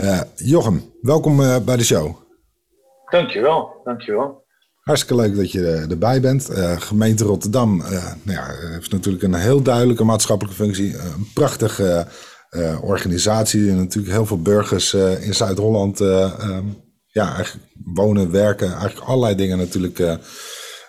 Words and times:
Uh, 0.00 0.20
Jochem, 0.36 0.82
welkom 1.00 1.40
uh, 1.40 1.58
bij 1.58 1.76
de 1.76 1.84
show. 1.84 2.16
Dankjewel, 3.10 3.80
dankjewel. 3.84 4.44
Hartstikke 4.80 5.22
leuk 5.22 5.36
dat 5.36 5.52
je 5.52 5.58
uh, 5.58 5.90
erbij 5.90 6.20
bent. 6.20 6.48
gemeente 6.78 7.24
Rotterdam 7.24 7.76
nou 7.76 8.38
ja, 8.38 8.46
heeft 8.72 8.92
natuurlijk 8.92 9.22
een 9.22 9.34
heel 9.34 9.62
duidelijke 9.62 10.04
maatschappelijke 10.04 10.62
functie. 10.62 10.96
Een 10.96 11.28
prachtige 11.34 12.06
organisatie. 12.80 13.70
En 13.70 13.76
natuurlijk 13.76 14.12
heel 14.12 14.26
veel 14.26 14.42
burgers 14.42 14.94
in 14.94 15.34
Zuid-Holland 15.34 16.00
um, 16.00 16.76
ja, 17.06 17.44
wonen, 17.84 18.30
werken. 18.30 18.68
Eigenlijk 18.68 19.06
allerlei 19.06 19.34
dingen 19.34 19.58
natuurlijk 19.58 19.98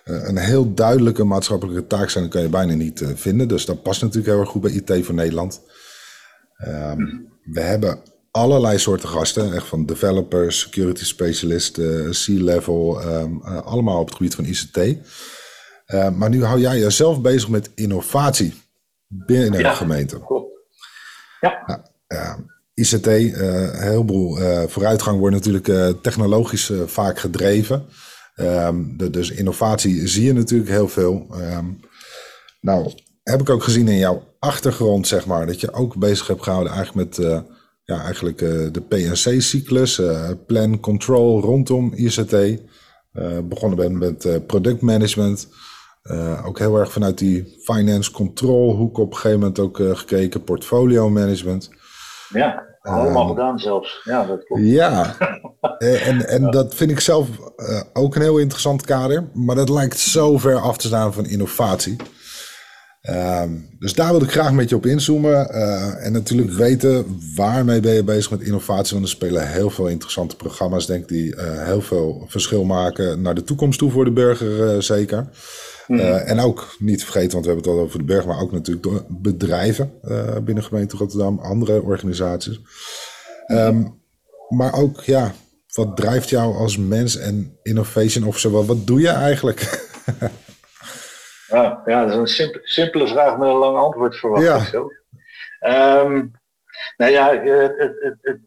een 0.03 0.37
heel 0.37 0.73
duidelijke 0.73 1.23
maatschappelijke 1.23 1.87
taak 1.87 2.09
zijn. 2.09 2.23
Dat 2.23 2.33
kan 2.33 2.41
je 2.41 2.49
bijna 2.49 2.73
niet 2.73 3.03
vinden. 3.15 3.47
Dus 3.47 3.65
dat 3.65 3.83
past 3.83 4.01
natuurlijk 4.01 4.33
heel 4.33 4.41
erg 4.41 4.49
goed 4.49 4.61
bij 4.61 4.71
IT 4.71 5.05
voor 5.05 5.15
Nederland. 5.15 5.61
Um, 6.67 7.31
we 7.43 7.61
hebben 7.61 7.99
allerlei 8.33 8.77
soorten 8.77 9.09
gasten. 9.09 9.53
Echt 9.53 9.67
van 9.67 9.85
developers, 9.85 10.59
security 10.59 11.03
specialisten, 11.03 12.11
C-level. 12.11 13.03
Um, 13.05 13.41
allemaal 13.43 13.99
op 13.99 14.05
het 14.05 14.15
gebied 14.15 14.35
van 14.35 14.45
ICT. 14.45 14.77
Uh, 14.77 14.95
eh, 15.85 16.13
maar 16.13 16.29
nu 16.29 16.43
hou 16.43 16.59
jij 16.59 16.79
jezelf 16.79 17.21
bezig 17.21 17.49
met 17.49 17.71
innovatie 17.75 18.53
binnen 19.07 19.63
de 19.63 19.69
gemeente. 19.69 20.21
Ja. 21.41 21.63
Nou, 21.65 21.79
uh, 22.07 22.35
ICT, 22.73 23.07
een 23.07 23.81
heleboel 23.81 24.37
vooruitgang 24.67 25.19
wordt 25.19 25.35
natuurlijk 25.35 26.01
technologisch 26.01 26.71
vaak 26.85 27.19
gedreven. 27.19 27.85
Um, 28.35 28.97
de, 28.97 29.09
dus 29.09 29.31
innovatie 29.31 30.07
zie 30.07 30.23
je 30.23 30.33
natuurlijk 30.33 30.69
heel 30.69 30.87
veel. 30.87 31.27
Um, 31.31 31.79
nou, 32.61 32.91
heb 33.23 33.41
ik 33.41 33.49
ook 33.49 33.63
gezien 33.63 33.87
in 33.87 33.97
jouw 33.97 34.23
achtergrond, 34.39 35.07
zeg 35.07 35.25
maar, 35.25 35.45
dat 35.45 35.59
je 35.59 35.73
ook 35.73 35.95
bezig 35.95 36.27
hebt 36.27 36.43
gehouden 36.43 36.73
eigenlijk 36.73 37.17
met 37.17 37.43
ja, 37.85 38.01
eigenlijk 38.01 38.41
uh, 38.41 38.71
de 38.71 38.81
PNC-cyclus, 38.81 39.99
uh, 39.99 40.29
plan 40.47 40.79
control 40.79 41.41
rondom 41.41 41.93
ICT. 41.95 42.33
Eh, 42.33 43.37
begonnen 43.43 43.77
ben 43.77 43.97
met 43.97 44.47
productmanagement. 44.47 45.47
ook 46.45 46.59
heel 46.59 46.79
erg 46.79 46.91
vanuit 46.91 47.17
die 47.17 47.59
finance 47.63 48.11
control 48.11 48.75
hoek 48.75 48.97
op 48.97 49.09
een 49.11 49.15
gegeven 49.15 49.39
moment 49.39 49.59
ook 49.59 49.77
gekeken, 49.77 50.43
portfolio 50.43 51.09
management. 51.09 51.69
Ja, 52.29 52.63
allemaal 52.81 53.27
gedaan 53.27 53.59
zelfs. 53.59 54.01
Ja, 54.03 54.25
dat 54.25 54.43
klopt. 54.43 54.63
Ja, 54.63 55.15
en, 56.07 56.27
en 56.27 56.51
dat 56.51 56.75
vind 56.75 56.91
ik 56.91 56.99
zelf 56.99 57.27
ook 57.93 58.15
een 58.15 58.21
heel 58.21 58.37
interessant 58.37 58.85
kader. 58.85 59.29
Maar 59.33 59.55
dat 59.55 59.69
lijkt 59.69 59.99
zo 59.99 60.37
ver 60.37 60.59
af 60.59 60.77
te 60.77 60.87
staan 60.87 61.13
van 61.13 61.25
innovatie. 61.25 61.95
Ehm, 63.03 63.51
dus 63.79 63.93
daar 63.93 64.11
wil 64.11 64.21
ik 64.21 64.31
graag 64.31 64.51
met 64.51 64.69
je 64.69 64.75
op 64.75 64.85
inzoomen. 64.85 65.47
Uh, 65.51 66.05
en 66.05 66.11
natuurlijk 66.11 66.51
weten 66.51 67.05
waarmee 67.35 67.79
ben 67.79 67.93
je 67.93 68.03
bezig 68.03 68.31
met 68.31 68.41
innovatie. 68.41 68.93
Want 68.93 69.05
er 69.05 69.15
spelen 69.15 69.51
heel 69.51 69.69
veel 69.69 69.87
interessante 69.87 70.35
programma's, 70.35 70.85
denk 70.85 71.01
ik, 71.01 71.07
die 71.07 71.35
uh, 71.35 71.65
heel 71.65 71.81
veel 71.81 72.25
verschil 72.27 72.63
maken 72.63 73.21
naar 73.21 73.35
de 73.35 73.43
toekomst 73.43 73.79
toe 73.79 73.91
voor 73.91 74.05
de 74.05 74.11
burger, 74.11 74.75
uh, 74.75 74.81
zeker. 74.81 75.29
Mm. 75.87 75.99
en 75.99 76.39
ook 76.39 76.75
niet 76.79 77.03
vergeten, 77.03 77.31
want 77.31 77.45
we 77.45 77.51
hebben 77.51 77.69
het 77.71 77.79
al 77.79 77.85
over 77.85 77.99
de 77.99 78.05
burger, 78.05 78.27
maar 78.27 78.41
ook 78.41 78.51
natuurlijk 78.51 78.85
door 78.85 79.05
bedrijven 79.09 79.91
binnen 80.43 80.63
gemeente 80.63 80.97
Rotterdam, 80.97 81.39
andere 81.39 81.81
organisaties. 81.81 82.59
Um, 83.47 84.01
maar 84.49 84.73
ook, 84.73 85.01
ja, 85.01 85.33
wat 85.73 85.95
drijft 85.97 86.29
jou 86.29 86.55
als 86.55 86.77
mens 86.77 87.17
en 87.17 87.57
innovation 87.63 88.23
officer? 88.23 88.51
Wat, 88.51 88.65
wat 88.65 88.87
doe 88.87 88.99
je 88.99 89.07
eigenlijk? 89.07 89.89
Ja, 91.47 91.81
ja, 91.85 92.05
dat 92.05 92.09
is 92.11 92.15
een 92.15 92.27
simpele, 92.27 92.67
simpele 92.67 93.07
vraag 93.07 93.37
met 93.37 93.49
een 93.49 93.55
lang 93.55 93.77
antwoord 93.77 94.15
verwacht 94.15 94.43
ja. 94.43 94.59
zo. 94.59 94.91
Um, 95.59 96.31
nou 96.97 97.11
ja, 97.11 97.37
het, 97.37 97.73
het, 98.01 98.17
het, 98.21 98.39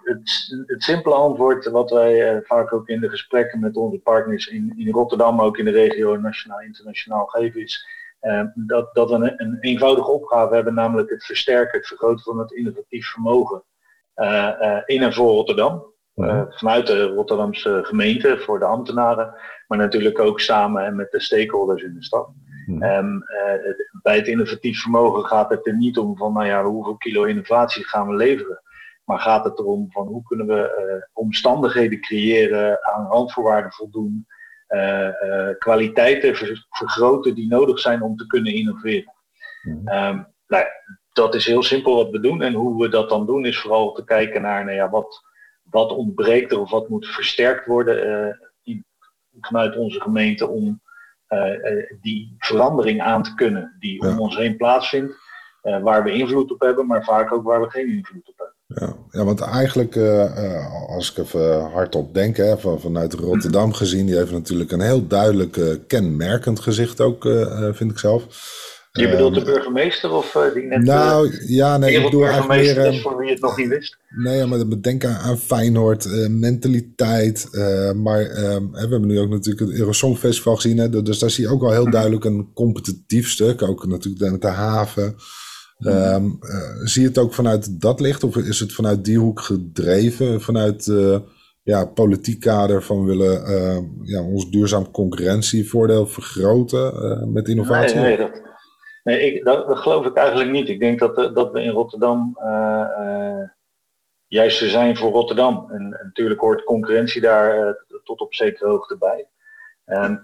het, 0.67 0.83
simpele 0.83 1.15
antwoord 1.15 1.67
wat 1.67 1.91
wij 1.91 2.35
uh, 2.35 2.41
vaak 2.43 2.73
ook 2.73 2.89
in 2.89 3.01
de 3.01 3.09
gesprekken 3.09 3.61
met 3.61 3.77
onze 3.77 3.99
partners 3.99 4.47
in, 4.47 4.75
in 4.77 4.93
Rotterdam, 4.93 5.37
maar 5.37 5.45
ook 5.45 5.59
in 5.59 5.65
de 5.65 5.71
regio 5.71 6.17
nationaal 6.17 6.61
internationaal 6.61 7.27
geven 7.27 7.61
is 7.61 7.87
uh, 8.23 8.43
dat, 8.55 8.95
dat 8.95 9.11
we 9.11 9.15
een, 9.15 9.35
een, 9.37 9.57
eenvoudige 9.61 10.11
opgave 10.11 10.55
hebben, 10.55 10.75
namelijk 10.75 11.11
het 11.11 11.25
versterken, 11.25 11.79
het 11.79 11.87
vergroten 11.87 12.25
van 12.25 12.39
het 12.39 12.53
innovatief 12.53 13.07
vermogen 13.07 13.63
uh, 14.17 14.81
in 14.85 15.03
en 15.03 15.13
voor 15.13 15.33
Rotterdam. 15.33 15.95
Vanuit 16.49 16.87
de 16.87 17.05
Rotterdamse 17.05 17.81
gemeente 17.83 18.39
voor 18.39 18.59
de 18.59 18.65
ambtenaren, 18.65 19.35
maar 19.67 19.79
natuurlijk 19.79 20.19
ook 20.19 20.41
samen 20.41 20.85
en 20.85 20.97
met 20.97 21.11
de 21.11 21.21
stakeholders 21.21 21.83
in 21.83 21.95
de 21.95 22.05
stad. 22.05 22.29
Hmm. 22.67 22.83
Um, 22.83 23.15
uh, 23.15 23.75
bij 24.03 24.17
het 24.17 24.27
innovatief 24.27 24.81
vermogen 24.81 25.25
gaat 25.25 25.51
het 25.51 25.67
er 25.67 25.77
niet 25.77 25.99
om 25.99 26.17
van, 26.17 26.33
nou 26.33 26.47
ja, 26.47 26.65
hoeveel 26.65 26.97
kilo 26.97 27.25
innovatie 27.25 27.85
gaan 27.85 28.09
we 28.09 28.15
leveren. 28.15 28.63
Maar 29.05 29.19
gaat 29.19 29.45
het 29.45 29.59
erom 29.59 29.87
van 29.91 30.07
hoe 30.07 30.23
kunnen 30.23 30.47
we 30.47 30.87
uh, 30.89 31.07
omstandigheden 31.13 32.01
creëren, 32.01 32.79
aan 32.95 33.07
randvoorwaarden 33.07 33.73
voldoen, 33.73 34.27
uh, 34.69 35.09
kwaliteiten 35.59 36.37
ver 36.37 36.67
vergroten 36.71 37.35
die 37.35 37.49
nodig 37.49 37.79
zijn 37.79 38.03
om 38.03 38.17
te 38.17 38.27
kunnen 38.27 38.55
innoveren. 38.55 39.15
Mm. 39.63 39.89
Um, 39.89 40.27
nou, 40.47 40.65
dat 41.13 41.35
is 41.35 41.47
heel 41.47 41.63
simpel 41.63 41.97
wat 41.97 42.11
we 42.11 42.21
doen. 42.21 42.43
En 42.43 42.53
hoe 42.53 42.83
we 42.83 42.89
dat 42.89 43.09
dan 43.09 43.27
doen 43.27 43.45
is 43.45 43.61
vooral 43.61 43.93
te 43.93 44.05
kijken 44.05 44.43
naar 44.43 44.65
nou 44.65 44.77
ja, 44.77 44.91
wat, 44.91 45.23
wat 45.63 45.93
ontbreekt 45.93 46.53
er 46.53 46.61
of 46.61 46.71
wat 46.71 46.89
moet 46.89 47.07
versterkt 47.07 47.67
worden 47.67 48.39
in, 48.63 48.85
vanuit 49.41 49.77
onze 49.77 50.01
gemeente 50.01 50.49
om 50.49 50.65
eh, 50.65 50.75
eh, 50.75 50.86
die 52.01 52.35
verandering 52.39 53.01
aan 53.01 53.23
te 53.23 53.35
kunnen 53.35 53.77
die 53.79 54.01
om 54.01 54.21
ons 54.21 54.37
heen 54.37 54.57
plaatsvindt. 54.57 55.25
Eh, 55.67 55.83
waar 55.83 56.05
we 56.05 56.13
invloed 56.13 56.53
op 56.53 56.61
hebben, 56.61 56.87
maar 56.87 57.05
vaak 57.05 57.33
ook 57.33 57.45
waar 57.45 57.61
we 57.61 57.71
geen 57.71 57.89
invloed 57.89 58.29
op 58.29 58.35
hebben. 58.37 58.55
Ja, 58.67 59.19
ja 59.19 59.25
want 59.25 59.41
eigenlijk, 59.41 59.97
als 60.89 61.11
ik 61.11 61.19
even 61.19 61.71
hardop 61.71 62.15
denk, 62.15 62.37
hè, 62.37 62.59
van, 62.59 62.81
vanuit 62.81 63.13
Rotterdam 63.13 63.73
gezien, 63.73 64.07
die 64.07 64.17
heeft 64.17 64.33
natuurlijk 64.33 64.73
een 64.73 64.81
heel 64.81 65.07
duidelijk 65.07 65.79
kenmerkend 65.87 66.61
gezicht 66.61 67.01
ook, 67.01 67.23
vind 67.73 67.91
ik 67.91 67.99
zelf. 67.99 68.25
Je 68.97 69.09
bedoelt 69.11 69.35
de 69.35 69.41
ehm, 69.41 69.53
burgemeester 69.53 70.13
of 70.13 70.35
uh, 70.35 70.55
die 70.55 70.63
net... 70.63 70.83
Nou, 70.83 71.29
uh, 71.29 71.49
ja, 71.49 71.79
nee, 71.79 71.95
ik 71.95 72.03
bedoel 72.03 72.25
eigenlijk 72.27 72.63
meer... 72.63 73.01
Voor 73.01 73.17
wie 73.17 73.31
het 73.31 73.41
nog 73.41 73.57
niet 73.57 73.69
wist. 73.69 73.97
Nee, 74.09 74.47
maar 74.47 74.69
we 74.69 74.81
denken 74.81 75.19
aan 75.19 75.39
Feyenoord, 75.39 76.05
uh, 76.05 76.29
mentaliteit. 76.29 77.49
maar 77.95 78.21
ehm, 78.21 78.71
we 78.71 78.79
hebben 78.79 79.07
nu 79.07 79.19
ook 79.19 79.29
natuurlijk 79.29 79.71
het 79.71 79.79
Eurosong 79.79 80.19
Festival 80.19 80.55
gezien. 80.55 80.79
Hè, 80.79 81.03
dus 81.03 81.19
daar 81.19 81.31
zie 81.31 81.45
je 81.45 81.51
ook 81.51 81.61
wel 81.61 81.73
heel 81.73 81.83
mhm. 81.83 81.91
duidelijk 81.91 82.25
een 82.25 82.51
competitief 82.55 83.31
stuk. 83.31 83.63
Ook 83.63 83.87
natuurlijk 83.87 84.33
de, 84.33 84.39
de 84.39 84.47
haven. 84.47 85.15
Um, 85.79 86.39
zie 86.85 87.03
je 87.03 87.09
het 87.09 87.19
ook 87.19 87.35
vanuit 87.35 87.81
dat 87.81 88.01
licht? 88.01 88.25
Of 88.25 88.37
is 88.37 88.61
het 88.61 88.73
vanuit 88.73 89.05
die 89.05 89.19
hoek 89.19 89.41
gedreven? 89.41 90.41
Vanuit 90.41 90.93
ja, 91.63 91.85
politiek 91.85 92.41
kader 92.41 92.83
van 92.83 93.05
willen 93.05 93.43
ja, 94.03 94.23
ons 94.23 94.51
duurzaam 94.51 94.91
concurrentievoordeel 94.91 96.07
vergroten 96.07 97.33
met 97.33 97.49
innovatie? 97.49 97.97
Nee, 97.97 98.05
nee 98.05 98.17
dat, 98.17 98.46
Nee, 99.07 99.21
ik, 99.21 99.45
dat, 99.45 99.67
dat, 99.67 99.79
geloof 99.79 100.07
ik 100.07 100.17
eigenlijk 100.17 100.51
niet. 100.51 100.69
Ik 100.69 100.81
denk 100.81 100.99
dat, 100.99 101.35
dat 101.35 101.53
we 101.53 101.61
in 101.61 101.71
Rotterdam 101.71 102.39
uh, 102.39 102.87
uh, 102.99 103.49
juist 104.27 104.71
zijn 104.71 104.97
voor 104.97 105.13
Rotterdam. 105.13 105.67
En, 105.71 105.81
en, 105.81 106.07
natuurlijk 106.07 106.41
hoort 106.41 106.65
concurrentie 106.65 107.21
daar 107.21 107.69
uh, 107.69 107.73
tot 108.05 108.21
op 108.21 108.35
zekere 108.35 108.69
hoogte 108.69 108.97
bij. 108.99 109.29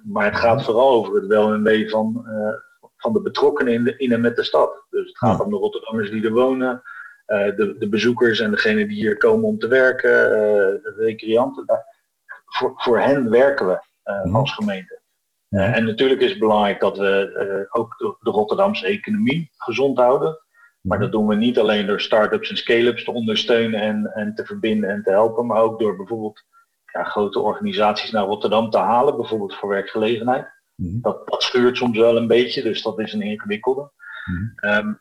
maar 0.04 0.24
het 0.24 0.36
gaat 0.36 0.64
vooral 0.64 0.90
over 0.90 1.14
het 1.14 1.26
wel 1.26 1.52
en 1.52 1.62
wee 1.62 1.90
van, 1.90 2.26
van 2.96 3.12
de 3.12 3.20
betrokkenen 3.20 3.72
in, 3.72 3.84
de, 3.84 3.96
in 3.96 4.12
en 4.12 4.20
met 4.20 4.36
de 4.36 4.42
stad. 4.42 4.84
Dus 4.90 5.06
het 5.06 5.18
gaat 5.18 5.40
om 5.40 5.50
de 5.50 5.56
Rotterdammers 5.56 6.10
die 6.10 6.24
er 6.24 6.32
wonen, 6.32 6.82
de, 7.26 7.74
de, 7.78 7.88
bezoekers 7.88 8.40
en 8.40 8.50
degenen 8.50 8.88
die 8.88 8.96
hier 8.96 9.16
komen 9.16 9.48
om 9.48 9.58
te 9.58 9.68
werken, 9.68 10.10
de 10.82 10.94
recreanten. 10.96 11.66
Daar, 11.66 11.84
voor, 12.46 12.72
voor 12.76 13.00
hen 13.00 13.30
werken 13.30 13.66
we 13.66 13.78
mhm. 14.02 14.36
als 14.36 14.54
gemeente. 14.54 15.01
En 15.60 15.84
natuurlijk 15.84 16.20
is 16.20 16.30
het 16.30 16.38
belangrijk 16.38 16.80
dat 16.80 16.98
we 16.98 17.66
uh, 17.70 17.80
ook 17.80 17.98
de, 18.20 18.30
Rotterdamse 18.30 18.86
economie 18.86 19.50
gezond 19.56 19.98
houden. 19.98 20.38
Maar 20.80 20.98
mhm. 20.98 21.06
dat 21.06 21.12
doen 21.12 21.26
we 21.26 21.34
niet 21.34 21.58
alleen 21.58 21.86
door 21.86 22.00
start-ups 22.00 22.50
en 22.50 22.56
scale-ups 22.56 23.04
te 23.04 23.12
ondersteunen 23.12 23.80
en, 23.80 24.06
en 24.14 24.34
te 24.34 24.44
verbinden 24.44 24.90
en 24.90 25.02
te 25.02 25.10
helpen, 25.10 25.46
maar 25.46 25.60
ook 25.60 25.78
door 25.78 25.96
bijvoorbeeld 25.96 26.44
ja, 26.92 27.04
grote 27.04 27.38
organisaties 27.38 28.10
naar 28.10 28.24
Rotterdam 28.24 28.70
te 28.70 28.78
halen, 28.78 29.16
bijvoorbeeld 29.16 29.54
voor 29.54 29.68
werkgelegenheid. 29.68 30.46
Mm 30.74 31.00
dat, 31.00 31.28
dat 31.28 31.42
schuurt 31.42 31.76
soms 31.76 31.98
wel 31.98 32.16
een 32.16 32.26
beetje, 32.26 32.62
dus 32.62 32.82
dat 32.82 32.98
is 32.98 33.12
een 33.12 33.22
ingewikkelde. 33.22 33.90
Mm 34.24 34.70
um, 34.70 35.00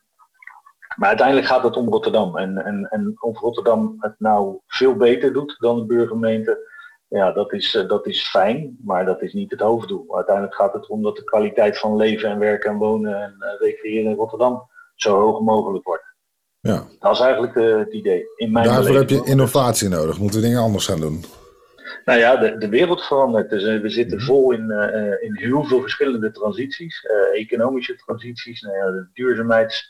maar 0.95 1.07
uiteindelijk 1.07 1.47
gaat 1.47 1.63
het 1.63 1.77
om 1.77 1.89
Rotterdam. 1.89 2.37
En, 2.37 2.57
en, 2.57 2.87
en 2.89 3.13
of 3.19 3.39
Rotterdam 3.39 3.95
het 3.99 4.15
nou 4.17 4.59
veel 4.67 4.95
beter 4.95 5.33
doet 5.33 5.55
dan 5.59 5.75
de 5.79 5.85
burgemeente, 5.85 6.70
ja, 7.17 7.31
dat 7.31 7.53
is, 7.53 7.75
eh, 7.75 7.87
dat 7.87 8.07
is 8.07 8.29
fijn, 8.29 8.77
maar 8.83 9.05
dat 9.05 9.21
is 9.21 9.33
niet 9.33 9.51
het 9.51 9.59
hoofddoel. 9.59 10.15
Uiteindelijk 10.15 10.55
gaat 10.55 10.73
het 10.73 10.83
erom 10.83 11.03
dat 11.03 11.15
de 11.15 11.23
kwaliteit 11.23 11.79
van 11.79 11.95
leven 11.95 12.29
en 12.29 12.39
werken 12.39 12.71
en 12.71 12.77
wonen 12.77 13.21
en 13.21 13.35
uh, 13.39 13.67
recreëren 13.67 14.11
in 14.11 14.17
Rotterdam 14.17 14.69
zo 14.95 15.19
hoog 15.19 15.41
mogelijk 15.41 15.85
wordt. 15.85 16.03
Ja. 16.59 16.83
Dat 16.99 17.13
is 17.13 17.19
eigenlijk 17.19 17.55
het 17.55 17.93
idee. 17.93 18.25
In 18.35 18.51
mijn 18.51 18.65
Daarvoor 18.65 18.95
heb 18.95 19.09
je 19.09 19.25
innovatie 19.25 19.89
nodig. 19.89 20.19
Moeten 20.19 20.39
we 20.39 20.45
dingen 20.45 20.61
anders 20.61 20.85
gaan 20.85 20.99
doen? 20.99 21.23
Nou 22.05 22.19
ja, 22.19 22.35
de, 22.35 22.57
de 22.57 22.69
wereld 22.69 23.03
verandert. 23.03 23.49
Dus 23.49 23.63
we 23.63 23.89
zitten 23.89 24.17
mhm. 24.17 24.25
vol 24.25 24.51
in, 24.51 24.71
in 25.21 25.35
heel 25.35 25.63
veel 25.63 25.81
verschillende 25.81 26.31
transities. 26.31 27.05
economische 27.33 27.95
transities, 27.95 28.61
nou 28.61 28.75
ja, 28.75 28.91
de 28.91 29.09
duurzaamheids, 29.13 29.89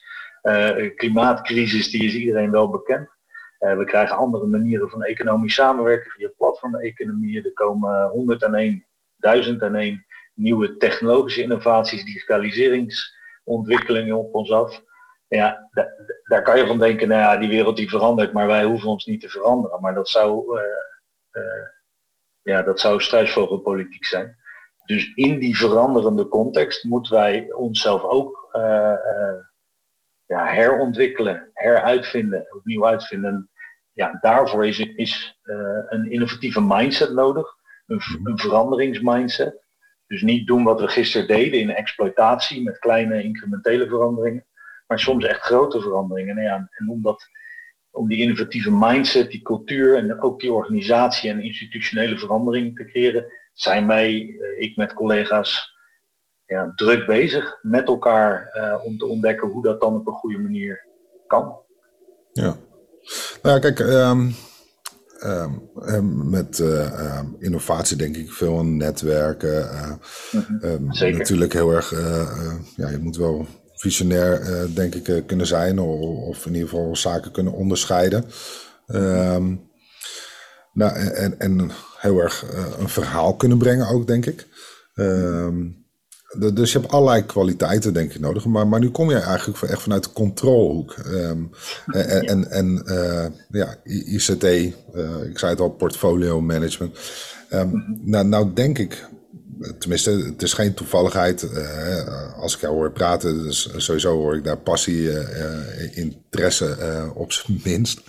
klimaatcrisis, 0.96 1.90
die 1.90 2.04
is 2.04 2.14
iedereen 2.14 2.52
wel 2.52 2.70
bekend. 2.70 3.10
Uh, 3.62 3.78
we 3.78 3.84
krijgen 3.84 4.16
andere 4.16 4.46
manieren 4.46 4.90
van 4.90 5.04
economisch 5.04 5.54
samenwerken 5.54 6.12
via 6.12 6.30
platformeconomieën. 6.38 7.46
Er 7.46 7.54
komen 7.54 8.10
101, 8.10 8.86
1001 9.16 10.06
nieuwe 10.34 10.78
technologische 10.78 11.42
innovaties, 11.42 12.06
digitaliseringsontwikkelingen 12.06 14.18
op 14.18 14.36
ons 14.36 14.52
af. 14.52 14.82
Ja, 15.28 15.70
daar 16.24 16.44
kan 16.44 16.58
je 16.58 16.68
van 16.68 16.80
denken, 16.80 17.08
nou 17.08 17.22
ja, 17.22 17.38
die 17.38 17.50
wereld 17.50 17.78
die 17.78 17.90
verandert, 17.90 18.34
maar 18.34 18.48
wij 18.48 18.64
hoeven 18.64 18.90
ons 18.90 19.06
niet 19.06 19.22
te 19.22 19.30
veranderen. 19.30 19.82
Maar 19.82 19.94
dat 19.94 20.10
zou, 20.10 20.60
uh, 20.60 20.64
uh, 21.32 21.68
ja, 22.42 22.62
dat 22.62 22.80
zou 22.80 23.02
struisvogelpolitiek 23.02 24.06
zijn. 24.06 24.40
Dus 24.86 25.14
in 25.14 25.40
die 25.40 25.58
veranderende 25.58 26.28
context 26.28 26.84
moeten 26.84 27.14
wij 27.14 27.54
onszelf 27.54 28.04
ook 28.04 28.50
ja, 30.32 30.46
herontwikkelen, 30.46 31.50
heruitvinden, 31.54 32.46
opnieuw 32.56 32.86
uitvinden 32.86 33.50
ja, 33.94 34.18
daarvoor 34.22 34.66
is, 34.66 34.80
is 34.80 35.40
uh, 35.44 35.56
een 35.90 36.12
innovatieve 36.12 36.62
mindset 36.62 37.14
nodig, 37.14 37.48
een, 37.88 37.96
mhm. 37.96 38.28
een 38.28 38.38
veranderingsmindset. 38.38 39.60
Dus 40.08 40.22
niet 40.22 40.48
doen 40.48 40.64
wat 40.64 40.80
we 40.80 40.88
gisteren 40.88 41.28
deden 41.28 41.60
in 41.60 41.70
exploitatie 41.70 42.64
met 42.64 42.80
kleine 42.80 43.24
incrementele 43.24 43.88
veranderingen, 43.88 44.46
maar 44.88 45.00
soms 45.00 45.26
echt 45.26 45.42
grote 45.42 45.82
veranderingen. 45.82 46.38
En, 46.38 46.44
ja, 46.44 46.70
en 46.72 46.90
om, 46.90 47.02
dat, 47.02 47.28
om 47.92 48.08
die 48.08 48.22
innovatieve 48.22 48.72
mindset, 48.72 49.32
die 49.32 49.42
cultuur 49.42 49.98
en 49.98 50.22
ook 50.22 50.40
die 50.40 50.54
organisatie 50.54 51.30
en 51.30 51.44
institutionele 51.44 52.18
verandering 52.18 52.76
te 52.76 52.86
creëren, 52.86 53.26
zijn 53.54 53.88
wij, 53.88 54.12
uh, 54.12 54.62
ik 54.62 54.76
met 54.76 54.94
collega's, 54.94 55.80
ja, 56.52 56.72
druk 56.76 57.06
bezig 57.06 57.58
met 57.62 57.88
elkaar 57.88 58.52
uh, 58.58 58.86
om 58.86 58.98
te 58.98 59.06
ontdekken 59.06 59.48
hoe 59.48 59.64
dat 59.64 59.82
dan 59.82 59.96
op 59.96 60.08
een 60.08 60.14
goede 60.14 60.38
manier 60.38 60.86
kan. 61.28 61.56
Ja. 62.32 62.56
Nou 63.42 63.56
ja, 63.56 63.60
kijk, 63.60 63.80
um, 63.80 64.36
um, 65.88 66.30
met 66.30 66.60
uh, 66.60 67.20
innovatie 67.40 67.98
denk 67.98 68.18
ik 68.18 68.32
veel 68.32 68.58
aan 68.58 68.78
netwerken. 68.78 69.70
Uh, 70.32 70.74
Zeker. 70.90 71.18
Natuurlijk 71.18 71.54
heel 71.54 71.72
erg, 71.72 71.92
ja, 72.76 72.90
je 72.90 73.00
moet 73.00 73.18
wel 73.18 73.46
visionair, 73.74 74.68
denk 74.76 74.96
ik, 74.96 75.24
kunnen 75.28 75.48
zijn. 75.48 75.80
Of, 75.80 76.28
of, 76.28 76.46
in 76.46 76.54
ieder 76.54 76.70
geval 76.70 76.96
zaken 76.96 77.32
kunnen 77.32 77.54
onderscheiden. 77.54 78.26
nou, 80.74 80.96
en, 80.96 81.40
en 81.40 81.72
heel 81.98 82.20
erg 82.20 82.46
een 82.80 82.90
verhaal 82.90 83.36
kunnen 83.36 83.58
brengen 83.58 83.88
ook, 83.88 84.08
denk 84.08 84.26
ik. 84.26 84.48
Um, 84.96 85.81
dus 86.38 86.72
je 86.72 86.80
hebt 86.80 86.92
allerlei 86.92 87.26
kwaliteiten, 87.26 87.94
denk 87.94 88.14
ik, 88.14 88.20
nodig. 88.20 88.46
Maar, 88.46 88.68
maar 88.68 88.80
nu 88.80 88.90
kom 88.90 89.10
je 89.10 89.20
eigenlijk 89.20 89.62
echt 89.62 89.82
vanuit 89.82 90.04
de 90.04 90.14
controlehoek. 90.14 90.96
Um, 91.08 91.50
en 91.86 92.28
en, 92.28 92.52
en 92.52 92.84
uh, 92.86 93.26
ja, 93.50 93.76
ICT, 93.84 94.44
uh, 94.44 94.66
eh, 94.94 95.30
ik 95.30 95.40
zei 95.40 95.52
het 95.52 95.60
al, 95.60 95.70
portfolio 95.70 96.42
management. 96.42 97.00
Um, 97.54 98.00
nou, 98.02 98.28
nou 98.28 98.54
denk 98.54 98.78
ik 98.78 99.10
tenminste, 99.78 100.12
het 100.12 100.42
is 100.42 100.54
geen 100.54 100.74
toevalligheid. 100.74 101.42
Uh, 101.44 102.34
als 102.38 102.56
ik 102.56 102.62
jou 102.62 102.74
hoor 102.74 102.92
praten, 102.92 103.44
dus 103.44 103.70
sowieso 103.76 104.18
hoor 104.18 104.36
ik 104.36 104.44
daar 104.44 104.58
passie, 104.58 105.02
uh, 105.02 105.98
interesse 105.98 106.78
op 107.14 107.32
zijn 107.32 107.60
minst. 107.64 108.02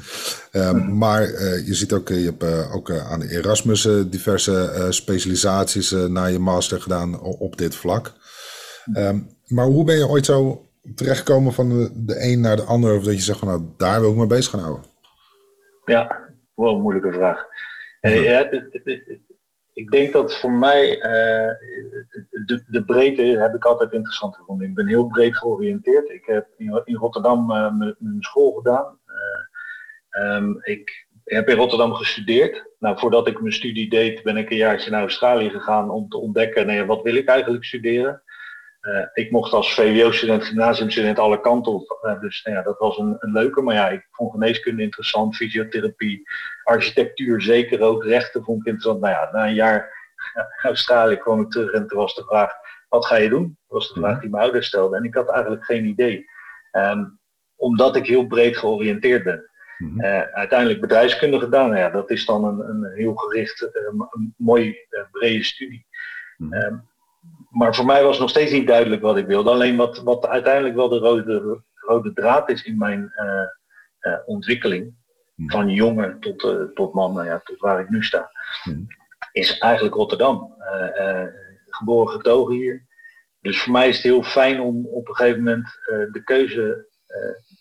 Um, 0.53 0.99
maar 0.99 1.23
je 1.65 1.75
ziet 1.75 1.93
ook, 1.93 2.09
je 2.09 2.35
hebt 2.39 2.73
ook 2.73 2.91
aan 2.91 3.21
de 3.21 3.31
Erasmus 3.31 3.89
diverse 4.07 4.87
specialisaties 4.89 5.91
na 5.91 6.27
je 6.27 6.39
master 6.39 6.81
gedaan 6.81 7.21
op 7.21 7.57
dit 7.57 7.75
vlak. 7.75 8.13
Um, 8.95 9.37
maar 9.47 9.67
hoe 9.67 9.85
ben 9.85 9.97
je 9.97 10.09
ooit 10.09 10.25
zo 10.27 10.67
terechtgekomen 10.95 11.53
van 11.53 11.69
de, 11.69 11.91
de 11.95 12.23
een 12.23 12.41
naar 12.41 12.57
de 12.57 12.63
ander? 12.63 12.97
Of 12.97 13.05
dat 13.05 13.15
je 13.15 13.21
zegt 13.21 13.39
van 13.39 13.49
nou, 13.49 13.63
daar 13.77 14.01
wil 14.01 14.11
ik 14.11 14.17
me 14.17 14.27
bezig 14.27 14.51
gaan 14.51 14.61
houden? 14.61 14.85
Ja, 15.85 16.19
wel 16.55 16.75
een 16.75 16.81
moeilijke 16.81 17.13
vraag. 17.13 17.45
Ja, 18.01 18.49
ik 19.73 19.91
denk 19.91 20.13
dat 20.13 20.39
voor 20.39 20.51
mij 20.51 20.97
uh, 20.97 21.51
de, 22.47 22.65
de 22.67 22.85
breedte 22.85 23.23
heb 23.23 23.55
ik 23.55 23.65
altijd 23.65 23.93
interessant 23.93 24.37
gevonden. 24.37 24.69
Ik 24.69 24.75
ben 24.75 24.87
heel 24.87 25.07
breed 25.07 25.37
georiënteerd. 25.37 26.11
Ik 26.11 26.25
heb 26.27 26.47
in, 26.57 26.97
Rotterdam 26.97 27.51
uh, 27.51 27.73
mijn 27.79 28.17
school 28.19 28.53
gedaan. 28.53 28.99
Uh, 29.07 30.37
um, 30.37 30.59
ik 30.63 31.07
heb 31.25 31.49
in 31.49 31.57
Rotterdam 31.57 31.95
gestudeerd. 31.95 32.67
Nou, 32.79 32.99
voordat 32.99 33.27
ik 33.27 33.41
mijn 33.41 33.53
studie 33.53 33.89
deed, 33.89 34.23
ben 34.23 34.37
ik 34.37 34.51
een 34.51 34.57
jaartje 34.57 34.91
naar 34.91 35.01
Australië 35.01 35.51
gegaan 35.51 35.91
om 35.91 36.09
te 36.09 36.19
ontdekken, 36.19 36.67
nee, 36.67 36.85
wat 36.85 37.03
wil 37.03 37.15
ik 37.15 37.29
eigenlijk 37.29 37.65
studeren? 37.65 38.23
Uh, 38.83 39.07
ik 39.13 39.31
mocht 39.31 39.53
als 39.53 39.75
VWO-student, 39.75 40.45
gymnasiumstudent 40.45 41.19
alle 41.19 41.41
kanten 41.41 41.73
op. 41.73 41.99
Uh, 42.03 42.21
dus 42.21 42.43
nou 42.43 42.57
ja, 42.57 42.63
dat 42.63 42.79
was 42.79 42.99
een, 42.99 43.17
een, 43.19 43.33
leuke. 43.33 43.63
Maar 43.63 43.75
ja, 43.75 43.89
ik 43.89 44.07
vond 44.11 44.33
geneeskunde 44.33 44.83
interessant, 44.83 45.37
fysiotherapie, 45.37 46.23
architectuur 46.63 47.41
zeker 47.41 47.81
ook, 47.81 48.05
rechten 48.05 48.45
vond 48.45 48.61
ik 48.61 48.67
interessant. 48.67 49.01
Nou 49.01 49.13
ja, 49.13 49.31
na 49.33 49.47
een 49.47 49.55
jaar 49.55 49.91
Australië 50.63 51.17
kwam 51.17 51.41
ik 51.41 51.51
terug 51.51 51.73
en 51.73 51.87
toen 51.87 51.99
was 51.99 52.15
de 52.15 52.25
vraag, 52.25 52.53
wat 52.89 53.07
ga 53.07 53.17
je 53.17 53.29
doen? 53.29 53.43
Dat 53.43 53.79
was 53.79 53.93
de 53.93 54.01
vraag 54.01 54.21
die 54.21 54.31
mijn 54.31 54.43
ouders 54.43 54.67
stelden. 54.67 54.99
En 54.99 55.05
ik 55.05 55.15
had 55.15 55.31
eigenlijk 55.31 55.65
geen 55.65 55.85
idee. 55.85 56.27
Um, 56.73 57.21
omdat 57.57 57.97
ik 57.97 58.07
heel 58.07 58.27
breed 58.27 58.57
georiënteerd 58.57 59.25
ben. 59.25 59.51
Uh, 59.79 60.21
uiteindelijk 60.21 60.81
bedrijfskunde 60.81 61.39
gedaan. 61.39 61.69
Nou 61.69 61.81
ja, 61.81 61.91
dat 61.91 62.11
is 62.11 62.27
dan 62.27 62.45
een, 62.45 62.69
een 62.69 62.93
heel 62.95 63.15
gericht, 63.15 63.69
een 63.73 64.35
mooi 64.37 64.77
brede 65.11 65.45
studie. 65.45 65.87
Um, 66.39 66.91
maar 67.53 67.75
voor 67.75 67.85
mij 67.85 68.03
was 68.03 68.19
nog 68.19 68.31
steeds 68.31 68.53
niet 68.53 68.67
duidelijk 68.67 69.03
wat 69.03 69.17
ik 69.17 69.27
wilde. 69.27 69.51
Alleen 69.51 69.77
wat, 69.77 69.99
wat 69.99 70.27
uiteindelijk 70.27 70.75
wel 70.75 70.89
de 70.89 70.99
rode, 70.99 71.63
rode 71.75 72.13
draad 72.13 72.51
is 72.51 72.63
in 72.63 72.79
mijn 72.79 73.13
uh, 73.17 74.13
uh, 74.13 74.19
ontwikkeling, 74.27 74.95
hmm. 75.35 75.51
van 75.51 75.69
jongen 75.69 76.21
tot, 76.21 76.43
uh, 76.43 76.63
tot 76.75 76.95
man, 76.95 77.15
nou 77.15 77.27
ja, 77.27 77.41
tot 77.45 77.59
waar 77.59 77.81
ik 77.81 77.89
nu 77.89 78.03
sta, 78.03 78.31
hmm. 78.63 78.87
is 79.33 79.59
eigenlijk 79.59 79.95
Rotterdam. 79.95 80.55
geboren 81.69 82.13
getogen 82.13 82.55
hier. 82.55 82.87
Dus 83.41 83.63
voor 83.63 83.73
mij 83.73 83.89
is 83.89 83.95
het 83.95 84.05
heel 84.05 84.23
fijn 84.23 84.61
om 84.61 84.87
op 84.87 85.09
een 85.09 85.15
gegeven 85.15 85.43
moment 85.43 85.69
de 86.13 86.21
keuze 86.25 86.87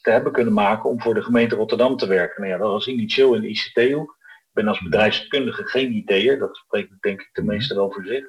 te 0.01 0.11
hebben 0.11 0.31
kunnen 0.31 0.53
maken 0.53 0.89
om 0.89 1.01
voor 1.01 1.13
de 1.13 1.23
gemeente 1.23 1.55
Rotterdam 1.55 1.97
te 1.97 2.07
werken. 2.07 2.41
Nou 2.41 2.53
ja, 2.53 2.59
dat 2.59 2.71
was 2.71 2.87
initieel 2.87 3.33
in 3.33 3.41
de 3.41 3.47
ICT-hoek. 3.47 4.17
Ik 4.19 4.57
ben 4.57 4.67
als 4.67 4.79
hmm. 4.79 4.89
bedrijfskundige 4.89 5.63
geen 5.63 5.91
IT'er, 5.91 6.39
dat 6.39 6.55
spreekt 6.55 7.01
denk 7.01 7.21
ik 7.21 7.29
de 7.33 7.43
meeste 7.43 7.75
wel 7.75 7.91
voor 7.91 8.05
zich. 8.05 8.25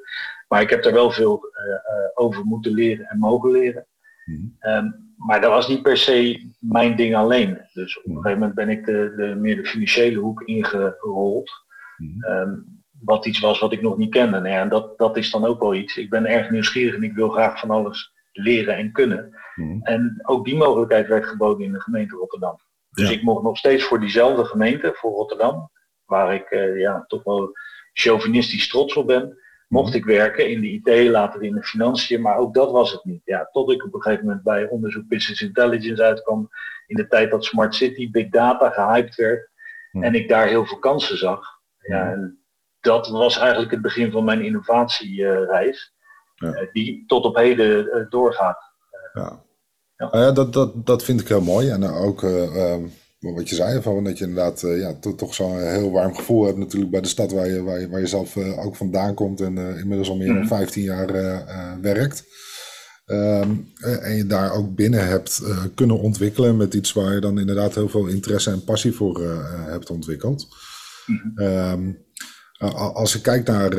Maar 0.53 0.61
ik 0.61 0.71
heb 0.71 0.85
er 0.85 0.93
wel 0.93 1.11
veel 1.11 1.45
uh, 1.45 2.09
over 2.15 2.45
moeten 2.45 2.73
leren 2.73 3.07
en 3.07 3.19
mogen 3.19 3.51
leren. 3.51 3.87
Mm 4.25 4.57
um, 4.61 5.15
maar 5.17 5.41
dat 5.41 5.51
was 5.51 5.69
niet 5.69 5.83
per 5.83 5.97
se 5.97 6.51
mijn 6.59 6.97
ding 6.97 7.15
alleen. 7.15 7.61
Dus 7.73 7.99
op 7.99 8.05
een 8.05 8.17
gegeven 8.17 8.39
moment 8.39 8.55
ben 8.55 8.69
ik 8.69 8.85
de, 8.85 9.13
de 9.17 9.35
meer 9.35 9.57
de 9.57 9.67
financiële 9.67 10.19
hoek 10.19 10.43
ingerold. 10.43 11.51
Mm 11.97 12.25
um, 12.25 12.83
wat 13.01 13.27
iets 13.27 13.41
was 13.41 13.59
wat 13.59 13.73
ik 13.73 13.83
nog 13.83 13.97
niet 13.97 14.11
kende. 14.11 14.41
Nou 14.41 14.49
ja, 14.49 14.61
en 14.61 14.69
dat, 14.69 14.99
dat 14.99 15.17
is 15.17 15.31
dan 15.31 15.45
ook 15.45 15.61
wel 15.61 15.75
iets. 15.75 15.97
Ik 15.97 16.11
ben 16.11 16.27
erg 16.27 16.51
nieuwsgierig 16.51 16.95
en 16.95 17.03
ik 17.03 17.15
wil 17.15 17.29
graag 17.29 17.59
van 17.59 17.71
alles 17.71 18.13
leren 18.33 18.77
en 18.77 18.93
kunnen. 18.93 19.37
Mm 19.55 19.83
En 19.83 20.21
ook 20.23 20.45
die 20.45 20.57
mogelijkheid 20.57 21.09
werd 21.09 21.27
geboden 21.27 21.65
in 21.65 21.73
de 21.73 21.81
gemeente 21.81 22.17
Rotterdam. 22.17 22.57
Dus 22.91 23.09
ja. 23.09 23.15
ik 23.15 23.23
mocht 23.23 23.43
nog 23.43 23.59
steeds 23.59 23.85
voor 23.85 24.01
diezelfde 24.01 24.45
gemeente, 24.45 24.93
voor 24.95 25.13
Rotterdam, 25.13 25.71
waar 26.05 26.35
ik 26.35 26.51
uh, 26.51 26.81
ja, 26.81 27.05
toch 27.07 27.23
wel 27.23 27.53
chauvinistisch 27.93 28.69
trots 28.69 28.95
op 28.95 29.07
ben, 29.07 29.37
mocht 29.73 29.95
ik 29.95 30.05
werken 30.05 30.51
in 30.51 30.61
de 30.61 30.71
IT, 30.71 31.11
later 31.11 31.43
in 31.43 31.55
de 31.55 31.63
financiën, 31.63 32.21
maar 32.21 32.37
ook 32.37 32.55
dat 32.55 32.71
was 32.71 32.93
het 32.93 33.05
niet. 33.05 33.21
Ja, 33.25 33.49
tot 33.53 33.71
ik 33.71 33.85
op 33.85 33.95
een 33.95 34.03
gegeven 34.03 34.25
moment 34.25 34.43
bij 34.43 34.69
onderzoek 34.69 35.09
Business 35.09 35.43
Intelligence 35.43 36.03
uitkwam, 36.03 36.49
in 36.87 36.97
de 36.97 37.07
tijd 37.07 37.31
dat 37.31 37.45
Smart 37.45 37.75
City, 37.75 38.11
Big 38.11 38.29
Data 38.29 38.71
gehyped 38.71 39.15
werd 39.15 39.51
en 39.93 40.15
ik 40.15 40.29
daar 40.29 40.47
heel 40.47 40.67
veel 40.67 40.79
kansen 40.79 41.19
zag. 41.19 41.47
Ja, 41.79 42.11
en 42.11 42.39
dat 42.81 43.09
was 43.09 43.39
eigenlijk 43.39 43.71
het 43.71 43.83
begin 43.83 44.11
van 44.11 44.25
mijn 44.25 44.45
innovatiereis, 44.45 45.95
ja. 46.35 46.53
Eh, 46.53 46.73
die 46.73 47.05
tot 47.07 47.25
op 47.25 47.37
heden 47.37 47.93
eh, 47.93 48.11
doorgaat. 48.11 48.59
Ja. 49.13 49.43
Ja. 49.97 50.09
Nou 50.11 50.25
ja, 50.25 50.33
dat, 50.33 50.53
dat, 50.53 50.87
dat 50.87 51.05
vind 51.05 51.21
ik 51.21 51.29
heel 51.29 51.43
mooi. 51.43 51.71
En 51.71 51.85
ook 51.85 52.23
uh, 52.23 52.77
wat 53.31 53.49
je 53.49 53.55
zei, 53.55 53.83
van 53.83 54.05
dat 54.05 54.19
je 54.19 54.25
inderdaad 54.25 54.63
uh, 54.63 54.81
ja, 54.81 54.95
toch, 54.95 55.17
toch 55.17 55.35
zo'n 55.35 55.59
heel 55.59 55.91
warm 55.91 56.15
gevoel 56.15 56.45
hebt 56.45 56.59
natuurlijk 56.59 56.91
bij 56.91 57.01
de 57.01 57.09
stad 57.09 57.33
waar 57.33 57.49
je, 57.49 57.63
waar 57.63 57.81
je, 57.81 57.89
waar 57.89 58.01
je 58.01 58.07
zelf 58.07 58.37
uh, 58.37 58.65
ook 58.65 58.77
vandaan 58.77 59.15
komt 59.15 59.41
en 59.41 59.57
uh, 59.57 59.79
inmiddels 59.79 60.09
al 60.09 60.17
meer 60.17 60.35
dan 60.35 60.47
15 60.47 60.85
mhm. 60.85 60.93
jaar 60.93 61.13
werkt. 61.81 62.25
Um, 63.07 63.73
en 63.81 64.17
je 64.17 64.27
daar 64.27 64.53
ook 64.53 64.75
binnen 64.75 65.07
hebt 65.07 65.43
kunnen 65.75 66.01
ontwikkelen 66.01 66.57
met 66.57 66.75
iets 66.75 66.93
waar 66.93 67.15
je 67.15 67.21
dan 67.21 67.39
inderdaad 67.39 67.75
heel 67.75 67.89
veel 67.89 68.07
interesse 68.07 68.51
en 68.51 68.65
passie 68.65 68.93
voor 68.93 69.23
hebt 69.67 69.91
ontwikkeld. 69.91 70.47
Mm 71.07 71.33
-hmm. 71.35 71.47
um, 71.47 71.99
als 72.95 73.17
ik 73.17 73.23
kijk 73.23 73.47
naar 73.47 73.77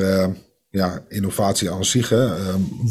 ja, 0.69 1.05
innovatie 1.07 1.71
aan 1.71 1.85
zich, 1.85 2.09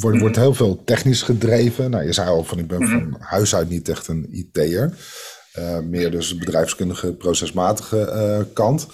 wordt, 0.01 0.19
wordt 0.19 0.37
heel 0.37 0.55
veel 0.55 0.85
technisch 0.85 1.23
gedreven. 1.23 1.91
Nou, 1.91 2.05
je 2.05 2.13
zei 2.13 2.29
al 2.29 2.45
van 2.45 2.59
ik 2.59 2.67
ben 2.67 2.89
van 2.89 3.17
huis 3.19 3.55
uit 3.55 3.69
niet 3.69 3.89
echt 3.89 4.09
een 4.09 4.27
IT'er. 4.31 4.95
Meer 5.89 6.11
dus 6.11 6.37
bedrijfskundige, 6.37 7.13
procesmatige 7.13 8.47
kant. 8.53 8.87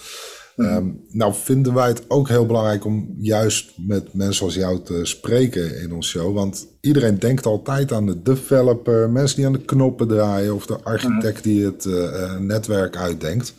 Um, 0.59 1.05
nou 1.09 1.33
vinden 1.33 1.73
wij 1.73 1.87
het 1.87 2.03
ook 2.07 2.27
heel 2.27 2.45
belangrijk 2.45 2.85
om 2.85 3.15
juist 3.17 3.71
met 3.77 4.13
mensen 4.13 4.45
als 4.45 4.55
jou 4.55 4.81
te 4.83 4.99
spreken 5.05 5.81
in 5.81 5.93
ons 5.93 6.09
show. 6.09 6.33
Want 6.33 6.67
iedereen 6.81 7.19
denkt 7.19 7.45
altijd 7.45 7.91
aan 7.91 8.05
de 8.05 8.21
developer, 8.21 9.09
mensen 9.09 9.37
die 9.37 9.45
aan 9.45 9.53
de 9.53 9.65
knoppen 9.65 10.07
draaien 10.07 10.55
of 10.55 10.65
de 10.65 10.83
architect 10.83 11.43
die 11.43 11.65
het 11.65 11.85
uh, 11.85 12.37
netwerk 12.37 12.95
uitdenkt. 12.95 13.53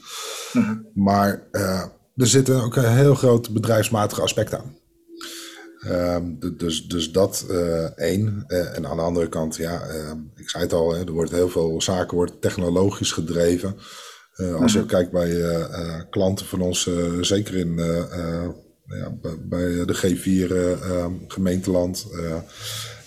Mhm. 0.52 0.74
Maar 0.94 1.42
uh, 1.52 1.82
er 2.16 2.26
zit 2.26 2.50
ook 2.50 2.76
een 2.76 2.96
heel 2.96 3.14
groot 3.14 3.50
bedrijfsmatige 3.50 4.22
aspect 4.22 4.54
aan. 4.54 4.74
Um, 5.86 6.38
dus, 6.56 6.86
dus 6.86 7.12
dat 7.12 7.46
uh, 7.50 7.98
één. 7.98 8.44
Uh, 8.48 8.76
en 8.76 8.86
aan 8.86 8.96
de 8.96 9.02
andere 9.02 9.28
kant, 9.28 9.56
ja, 9.56 9.88
uh, 9.88 10.12
ik 10.36 10.50
zei 10.50 10.62
het 10.62 10.72
al, 10.72 10.94
hè, 10.94 11.04
er 11.04 11.12
wordt 11.12 11.30
heel 11.30 11.48
veel 11.48 11.82
zaken 11.82 12.16
wordt 12.16 12.40
technologisch 12.40 13.12
gedreven. 13.12 13.76
Uh, 14.36 14.54
als 14.54 14.72
je 14.72 14.78
mhm. 14.78 14.88
kijkt 14.88 15.10
bij 15.10 16.06
klanten 16.10 16.46
van 16.46 16.60
ons, 16.60 16.90
zeker 17.20 17.54
in, 17.54 17.74
ja, 18.84 19.10
bij 19.48 19.84
de 19.84 19.96
G4 19.96 20.52
ehm, 20.52 21.12
gemeenteland. 21.28 22.06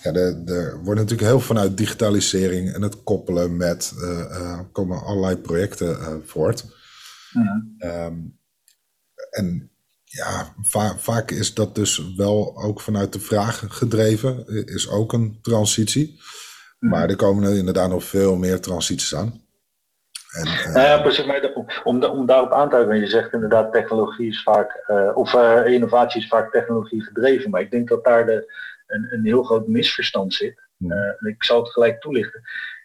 ja, 0.02 0.12
er 0.12 0.80
wordt 0.82 1.00
natuurlijk 1.00 1.28
heel 1.28 1.40
vanuit 1.40 1.76
digitalisering 1.76 2.72
en 2.72 2.82
het 2.82 3.02
koppelen 3.02 3.56
met, 3.56 3.92
komen 4.72 5.02
allerlei 5.02 5.36
projecten 5.36 6.22
voort. 6.24 6.64
Um, 7.78 8.38
en 9.30 9.73
ja, 10.16 10.54
va 10.62 10.96
vaak 10.96 11.30
is 11.30 11.54
dat 11.54 11.74
dus 11.74 12.14
wel 12.16 12.62
ook 12.62 12.80
vanuit 12.80 13.12
de 13.12 13.20
vraag 13.20 13.64
gedreven, 13.68 14.46
is 14.66 14.88
ook 14.88 15.12
een 15.12 15.38
transitie. 15.42 16.20
Mhm. 16.78 16.92
Maar 16.92 17.08
er 17.08 17.16
komen 17.16 17.44
er 17.44 17.56
inderdaad 17.56 17.88
nog 17.88 18.04
veel 18.04 18.36
meer 18.36 18.60
transities 18.60 19.14
aan. 19.14 19.42
En, 20.30 20.46
uh... 20.46 20.74
nou 20.74 20.86
ja, 20.86 21.00
precies. 21.00 21.24
Maar 21.24 21.52
om, 21.84 22.04
om 22.04 22.26
daarop 22.26 22.52
aan 22.52 22.70
te 22.70 22.76
haken, 22.76 23.00
je 23.00 23.06
zegt 23.06 23.32
inderdaad, 23.32 23.72
technologie 23.72 24.28
is 24.28 24.42
vaak, 24.42 24.84
uh, 24.86 25.16
of 25.16 25.32
uh, 25.32 25.66
innovatie 25.66 26.20
is 26.20 26.28
vaak 26.28 26.52
technologie 26.52 27.02
gedreven. 27.02 27.50
Maar 27.50 27.60
ik 27.60 27.70
denk 27.70 27.88
dat 27.88 28.04
daar 28.04 28.26
de, 28.26 28.52
een, 28.86 29.06
een 29.12 29.24
heel 29.24 29.42
groot 29.42 29.68
misverstand 29.68 30.34
zit. 30.34 30.62
ik 31.28 31.44
zal 31.44 31.62
het 31.62 31.72
gelijk 31.72 32.00
toelichten. 32.00 32.40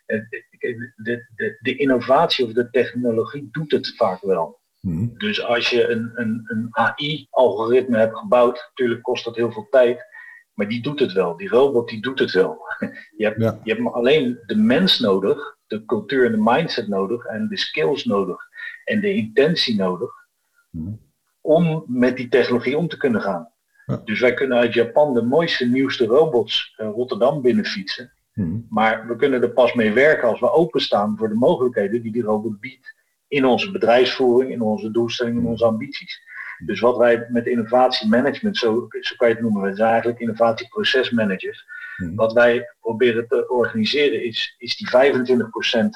De, 0.06 1.26
de, 1.36 1.58
de, 1.60 1.76
innovatie 1.76 2.46
of 2.46 2.52
de 2.52 2.70
technologie 2.70 3.50
doet 3.52 3.72
het 3.72 3.96
vaak 3.96 4.22
wel. 4.22 4.59
Hmm. 4.80 5.18
Dus 5.18 5.44
als 5.44 5.70
je 5.70 5.90
een, 5.90 6.12
een, 6.14 6.42
een 6.46 6.68
AI-algoritme 6.72 7.98
hebt 7.98 8.18
gebouwd, 8.18 8.68
natuurlijk 8.70 9.02
kost 9.02 9.26
dat 9.26 9.36
heel 9.36 9.52
veel 9.52 9.68
tijd. 9.70 10.08
Maar 10.54 10.68
die 10.68 10.82
doet 10.82 11.00
het 11.00 11.12
wel. 11.12 11.38
Die 11.38 11.50
robot 11.50 11.90
die 11.90 12.02
doet 12.02 12.20
het 12.20 12.32
wel. 12.32 12.58
Je 13.18 13.26
hebt, 13.26 13.60
je 13.64 13.74
hebt 13.74 13.94
alleen 13.94 14.40
de 14.46 14.56
mens 14.56 15.00
nodig 15.00 15.58
de 15.68 15.86
cultuur 15.86 16.26
en 16.26 16.32
de 16.32 16.42
mindset 16.42 16.88
nodig 16.88 17.26
en 17.26 17.48
de 17.48 17.58
skills 17.58 18.06
nodig 18.06 18.48
en 18.84 19.02
de 19.02 19.14
intentie 19.14 19.76
nodig 19.76 20.12
hmm. 20.72 21.00
om 21.42 21.84
met 21.88 22.18
die 22.18 22.28
technologie 22.28 22.78
om 22.78 22.88
te 22.88 22.98
kunnen 22.98 23.22
gaan. 23.22 23.52
Dus 24.04 24.20
wij 24.20 24.34
kunnen 24.34 24.58
uit 24.58 24.74
Japan 24.74 25.14
de 25.14 25.22
mooiste, 25.22 25.66
nieuwste 25.66 26.06
robots 26.06 26.76
uh, 26.78 26.88
Rotterdam 26.88 27.42
binnenfietsen. 27.42 28.14
Hmm. 28.34 28.66
Maar 28.70 29.08
we 29.08 29.16
kunnen 29.16 29.42
er 29.42 29.52
pas 29.52 29.74
mee 29.74 29.92
werken 29.92 30.28
als 30.28 30.40
we 30.40 30.52
openstaan 30.52 31.18
voor 31.18 31.30
de 31.30 31.36
mogelijkheden 31.36 32.02
die 32.02 32.12
die 32.12 32.24
robot 32.24 32.60
biedt 32.60 32.96
in 33.30 33.46
onze 33.46 33.72
bedrijfsvoering, 33.72 34.52
in 34.52 34.62
onze 34.62 34.92
doelstellingen, 34.92 35.42
in 35.42 35.48
onze 35.48 35.66
ambities. 35.66 36.22
Dus 36.66 36.80
wat 36.80 36.98
wij 36.98 37.28
met 37.30 37.46
innovatiemanagement, 37.46 38.58
zo, 38.58 38.88
zo 39.02 39.16
kan 39.16 39.28
je 39.28 39.34
het 39.34 39.44
noemen, 39.44 39.62
we 39.62 39.76
zijn 39.76 39.90
eigenlijk 39.90 40.20
innovatieprocesmanagers. 40.20 41.66
Hmm. 41.96 42.16
Wat 42.16 42.34
wij 42.34 42.70
proberen 42.80 43.28
te 43.28 43.50
organiseren 43.50 44.24
is, 44.24 44.56
is 44.58 44.78
die 44.78 44.88
25% 44.88 45.90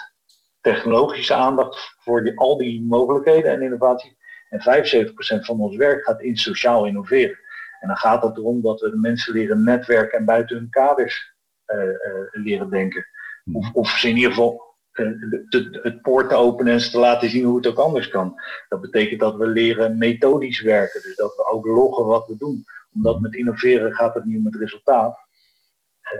technologische 0.61 1.33
aandacht 1.33 1.95
voor 1.99 2.23
die, 2.23 2.39
al 2.39 2.57
die 2.57 2.81
mogelijkheden 2.81 3.51
en 3.51 3.61
innovatie. 3.61 4.17
En 4.49 4.59
75% 4.59 5.13
van 5.39 5.59
ons 5.59 5.75
werk 5.75 6.03
gaat 6.03 6.21
in 6.21 6.37
sociaal 6.37 6.85
innoveren. 6.85 7.39
En 7.79 7.87
dan 7.87 7.97
gaat 7.97 8.23
het 8.23 8.37
erom 8.37 8.61
dat 8.61 8.81
we 8.81 8.89
de 8.89 8.97
mensen 8.97 9.33
leren 9.33 9.63
netwerken 9.63 10.19
en 10.19 10.25
buiten 10.25 10.55
hun 10.55 10.69
kaders 10.69 11.33
uh, 11.67 11.83
uh, 11.83 11.93
leren 12.31 12.69
denken. 12.69 13.05
Hmm. 13.43 13.55
Of, 13.55 13.71
of 13.73 13.89
ze 13.89 14.09
in 14.09 14.15
ieder 14.15 14.31
geval 14.31 14.72
het 15.81 16.01
poort 16.01 16.29
te 16.29 16.35
openen 16.35 16.73
en 16.73 16.81
ze 16.81 16.91
te 16.91 16.99
laten 16.99 17.29
zien 17.29 17.43
hoe 17.43 17.55
het 17.55 17.67
ook 17.67 17.77
anders 17.77 18.07
kan. 18.07 18.41
Dat 18.69 18.81
betekent 18.81 19.19
dat 19.19 19.35
we 19.35 19.47
leren 19.47 19.97
methodisch 19.97 20.61
werken. 20.61 21.01
Dus 21.01 21.15
dat 21.15 21.35
we 21.35 21.51
ook 21.51 21.65
loggen 21.65 22.05
wat 22.05 22.27
we 22.27 22.37
doen. 22.37 22.65
Omdat 22.93 23.19
met 23.19 23.35
innoveren 23.35 23.93
gaat 23.93 24.13
het 24.13 24.25
niet 24.25 24.37
om 24.37 24.45
het 24.45 24.55
resultaat. 24.55 25.17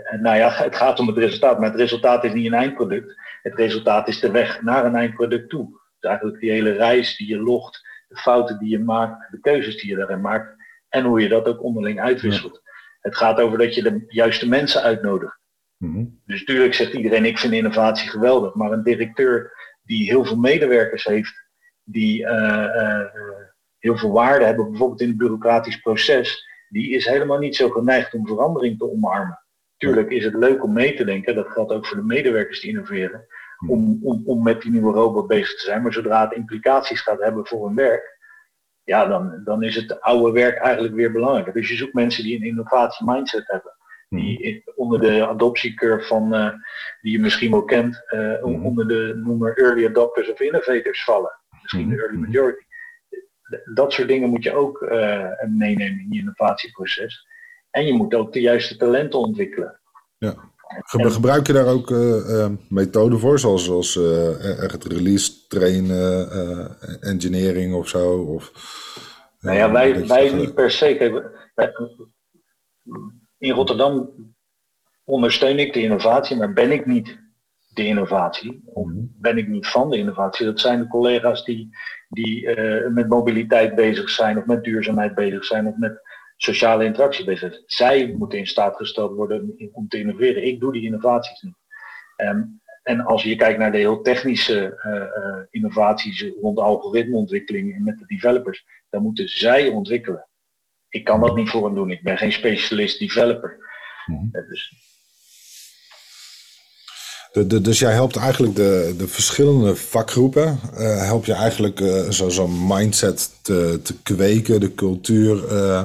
En 0.04 0.22
nou 0.22 0.36
ja, 0.36 0.50
het 0.64 0.76
gaat 0.76 0.98
om 0.98 1.06
het 1.06 1.16
resultaat, 1.16 1.58
maar 1.58 1.70
het 1.70 1.80
resultaat 1.80 2.24
is 2.24 2.32
niet 2.32 2.46
een 2.46 2.54
eindproduct. 2.54 3.14
Het 3.42 3.54
resultaat 3.54 4.08
is 4.08 4.20
de 4.20 4.30
weg 4.30 4.62
naar 4.62 4.84
een 4.84 4.96
eindproduct 4.96 5.50
toe. 5.50 5.68
Dus 5.70 6.10
eigenlijk 6.10 6.40
die 6.40 6.50
hele 6.50 6.72
reis 6.72 7.16
die 7.16 7.28
je 7.28 7.38
logt, 7.38 7.86
de 8.08 8.16
fouten 8.16 8.58
die 8.58 8.68
je 8.68 8.78
maakt, 8.78 9.30
de 9.30 9.40
keuzes 9.40 9.80
die 9.80 9.90
je 9.90 9.96
daarin 9.96 10.20
maakt 10.20 10.54
en 10.88 11.04
hoe 11.04 11.20
je 11.20 11.28
dat 11.28 11.46
ook 11.46 11.62
onderling 11.62 12.00
uitwisselt. 12.00 12.62
Het 13.00 13.16
gaat 13.16 13.40
over 13.40 13.58
dat 13.58 13.74
je 13.74 13.82
de 13.82 14.04
juiste 14.08 14.48
mensen 14.48 14.82
uitnodigt. 14.82 15.38
Mhm. 15.84 16.04
Dus 16.26 16.38
natuurlijk 16.38 16.74
zegt 16.74 16.92
iedereen, 16.92 17.24
ik 17.24 17.38
vind 17.38 17.52
innovatie 17.52 18.08
geweldig. 18.10 18.54
Maar 18.54 18.72
een 18.72 18.82
directeur 18.82 19.52
die 19.82 20.04
heel 20.04 20.24
veel 20.24 20.36
medewerkers 20.36 21.04
heeft, 21.04 21.34
die 21.82 22.20
uh, 22.20 22.28
uh, 22.76 23.04
heel 23.78 23.96
veel 23.96 24.12
waarde 24.12 24.44
hebben, 24.44 24.70
bijvoorbeeld 24.70 25.00
in 25.00 25.08
het 25.08 25.16
bureaucratisch 25.16 25.76
proces, 25.76 26.46
die 26.68 26.90
is 26.90 27.06
helemaal 27.06 27.38
niet 27.38 27.56
zo 27.56 27.70
geneigd 27.70 28.14
om 28.14 28.26
verandering 28.26 28.78
te 28.78 28.90
omarmen. 28.90 29.38
Tuurlijk 29.76 30.10
is 30.10 30.24
het 30.24 30.34
leuk 30.34 30.62
om 30.62 30.72
mee 30.72 30.94
te 30.94 31.04
denken, 31.04 31.34
dat 31.34 31.48
geldt 31.48 31.72
ook 31.72 31.86
voor 31.86 31.96
de 31.96 32.02
medewerkers 32.02 32.60
die 32.60 32.70
innoveren, 32.70 33.26
mhm. 33.58 33.72
om, 33.72 33.98
om, 34.02 34.22
om 34.26 34.42
met 34.42 34.62
die 34.62 34.70
nieuwe 34.70 34.92
robot 34.92 35.26
bezig 35.26 35.56
te 35.56 35.64
zijn. 35.64 35.82
Maar 35.82 35.92
zodra 35.92 36.24
het 36.24 36.36
implicaties 36.36 37.00
gaat 37.00 37.20
hebben 37.20 37.46
voor 37.46 37.66
hun 37.66 37.76
werk, 37.76 38.12
ja, 38.82 39.06
dan, 39.06 39.40
dan 39.44 39.62
is 39.62 39.74
het 39.76 40.00
oude 40.00 40.32
werk 40.32 40.56
eigenlijk 40.56 40.94
weer 40.94 41.12
belangrijker. 41.12 41.52
Dus 41.52 41.68
je 41.68 41.76
zoekt 41.76 41.94
mensen 41.94 42.24
die 42.24 42.36
een 42.36 42.46
innovatie 42.46 43.06
mindset 43.06 43.46
hebben 43.46 43.72
die 44.08 44.62
onder 44.76 45.00
de 45.00 45.26
adoptiecurve 45.26 46.06
van, 46.06 46.34
uh, 46.34 46.50
die 47.00 47.12
je 47.12 47.18
misschien 47.18 47.50
wel 47.50 47.64
kent, 47.64 48.02
uh, 48.14 48.44
onder 48.44 48.88
de 48.88 49.20
noemer 49.24 49.58
early 49.58 49.86
adopters 49.86 50.30
of 50.30 50.40
innovators 50.40 51.04
vallen. 51.04 51.40
Misschien 51.62 51.88
de 51.88 51.96
early 51.96 52.18
majority. 52.18 52.64
Dat 53.74 53.92
soort 53.92 54.08
dingen 54.08 54.28
moet 54.28 54.42
je 54.42 54.54
ook 54.54 54.82
uh, 54.82 55.28
meenemen 55.48 56.00
in 56.00 56.06
je 56.10 56.18
innovatieproces. 56.18 57.26
En 57.70 57.86
je 57.86 57.92
moet 57.92 58.14
ook 58.14 58.32
de 58.32 58.40
juiste 58.40 58.76
talenten 58.76 59.18
ontwikkelen. 59.18 59.80
Ja. 60.18 60.52
Gebruik 60.86 61.46
je 61.46 61.52
daar 61.52 61.66
ook 61.66 61.90
methoden 62.68 63.18
voor, 63.18 63.38
zoals, 63.38 63.64
zoals 63.64 63.94
het 64.72 64.84
release 64.84 65.46
trainen, 65.46 66.28
engineering 67.00 67.74
of 67.74 67.88
zo? 67.88 68.18
Of, 68.18 68.52
nou 69.40 69.56
ja, 69.56 69.72
wij, 69.72 70.06
wij 70.06 70.32
niet 70.32 70.54
per 70.54 70.70
se 70.70 70.96
in 73.44 73.52
Rotterdam 73.52 74.10
ondersteun 75.04 75.58
ik 75.58 75.72
de 75.72 75.82
innovatie, 75.82 76.36
maar 76.36 76.52
ben 76.52 76.72
ik 76.72 76.86
niet 76.86 77.18
de 77.74 77.86
innovatie. 77.86 78.62
Of 78.64 78.86
mhm. 78.86 78.98
ben 78.98 79.38
ik 79.38 79.48
niet 79.48 79.66
van 79.66 79.90
de 79.90 79.96
innovatie. 79.96 80.46
Dat 80.46 80.60
zijn 80.60 80.78
de 80.78 80.88
collega's 80.88 81.44
die, 81.44 81.68
die 82.08 82.56
uh, 82.56 82.88
met 82.88 83.08
mobiliteit 83.08 83.74
bezig 83.74 84.10
zijn, 84.10 84.38
of 84.38 84.44
met 84.44 84.64
duurzaamheid 84.64 85.14
bezig 85.14 85.44
zijn, 85.44 85.66
of 85.66 85.76
met 85.76 86.00
sociale 86.36 86.84
interactie 86.84 87.24
bezig 87.24 87.52
zijn. 87.52 87.62
Zij 87.66 88.14
moeten 88.18 88.38
in 88.38 88.46
staat 88.46 88.76
gesteld 88.76 89.14
worden 89.14 89.70
om 89.72 89.88
te 89.88 89.98
innoveren. 89.98 90.46
Ik 90.46 90.60
doe 90.60 90.72
die 90.72 90.84
innovaties 90.84 91.42
niet. 91.42 91.56
Um, 92.16 92.62
en 92.82 93.00
als 93.00 93.22
je 93.22 93.36
kijkt 93.36 93.58
naar 93.58 93.72
de 93.72 93.78
heel 93.78 94.02
technische 94.02 94.80
uh, 94.86 94.94
uh, 94.94 95.42
innovaties 95.50 96.32
rond 96.40 96.58
algoritmeontwikkeling 96.58 97.84
met 97.84 97.98
de 97.98 98.06
developers, 98.06 98.64
dan 98.90 99.02
moeten 99.02 99.28
zij 99.28 99.68
ontwikkelen 99.68 100.28
ik 100.94 101.04
kan 101.04 101.20
dat 101.20 101.36
niet 101.36 101.50
voor 101.50 101.64
hem 101.64 101.74
doen. 101.74 101.90
Ik 101.90 102.02
ben 102.02 102.18
geen 102.18 102.32
specialist 102.32 102.98
developer. 102.98 103.56
Mhm. 104.06 104.46
Dus, 104.48 104.72
de, 107.32 107.46
de, 107.46 107.60
dus 107.60 107.78
jij 107.78 107.92
helpt 107.92 108.16
eigenlijk 108.16 108.54
de, 108.56 108.94
de 108.98 109.08
verschillende 109.08 109.76
vakgroepen, 109.76 110.58
uh, 110.72 111.02
help 111.02 111.24
je 111.24 111.32
eigenlijk 111.32 111.80
uh, 111.80 112.00
zo'n 112.08 112.30
zo 112.30 112.48
mindset 112.48 113.44
te, 113.44 113.80
te 113.82 114.02
kweken, 114.02 114.60
de 114.60 114.74
cultuur 114.74 115.52
uh, 115.52 115.82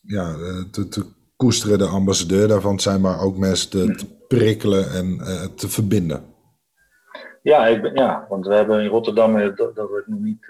ja, 0.00 0.36
te, 0.70 0.88
te 0.88 1.04
koesteren, 1.36 1.78
de 1.78 1.86
ambassadeur 1.86 2.48
daarvan 2.48 2.80
zijn, 2.80 3.00
maar 3.00 3.20
ook 3.20 3.36
mensen 3.36 3.70
te, 3.70 3.94
te 3.94 4.06
prikkelen 4.28 4.90
en 4.90 5.20
te 5.56 5.68
verbinden. 5.68 6.24
Ja, 7.42 7.66
ik 7.66 7.82
ben, 7.82 7.94
ja, 7.94 8.26
want 8.28 8.46
we 8.46 8.54
hebben 8.54 8.80
in 8.82 8.88
Rotterdam, 8.88 9.54
dat, 9.56 9.74
dat 9.74 9.88
wordt 9.88 10.06
nog 10.06 10.20
niet 10.20 10.46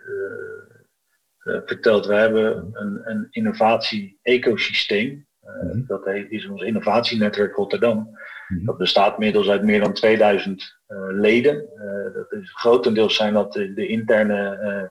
verteld. 1.47 2.07
We 2.07 2.15
hebben 2.15 2.71
een, 2.73 3.01
een 3.05 3.29
innovatie-ecosysteem. 3.31 5.27
Uh, 5.45 5.87
Dat 5.87 6.05
heet, 6.05 6.31
is 6.31 6.49
ons 6.49 6.63
innovatienetwerk 6.63 7.55
Rotterdam. 7.55 8.19
Mhm. 8.49 8.65
Dat 8.65 8.79
bestaat 8.79 9.13
inmiddels 9.13 9.49
uit 9.49 9.63
meer 9.63 9.81
dan 9.81 9.93
2000 9.93 10.77
uh, 10.89 10.99
leden. 11.11 11.69
dat 12.15 12.33
is, 12.33 12.51
grotendeels 12.53 13.17
zijn 13.17 13.35
dat 13.35 13.53
de, 13.53 13.75
de 13.75 13.87
interne 13.87 14.91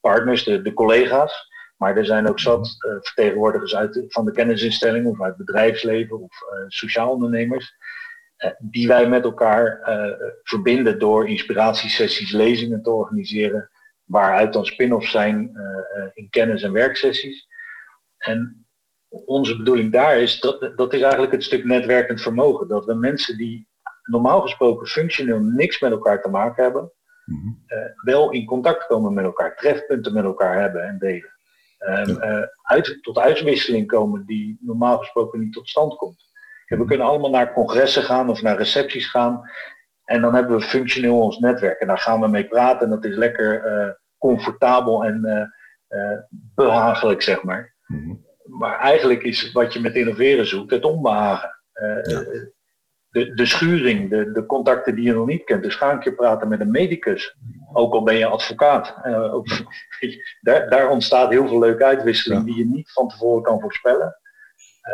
partners, 0.00 0.44
de, 0.44 0.62
de 0.62 0.72
collega's. 0.72 1.52
Maar 1.76 1.96
er 1.96 2.06
zijn 2.06 2.28
ook 2.28 2.40
zat 2.40 2.76
vertegenwoordigers 3.00 3.76
uit 3.76 4.04
van 4.08 4.24
de 4.24 4.32
kennisinstelling 4.32 5.06
of 5.06 5.22
uit 5.22 5.36
bedrijfsleven 5.36 6.20
of 6.20 6.38
sociaal 6.68 7.10
ondernemers. 7.10 7.76
die 8.58 8.88
wij 8.88 9.08
met 9.08 9.24
elkaar 9.24 9.80
verbinden 10.42 10.98
door 10.98 11.28
inspiratiesessies, 11.28 12.32
lezingen 12.32 12.82
te 12.82 12.90
organiseren. 12.90 13.70
Waaruit 14.04 14.52
dan 14.52 14.64
spin-offs 14.64 15.10
zijn 15.10 15.52
in 16.14 16.30
kennis- 16.30 16.62
en 16.62 16.72
werksessies. 16.72 17.46
En 18.18 18.66
onze 19.08 19.56
bedoeling 19.56 19.92
daar 19.92 20.18
is, 20.18 20.40
dat, 20.40 20.72
dat 20.76 20.92
is 20.92 21.00
eigenlijk 21.00 21.32
het 21.32 21.44
stuk 21.44 21.64
netwerkend 21.64 22.20
vermogen. 22.20 22.68
Dat 22.68 22.84
we 22.84 22.94
mensen 22.94 23.36
die 23.36 23.68
normaal 24.02 24.40
gesproken 24.40 24.86
functioneel 24.86 25.40
niks 25.40 25.80
met 25.80 25.90
elkaar 25.90 26.22
te 26.22 26.28
maken 26.28 26.62
hebben, 26.62 26.92
mhm. 27.24 27.48
eh, 27.66 27.78
wel 28.02 28.30
in 28.30 28.46
contact 28.46 28.86
komen 28.86 29.14
met 29.14 29.24
elkaar, 29.24 29.56
trefpunten 29.56 30.12
met 30.12 30.24
elkaar 30.24 30.60
hebben 30.60 30.82
en 30.82 30.98
delen. 30.98 31.32
Um, 31.78 32.18
uit, 32.62 32.98
tot 33.02 33.18
uitwisseling 33.18 33.86
komen 33.86 34.26
die 34.26 34.58
normaal 34.60 34.98
gesproken 34.98 35.40
niet 35.40 35.52
tot 35.52 35.68
stand 35.68 35.96
komt. 35.96 36.24
we 36.66 36.76
mhm. 36.76 36.86
kunnen 36.86 37.06
allemaal 37.06 37.30
naar 37.30 37.52
congressen 37.52 38.02
gaan 38.02 38.30
of 38.30 38.42
naar 38.42 38.56
recepties 38.56 39.10
gaan. 39.10 39.50
En 40.04 40.20
dan 40.20 40.34
hebben 40.34 40.56
we 40.56 40.62
functioneel 40.62 41.20
ons 41.20 41.38
netwerk. 41.38 41.80
En 41.80 41.86
daar 41.86 41.98
gaan 41.98 42.20
we 42.20 42.28
mee 42.28 42.48
praten. 42.48 42.80
En 42.80 42.90
dat 42.90 43.04
is 43.04 43.16
lekker 43.16 43.66
uh, 43.66 43.90
comfortabel 44.18 45.04
en 45.04 45.52
behagelijk, 46.54 47.22
zeg 47.22 47.42
maar. 47.42 47.74
Mhm. 47.86 48.14
Maar 48.44 48.78
eigenlijk 48.78 49.22
is 49.22 49.52
wat 49.52 49.72
je 49.72 49.80
met 49.80 49.94
innoveren 49.94 50.46
zoekt 50.46 50.70
het 50.70 50.84
onbehagen. 50.84 51.50
Ja 52.02 52.24
de, 53.14 53.34
de 53.34 53.46
schuring, 53.46 54.10
de, 54.10 54.32
de 54.32 54.46
contacten 54.46 54.94
die 54.94 55.04
je 55.04 55.12
nog 55.12 55.26
niet 55.26 55.44
kent. 55.44 55.62
Dus 55.62 55.74
ga 55.74 55.92
een 55.92 55.98
keer 55.98 56.14
praten 56.14 56.48
met 56.48 56.60
een 56.60 56.70
medicus. 56.70 57.36
Ook 57.72 57.92
al 57.92 58.02
ben 58.02 58.16
je 58.16 58.26
advocaat. 58.26 58.94
Uh, 59.04 59.34
ook, 59.34 59.46
daar, 60.40 60.68
daar, 60.68 60.88
ontstaat 60.88 61.30
heel 61.30 61.48
veel 61.48 61.58
leuke 61.58 61.84
uitwisseling 61.84 62.44
die 62.44 62.56
je 62.56 62.66
niet 62.66 62.92
van 62.92 63.08
tevoren 63.08 63.42
kan 63.42 63.60
voorspellen. 63.60 64.16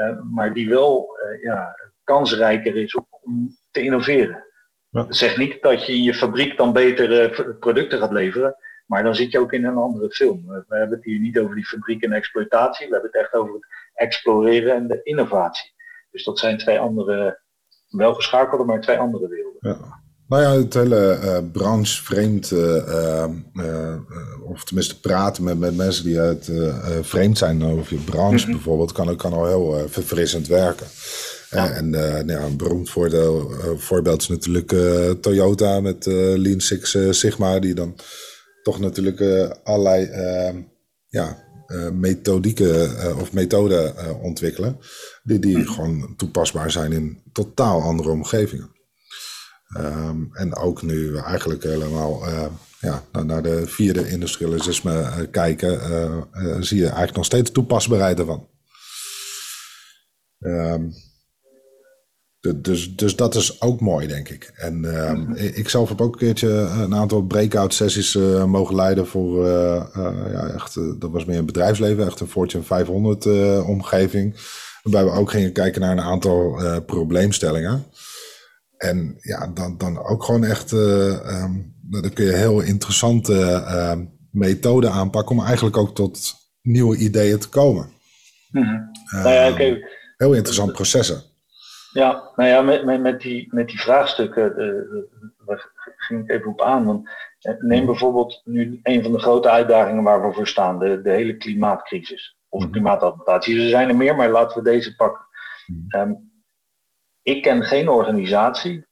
Uh, 0.00 0.20
maar 0.30 0.54
die 0.54 0.68
wel 0.68 1.18
uh, 1.24 1.42
ja, 1.42 1.74
kansrijker 2.04 2.76
is 2.76 2.94
om 2.94 3.56
te 3.70 3.82
innoveren. 3.82 4.44
Ja. 4.90 5.02
Dat 5.02 5.16
zegt 5.16 5.36
niet 5.36 5.62
dat 5.62 5.86
je 5.86 5.92
in 5.92 6.02
je 6.02 6.14
fabriek 6.14 6.56
dan 6.56 6.72
betere 6.72 7.56
producten 7.60 7.98
gaat 7.98 8.12
leveren. 8.12 8.56
Maar 8.86 9.02
dan 9.02 9.14
zit 9.14 9.30
je 9.30 9.38
ook 9.38 9.52
in 9.52 9.64
een 9.64 9.76
andere 9.76 10.10
film. 10.10 10.46
We 10.46 10.76
hebben 10.76 10.96
het 10.96 11.04
hier 11.04 11.20
niet 11.20 11.38
over 11.38 11.54
die 11.54 11.66
fabriek 11.66 12.02
en 12.02 12.12
exploitatie. 12.12 12.86
We 12.86 12.92
hebben 12.92 13.10
het 13.12 13.22
echt 13.22 13.34
over 13.34 13.54
het 13.54 13.66
exploreren 13.94 14.74
en 14.74 14.88
de 14.88 15.00
innovatie. 15.02 15.72
Dus 16.10 16.24
dat 16.24 16.38
zijn 16.38 16.58
twee 16.58 16.78
andere 16.78 17.40
wel 17.88 18.14
geschakelde, 18.14 18.64
maar 18.64 18.80
twee 18.80 18.98
andere 18.98 19.28
werelden. 19.28 19.58
Ja. 19.60 19.98
Nou 20.28 20.42
ja, 20.42 20.50
het 20.50 20.74
hele 20.74 21.18
uh, 21.22 21.38
branche 21.52 22.02
vreemd, 22.02 22.50
uh, 22.50 23.26
uh, 23.54 23.96
of 24.44 24.64
tenminste 24.64 25.00
praten 25.00 25.44
met, 25.44 25.58
met 25.58 25.76
mensen 25.76 26.04
die 26.04 26.20
uit 26.20 26.52
vreemd 27.00 27.38
zijn 27.38 27.64
over 27.64 27.94
je 27.94 28.00
branche 28.00 28.44
mhm. 28.44 28.52
bijvoorbeeld, 28.52 28.92
kan, 28.92 29.16
kan 29.16 29.32
al 29.32 29.46
heel 29.46 29.88
verfrissend 29.88 30.46
werken. 30.46 30.86
En 31.50 31.90
nou 31.90 32.26
ja, 32.26 32.40
een 32.40 32.56
beroemd 32.56 32.90
voordeel, 32.90 33.50
voorbeeld 33.76 34.20
is 34.20 34.28
natuurlijk 34.28 34.68
Toyota 35.22 35.80
met 35.80 36.06
Lean 36.06 36.60
Six 36.60 36.96
Sigma, 37.10 37.58
die 37.58 37.74
dan 37.74 37.96
toch 38.62 38.80
natuurlijk 38.80 39.20
allerlei 39.64 40.10
ja, 41.08 41.36
methodieken 41.92 43.16
of 43.20 43.32
methoden 43.32 43.94
ontwikkelen 44.20 44.78
die, 45.22 45.38
die 45.38 45.66
gewoon 45.66 46.14
toepasbaar 46.16 46.70
zijn 46.70 46.92
in 46.92 47.22
totaal 47.32 47.82
andere 47.82 48.10
omgevingen. 48.10 48.70
Ehm, 49.76 50.24
en 50.32 50.56
ook 50.56 50.82
nu 50.82 51.16
eigenlijk 51.16 51.62
helemaal 51.62 52.28
uh, 52.28 52.46
ja, 52.80 53.04
naar 53.24 53.42
de 53.42 53.66
vierde 53.66 54.08
industrialisme 54.08 54.92
uh, 54.92 55.16
kijken, 55.30 55.72
uh, 55.72 56.56
zie 56.60 56.78
je 56.78 56.84
eigenlijk 56.84 57.16
nog 57.16 57.24
steeds 57.24 57.50
toepasbaarheid 57.50 58.18
ervan. 58.18 58.48
Um, 60.38 60.92
dus, 62.40 62.96
dus 62.96 63.16
dat 63.16 63.34
is 63.34 63.60
ook 63.60 63.80
mooi, 63.80 64.06
denk 64.06 64.28
ik. 64.28 64.52
En 64.56 64.84
uh, 64.84 65.56
ik 65.56 65.68
zelf 65.68 65.88
heb 65.88 66.00
ook 66.00 66.12
een 66.12 66.18
keertje 66.18 66.48
een 66.48 66.94
aantal 66.94 67.22
breakout 67.22 67.74
sessies 67.74 68.14
uh, 68.14 68.44
mogen 68.44 68.74
leiden 68.74 69.06
voor, 69.06 69.46
uh, 69.46 69.84
ja, 70.32 70.48
echt, 70.54 70.74
dat 70.74 71.10
was 71.10 71.24
meer 71.24 71.38
een 71.38 71.46
bedrijfsleven, 71.46 72.06
echt 72.06 72.20
een 72.20 72.28
Fortune 72.28 72.62
500 72.62 73.26
omgeving. 73.64 74.36
Waarbij 74.82 75.12
we 75.12 75.18
ook 75.18 75.30
gingen 75.30 75.52
kijken 75.52 75.80
naar 75.80 75.92
een 75.92 76.00
aantal 76.00 76.62
probleemstellingen. 76.86 77.84
En 78.76 79.16
ja, 79.20 79.46
dan, 79.46 79.78
dan 79.78 80.04
ook 80.04 80.24
gewoon 80.24 80.44
echt, 80.44 80.72
um, 80.72 81.74
dan 81.82 82.12
kun 82.12 82.24
je 82.24 82.32
heel 82.32 82.60
interessante 82.60 83.32
uh, 83.32 83.92
methoden 84.30 84.92
aanpakken 84.92 85.36
om 85.36 85.44
eigenlijk 85.44 85.76
ook 85.76 85.94
tot 85.94 86.34
nieuwe 86.62 86.96
ideeën 86.96 87.38
te 87.38 87.48
komen. 87.48 87.90
Mm 88.50 88.88
nou 89.10 89.30
ja, 89.30 89.50
okay. 89.50 89.84
Heel 90.16 90.34
interessant 90.34 90.72
processen. 90.72 91.22
Ja, 91.92 92.30
nou 92.34 92.48
ja, 92.48 92.62
met, 92.62 92.84
met, 92.84 93.00
met, 93.00 93.20
die, 93.20 93.54
met 93.54 93.68
die 93.68 93.80
vraagstukken, 93.80 94.56
daar 95.46 95.70
ging 95.96 96.22
ik 96.22 96.30
even 96.30 96.50
op 96.50 96.62
aan. 96.62 96.84
Want 96.84 97.10
neem 97.58 97.78
mhm. 97.78 97.86
bijvoorbeeld 97.86 98.40
nu 98.44 98.80
een 98.82 99.02
van 99.02 99.12
de 99.12 99.18
grote 99.18 99.50
uitdagingen 99.50 100.02
waar 100.02 100.26
we 100.26 100.34
voor 100.34 100.46
staan, 100.46 100.78
de, 100.78 101.02
de 101.02 101.10
hele 101.10 101.36
klimaatcrisis 101.36 102.38
of 102.48 102.62
mhm. 102.62 102.70
klimaatadaptatie. 102.70 103.62
Er 103.62 103.68
zijn 103.68 103.88
er 103.88 103.96
meer, 103.96 104.16
maar 104.16 104.30
laten 104.30 104.62
we 104.62 104.70
deze 104.70 104.96
pakken. 104.96 105.26
Mhm. 105.66 105.78
Ehm, 105.88 106.14
ik 107.22 107.42
ken 107.42 107.62
geen 107.62 107.88
organisatie, 107.88 108.86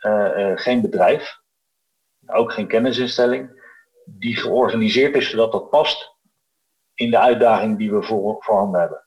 uh, 0.00 0.30
uh, 0.36 0.52
geen 0.54 0.80
bedrijf, 0.80 1.40
ook 2.26 2.52
geen 2.52 2.66
kennisinstelling, 2.66 3.62
die 4.04 4.36
georganiseerd 4.36 5.16
is 5.16 5.30
zodat 5.30 5.52
dat 5.52 5.70
past 5.70 6.16
in 6.94 7.10
de 7.10 7.18
uitdaging 7.18 7.78
die 7.78 7.92
we 7.92 8.02
voor, 8.02 8.36
voorhanden 8.38 8.80
hebben. 8.80 9.03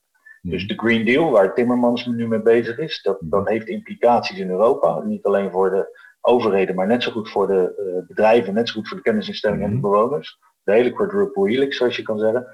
Mhm. 0.48 0.56
Dus 0.56 0.68
de 0.68 0.78
Green 0.78 1.06
Deal, 1.06 1.32
waar 1.32 1.54
Timmermans 1.54 2.06
nu 2.06 2.28
mee 2.28 2.42
bezig 2.42 2.78
is, 2.78 3.02
dat, 3.02 3.18
dat 3.20 3.48
heeft 3.48 3.68
implicaties 3.68 4.40
in 4.40 4.50
Europa. 4.50 5.00
Niet 5.00 5.26
alleen 5.26 5.52
voor 5.52 5.70
de 5.70 6.06
overheden, 6.22 6.76
maar 6.76 6.88
net 6.88 7.04
zo 7.04 7.12
goed 7.12 7.30
voor 7.30 7.48
de 7.48 7.94
uh, 7.96 8.08
bedrijven, 8.08 8.54
net 8.54 8.68
zo 8.68 8.74
goed 8.74 8.88
voor 8.88 8.98
de 8.98 9.04
kennisinstellingen 9.04 9.66
en 9.66 9.74
de 9.74 9.80
bewoners. 9.80 10.40
De 10.64 10.72
hele 10.72 10.92
quadruple 10.92 11.50
helix, 11.50 11.78
zoals 11.78 11.96
je 11.96 12.02
kan 12.02 12.20
zeggen. 12.20 12.48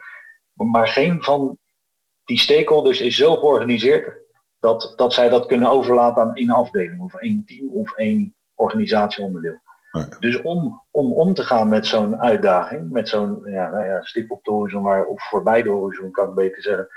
Maar 0.53 0.87
geen 0.87 1.23
van 1.23 1.57
die 2.23 2.39
stakeholders 2.39 3.01
is 3.01 3.15
zo 3.15 3.35
georganiseerd 3.35 4.21
dat, 4.59 4.93
dat 4.95 5.13
zij 5.13 5.29
dat 5.29 5.45
kunnen 5.45 5.69
overlaten 5.69 6.21
aan 6.21 6.35
één 6.35 6.49
afdeling 6.49 7.01
of 7.01 7.13
één 7.13 7.43
team 7.45 7.69
of 7.69 7.95
één 7.95 8.35
organisatieonderdeel. 8.55 9.61
Dus 10.19 10.41
om, 10.41 10.83
om 10.91 11.13
om 11.13 11.33
te 11.33 11.43
gaan 11.43 11.69
met 11.69 11.85
zo'n 11.85 12.21
uitdaging, 12.21 12.91
met 12.91 13.09
zo'n 13.09 13.41
ja, 13.45 13.69
nou 13.69 13.85
ja, 13.85 14.01
stip 14.01 14.31
op 14.31 14.43
de 14.43 14.51
horizon, 14.51 14.83
waar, 14.83 15.05
of 15.05 15.23
voorbij 15.29 15.61
de 15.61 15.69
horizon 15.69 16.11
kan 16.11 16.29
ik 16.29 16.35
beter 16.35 16.61
zeggen, 16.61 16.87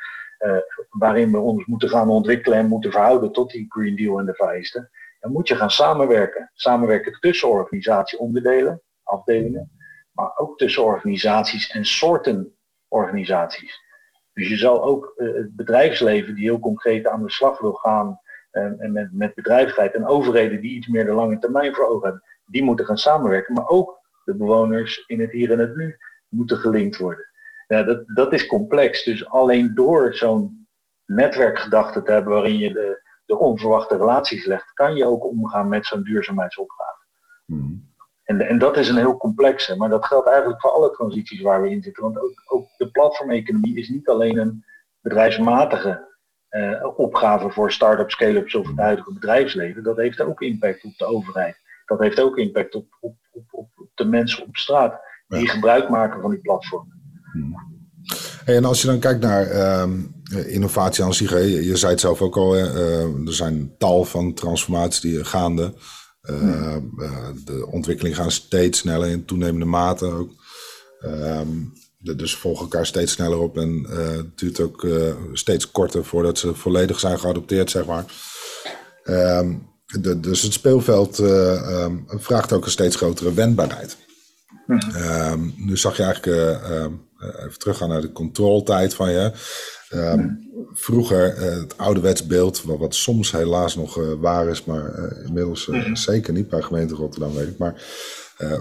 waarin 0.91 1.33
we 1.33 1.39
ons 1.39 1.67
moeten 1.67 1.89
gaan 1.89 2.09
ontwikkelen 2.09 2.59
en 2.59 2.67
moeten 2.67 2.91
verhouden 2.91 3.33
tot 3.33 3.51
die 3.51 3.67
Green 3.69 3.97
Deal 3.97 4.19
en 4.19 4.27
de 4.27 4.35
vereisten, 4.35 4.91
dan 5.21 5.33
moet 5.33 5.49
je 5.49 5.57
gaan 5.57 5.71
samenwerken. 5.71 6.51
Samenwerken 6.55 7.21
tussen 7.21 7.49
organisatieonderdelen, 7.49 8.83
afdelingen, 9.03 9.71
maar 10.13 10.37
ook 10.37 10.59
tussen 10.59 10.85
organisaties 10.85 11.71
en 11.71 11.85
soorten 11.85 12.57
organisaties. 12.89 13.85
Dus 14.33 14.49
je 14.49 14.57
zal 14.57 14.83
ook 14.83 15.15
uh, 15.17 15.35
het 15.35 15.57
bedrijfsleven 15.57 16.35
die 16.35 16.45
heel 16.45 16.59
concreet 16.59 17.07
aan 17.07 17.23
de 17.23 17.31
slag 17.31 17.59
wil 17.59 17.73
gaan 17.73 18.21
uh, 18.53 18.63
en 18.83 18.93
met, 18.93 19.13
met 19.13 19.35
bedrijvigheid 19.35 19.95
en 19.95 20.07
overheden 20.07 20.61
die 20.61 20.77
iets 20.77 20.87
meer 20.87 21.05
de 21.05 21.13
lange 21.13 21.39
termijn 21.39 21.75
voor 21.75 21.87
ogen 21.87 22.05
hebben, 22.05 22.23
die 22.45 22.63
moeten 22.63 22.87
gaan 22.87 22.99
samenwerken. 22.99 23.55
Maar 23.55 23.69
ook 23.69 24.01
de 24.25 24.35
bewoners 24.35 25.05
in 25.07 25.21
het 25.21 25.31
hier 25.31 25.53
en 25.53 25.59
het 25.59 25.77
nu 25.77 25.97
moeten 26.29 26.57
gelinkt 26.57 26.97
worden. 26.97 27.25
Ja, 27.67 27.83
dat, 27.83 28.03
dat 28.07 28.33
is 28.33 28.47
complex. 28.47 29.05
Dus 29.05 29.29
alleen 29.29 29.75
door 29.75 30.15
zo'n 30.15 30.69
netwerkgedachte 31.05 32.03
te 32.03 32.13
hebben 32.13 32.33
waarin 32.33 32.59
je 32.59 32.73
de, 32.73 33.03
de 33.27 33.39
onverwachte 33.39 33.97
relaties 33.97 34.47
legt, 34.47 34.73
kan 34.73 34.95
je 34.95 35.07
ook 35.07 35.25
omgaan 35.25 35.69
met 35.69 35.87
zo'n 35.87 36.03
duurzaamheidsopgave. 36.03 37.05
Mm. 37.45 37.95
En, 38.23 38.41
en 38.41 38.59
dat 38.59 38.77
is 38.77 38.89
een 38.89 38.97
heel 38.97 39.17
complexe, 39.17 39.77
maar 39.77 39.89
dat 39.89 40.05
geldt 40.05 40.29
eigenlijk 40.29 40.61
voor 40.61 40.71
alle 40.71 40.91
transities 40.91 41.41
waar 41.41 41.63
we 41.63 41.71
in 41.71 41.83
zitten. 41.83 42.03
Want 42.03 42.19
ook, 42.19 42.43
ook 42.47 42.69
de 42.77 42.91
platformeconomie 42.91 43.77
is 43.77 43.89
niet 43.89 44.09
alleen 44.09 44.39
een 44.39 44.65
bedrijfsmatige 45.01 46.15
uh, 46.51 46.99
opgave 46.99 47.51
voor 47.51 47.73
start-ups, 47.73 48.13
scale-ups 48.13 48.55
of 48.55 48.67
het 48.67 48.79
huidige 48.79 49.13
bedrijfsleven. 49.13 49.83
Dat 49.83 49.97
heeft 49.97 50.21
ook 50.21 50.41
impact 50.41 50.85
op 50.85 50.97
de 50.97 51.05
overheid. 51.05 51.61
Dat 51.85 51.99
heeft 51.99 52.21
ook 52.21 52.39
impact 52.39 52.75
op, 52.75 52.97
op, 53.01 53.17
op, 53.31 53.69
op 53.77 53.89
de 53.95 54.05
mensen 54.05 54.47
op 54.47 54.57
straat 54.57 55.01
die 55.29 55.49
gebruik 55.49 55.89
maken 55.89 56.21
van 56.21 56.31
die 56.31 56.41
platformen. 56.41 56.96
En 58.45 58.65
als 58.65 58.81
je 58.81 58.87
dan 58.87 58.99
kijkt 58.99 59.21
naar 59.21 59.53
uh, 59.53 59.85
innovatie 60.47 61.05
aan 61.05 61.15
zich, 61.15 61.31
je, 61.31 61.65
je 61.65 61.77
zei 61.77 61.93
het 61.93 62.01
zelf 62.01 62.21
ook 62.21 62.37
al, 62.37 62.57
uh, 62.57 63.27
er 63.27 63.35
zijn 63.35 63.75
tal 63.79 64.05
van 64.05 64.35
transformaties 64.35 65.01
die 65.01 65.25
gaande. 65.25 65.75
Uh, 66.31 66.77
de 67.45 67.67
ontwikkeling 67.71 68.17
gaat 68.17 68.33
steeds 68.33 68.79
sneller 68.79 69.09
in 69.09 69.25
toenemende 69.25 69.67
mate 69.67 70.05
ook. 70.05 70.31
Ehm, 71.01 71.49
de, 71.99 72.17
dus 72.17 72.37
volgen 72.37 72.63
elkaar 72.63 72.87
steeds 72.87 73.13
sneller 73.13 73.39
op 73.39 73.59
en 73.59 73.87
het 73.91 74.39
duurt 74.39 74.61
ook 74.61 74.87
steeds 75.33 75.71
korter 75.71 76.05
voordat 76.05 76.39
ze 76.39 76.55
volledig 76.55 77.01
zijn 77.01 77.19
geadopteerd, 77.19 77.71
zeg 77.71 77.87
maar. 77.87 78.05
De, 80.01 80.21
dus 80.21 80.43
het 80.43 80.53
speelveld 80.53 81.17
vraagt 82.07 82.53
ook 82.53 82.65
een 82.65 82.71
steeds 82.71 82.97
grotere 82.97 83.35
wendbaarheid. 83.35 83.97
Um, 84.69 85.55
nu 85.57 85.77
zag 85.77 85.97
je 85.97 86.03
eigenlijk, 86.03 86.61
even 87.39 87.59
teruggaan 87.59 87.89
naar 87.89 88.01
de 88.01 88.13
controltijd 88.13 88.95
van 88.95 89.11
je. 89.11 89.33
Um, 89.95 90.45
vroeger 90.73 91.37
het 91.37 91.79
ouderwets 91.79 92.27
beeld, 92.27 92.63
wat, 92.63 92.79
wat 92.79 92.95
soms 92.95 93.33
helaas 93.33 93.77
nog 93.77 93.95
waar 94.21 94.49
is, 94.49 94.65
maar 94.65 95.13
inmiddels 95.25 95.71
zeker 95.93 96.33
niet 96.33 96.49
bij 96.49 96.63
gemeente 96.63 96.95
Rotterdam, 96.95 97.35
weet 97.35 97.49
ik. 97.49 97.59
Maar 97.59 97.75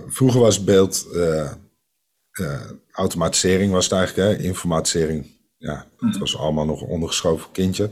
vroeger 0.08 0.40
was 0.40 0.56
het 0.56 0.66
beeld 0.66 1.06
automatisering 2.92 3.72
was 3.72 3.84
het 3.84 3.94
eigenlijk, 3.94 4.40
hè, 4.40 4.46
informatisering. 4.46 5.34
Ja, 5.58 5.88
het 5.98 6.18
was 6.18 6.38
allemaal 6.38 6.66
nog 6.66 6.82
een 6.82 6.88
ondergeschoven 6.88 7.52
kindje. 7.52 7.90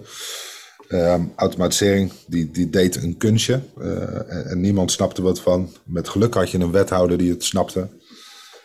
Um, 0.90 1.34
automatisering, 1.36 2.12
die, 2.28 2.52
die 2.52 2.70
deed 2.70 2.96
een 2.96 3.18
kunstje 3.18 3.62
uh, 3.78 4.52
en, 4.52 4.62
niemand 4.62 4.92
snapte 4.92 5.22
wat 5.22 5.40
van. 5.40 5.70
Met 5.86 6.10
geluk 6.10 6.34
had 6.34 6.50
je 6.50 6.60
een 6.60 6.72
wethouder 6.72 7.18
die 7.18 7.32
het 7.32 7.44
snapte. 7.44 7.90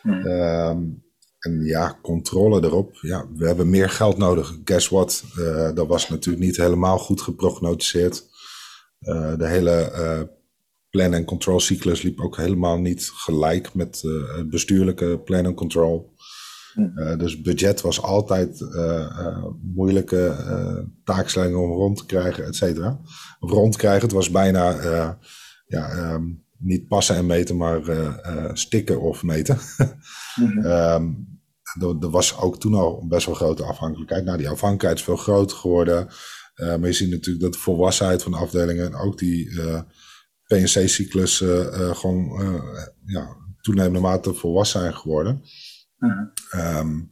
Um, 0.03 1.07
en 1.39 1.65
ja, 1.65 1.99
controle 2.03 2.65
erop. 2.65 2.97
Ja, 3.01 3.27
we 3.37 3.47
hebben 3.47 3.71
meer 3.71 3.91
geld 3.91 4.19
nodig. 4.19 4.59
Guess 4.65 4.89
what? 4.89 5.25
Uh, 5.39 5.75
dat 5.75 5.87
was 5.87 6.09
natuurlijk 6.09 6.45
niet 6.45 6.57
helemaal 6.57 6.99
goed 6.99 7.21
geprognosticeerd. 7.21 8.25
Uh, 9.01 9.37
de 9.37 9.47
hele 9.47 10.37
plan- 10.91 11.15
en 11.15 11.25
control 11.25 11.61
cyclus 11.61 12.03
liep 12.03 12.21
ook 12.21 12.37
helemaal 12.37 12.79
niet 12.79 13.11
gelijk 13.15 13.75
met 13.75 14.03
het 14.37 14.51
bestuurlijke 14.51 15.21
plan 15.25 15.45
en 15.45 15.55
control. 15.55 16.17
Uh, 16.77 17.19
dus 17.19 17.41
budget 17.41 17.81
was 17.81 18.03
altijd 18.03 18.61
uh, 18.61 19.45
moeilijke 19.75 20.37
taakstellingen 21.05 21.59
om 21.59 21.71
rond 21.71 21.97
te 21.97 22.07
krijgen, 22.07 22.45
et 22.45 22.57
cetera. 22.57 23.01
Of 23.41 23.51
rond 23.51 23.73
te 23.73 23.79
krijgen, 23.79 24.03
het 24.03 24.13
was 24.13 24.31
bijna 24.31 25.17
ja, 25.67 26.13
um, 26.15 26.47
niet 26.59 26.87
passen 26.87 27.17
en 27.17 27.27
meten, 27.27 27.57
maar 27.57 27.81
stikken 28.53 29.01
of 29.01 29.23
meten. 29.23 29.59
mm 30.37 30.65
um, 30.65 31.37
er, 32.01 32.11
was 32.11 32.39
ook 32.39 32.61
toen 32.61 32.75
al 32.75 33.07
best 33.07 33.27
wel 33.27 33.35
grote 33.35 33.65
afhankelijkheid. 33.65 34.25
Nou, 34.25 34.39
die 34.39 34.49
afhankelijkheid 34.49 34.99
is 34.99 35.05
veel 35.05 35.17
groter 35.17 35.57
geworden. 35.57 36.09
maar 36.57 36.87
je 36.87 36.93
ziet 36.93 37.11
natuurlijk 37.11 37.45
dat 37.45 37.53
de 37.53 37.59
volwassenheid 37.59 38.23
van 38.23 38.33
de 38.33 38.39
afdelingen 38.39 38.87
en 38.87 38.95
ook 38.95 39.19
die 39.19 39.61
PNC-cyclus 40.47 41.45
gewoon 41.93 42.43
ja, 43.05 43.37
toenemende 43.61 44.01
mate 44.01 44.35
volwassen 44.35 44.81
zijn 44.81 44.95
geworden. 44.95 45.43
Um, 46.55 47.09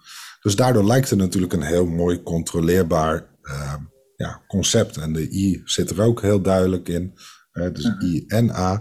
dus 0.46 0.56
daardoor 0.56 0.84
lijkt 0.84 1.10
het 1.10 1.18
natuurlijk 1.18 1.52
een 1.52 1.62
heel 1.62 1.86
mooi 1.86 2.22
controleerbaar 2.22 3.26
uh, 3.42 3.74
ja, 4.16 4.42
concept. 4.48 4.96
En 4.96 5.12
de 5.12 5.30
I 5.30 5.62
zit 5.64 5.90
er 5.90 6.02
ook 6.02 6.22
heel 6.22 6.42
duidelijk 6.42 6.88
in. 6.88 7.14
Uh, 7.52 7.72
dus 7.72 7.84
I 8.02 8.24
en 8.26 8.50
A, 8.50 8.72
uh, 8.72 8.78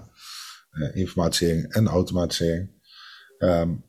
informatisering 0.93 1.73
en 1.73 1.87
automatisering. 1.87 2.69
Um, 3.39 3.83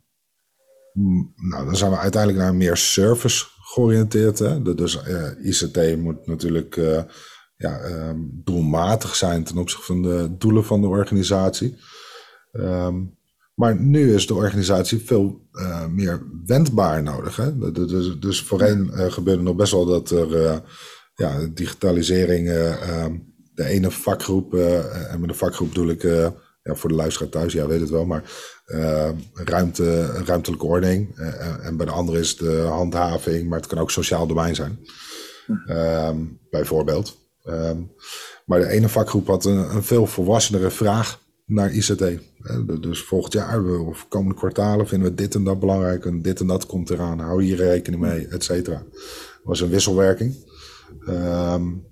nou, 1.35 1.64
dan 1.64 1.77
zijn 1.77 1.90
we 1.90 1.99
uiteindelijk 1.99 2.42
naar 2.42 2.55
meer 2.55 2.77
service 2.77 3.44
georiënteerd. 3.59 4.38
Hè? 4.38 4.75
Dus 4.75 5.03
uh, 5.09 5.31
ICT 5.42 5.96
moet 5.96 6.27
natuurlijk 6.27 6.75
ja, 7.57 7.85
um, 7.85 8.40
doelmatig 8.44 9.14
zijn 9.14 9.44
ten 9.44 9.59
opzichte 9.59 9.87
van 9.87 10.03
de 10.03 10.35
doelen 10.38 10.64
van 10.64 10.81
de 10.81 10.87
organisatie. 10.87 11.79
Um, 12.53 13.14
maar 13.55 13.81
nu 13.81 14.14
is 14.14 14.27
de 14.27 14.35
organisatie 14.35 14.99
veel 14.99 15.49
meer 15.90 16.27
wendbaar 16.44 17.03
nodig. 17.03 17.37
Hè? 17.37 17.72
Dus, 17.72 18.16
dus 18.20 18.42
voorheen 18.42 18.90
gebeurde 18.92 19.42
nog 19.42 19.57
best 19.57 19.72
wel 19.72 19.87
dat 19.87 20.11
er 20.11 20.62
ja, 21.14 21.46
digitalisering, 21.55 22.49
ehm, 22.49 23.16
de 23.55 23.64
ene 23.64 23.90
vakgroep, 23.90 24.55
en 24.55 25.20
met 25.20 25.31
een 25.31 25.37
vakgroep 25.37 25.68
bedoel 25.68 25.88
ik 25.88 26.33
ja, 26.66 26.74
voor 26.74 26.88
de 26.88 26.94
luisteraar 26.94 27.29
thuis, 27.29 27.52
ja 27.52 27.66
weet 27.66 27.81
het 27.81 27.90
wel, 27.90 28.05
maar 28.05 28.22
ruimte, 29.35 30.07
ruimtelijke 30.24 30.66
ordening. 30.66 31.16
en 31.62 31.76
bij 31.76 31.87
de 31.87 31.92
andere 31.92 32.18
is 32.18 32.37
de 32.37 32.66
handhaving, 32.68 33.48
maar 33.48 33.59
het 33.59 33.68
kan 33.68 33.79
ook 33.79 33.90
sociaal 33.90 34.26
domein 34.26 34.55
zijn. 34.55 34.79
Um, 35.68 36.38
bijvoorbeeld. 36.50 37.18
Um, 37.44 37.92
maar 38.46 38.61
de 38.61 38.68
ene 38.68 38.88
vakgroep 38.88 39.26
had 39.26 39.44
een, 39.44 39.74
een 39.74 39.83
veel 39.83 40.07
volwassenere 40.07 40.70
vraag 40.70 41.20
naar 41.44 41.72
ICT. 41.72 42.05
Dus 42.81 43.02
volgend 43.02 43.33
jaar 43.33 43.64
of 43.64 44.09
komende 44.09 44.35
kwartalen 44.35 44.88
vinden 44.88 45.09
we 45.09 45.14
dit 45.14 45.35
en 45.35 45.44
dat 45.44 45.61
belangrijk 45.61 46.05
en 46.05 46.22
dit 46.22 46.40
en 46.40 46.46
dat 46.46 46.66
komt 46.66 46.90
eraan. 46.90 47.18
Hou 47.18 47.42
hier 47.42 47.57
rekening 47.57 48.02
mee, 48.02 48.26
et 48.26 48.44
cetera. 48.44 48.83
was 49.42 49.61
een 49.61 49.70
wisselwerking. 49.70 50.35
Um, 51.09 51.85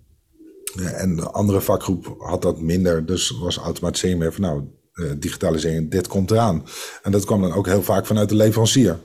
en 0.82 1.16
de 1.16 1.30
andere 1.30 1.60
vakgroep 1.60 2.14
had 2.18 2.42
dat 2.42 2.60
minder, 2.60 3.06
dus 3.06 3.30
was 3.30 3.56
automatisering 3.56 4.18
meer 4.18 4.32
van 4.32 4.42
nou, 4.42 4.64
uh, 4.94 5.12
digitalisering, 5.18 5.90
dit 5.90 6.06
komt 6.06 6.30
eraan. 6.30 6.64
En 7.02 7.12
dat 7.12 7.24
kwam 7.24 7.40
dan 7.40 7.52
ook 7.52 7.66
heel 7.66 7.82
vaak 7.82 8.06
vanuit 8.06 8.28
de 8.28 8.34
leverancier. 8.34 8.98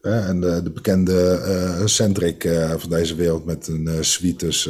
en 0.00 0.40
de, 0.40 0.62
de 0.62 0.70
bekende 0.70 1.42
uh, 1.80 1.86
Centric 1.86 2.44
uh, 2.44 2.74
van 2.76 2.90
deze 2.90 3.14
wereld 3.14 3.44
met 3.44 3.68
een 3.68 3.86
uh, 3.86 4.00
suites 4.00 4.68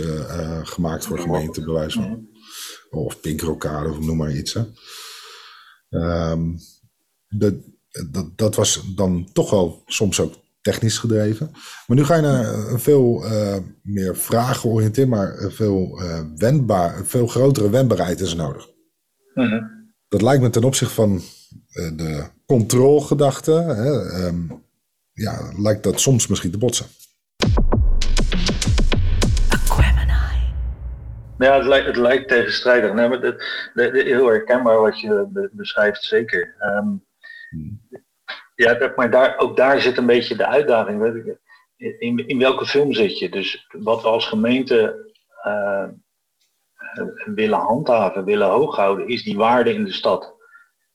gemaakt 0.62 1.06
voor 1.06 1.18
gemeenten, 1.18 1.72
wijze 1.72 2.00
van. 2.00 2.28
Of 2.90 3.20
Pinkrokade 3.20 3.88
of 3.88 4.00
noem 4.00 4.16
maar 4.16 4.32
iets. 4.32 4.59
De, 7.28 7.74
dat, 8.11 8.38
dat 8.38 8.54
was 8.54 8.82
dan 8.94 9.28
toch 9.32 9.50
wel 9.50 9.82
soms 9.87 10.20
ook 10.20 10.35
technisch 10.70 10.98
gedreven. 10.98 11.50
Maar 11.87 11.96
nu 11.96 12.05
ga 12.05 12.14
je 12.14 12.22
naar 12.22 12.55
een 12.55 12.81
veel 12.81 13.24
uh, 13.24 13.57
meer 13.83 14.16
vraaggeoriënteerd, 14.16 15.09
maar 15.09 15.37
veel, 15.48 16.02
uh, 16.02 16.20
wendbaar, 16.37 17.05
veel 17.05 17.26
grotere 17.26 17.70
wendbaarheid 17.70 18.20
is 18.20 18.35
nodig. 18.35 18.68
Mm 19.35 19.48
-hmm. 19.48 19.94
Dat 20.09 20.22
lijkt 20.22 20.42
me 20.42 20.50
ten 20.50 20.64
opzichte 20.64 20.94
van 20.94 21.12
uh, 21.12 21.96
de 21.96 22.24
controlegedachte, 22.46 23.52
um, 24.24 24.64
ja, 25.12 25.52
lijkt 25.57 25.83
dat 25.83 26.00
soms 26.00 26.26
misschien 26.26 26.50
te 26.50 26.59
botsen. 26.59 26.87
Ja, 31.38 31.57
het 31.57 31.66
lijkt, 31.66 31.87
het 31.87 31.96
lijkt 31.96 32.29
tegenstrijdig. 32.29 32.92
Nee, 32.92 33.09
maar 33.09 33.20
het, 33.20 33.42
heel 33.92 34.26
herkenbaar 34.26 34.81
wat 34.81 35.00
je 35.00 35.48
beschrijft, 35.52 36.05
zeker. 36.05 36.55
Um, 36.61 37.05
ja, 38.56 38.92
maar 38.96 39.10
daar, 39.10 39.38
ook 39.38 39.56
daar 39.56 39.80
zit 39.80 39.96
een 39.96 40.06
beetje 40.06 40.36
de 40.36 40.46
uitdaging. 40.46 41.36
In, 41.98 42.26
in 42.26 42.38
welke 42.38 42.66
film 42.66 42.92
zit 42.92 43.18
je? 43.18 43.28
Dus 43.28 43.66
wat 43.68 44.02
we 44.02 44.08
als 44.08 44.26
gemeente 44.26 45.12
uh, 45.46 45.88
willen 47.24 47.58
handhaven, 47.58 48.24
willen 48.24 48.48
hooghouden, 48.48 49.08
is 49.08 49.22
die 49.22 49.36
waarde 49.36 49.74
in 49.74 49.84
de 49.84 49.92
stad. 49.92 50.34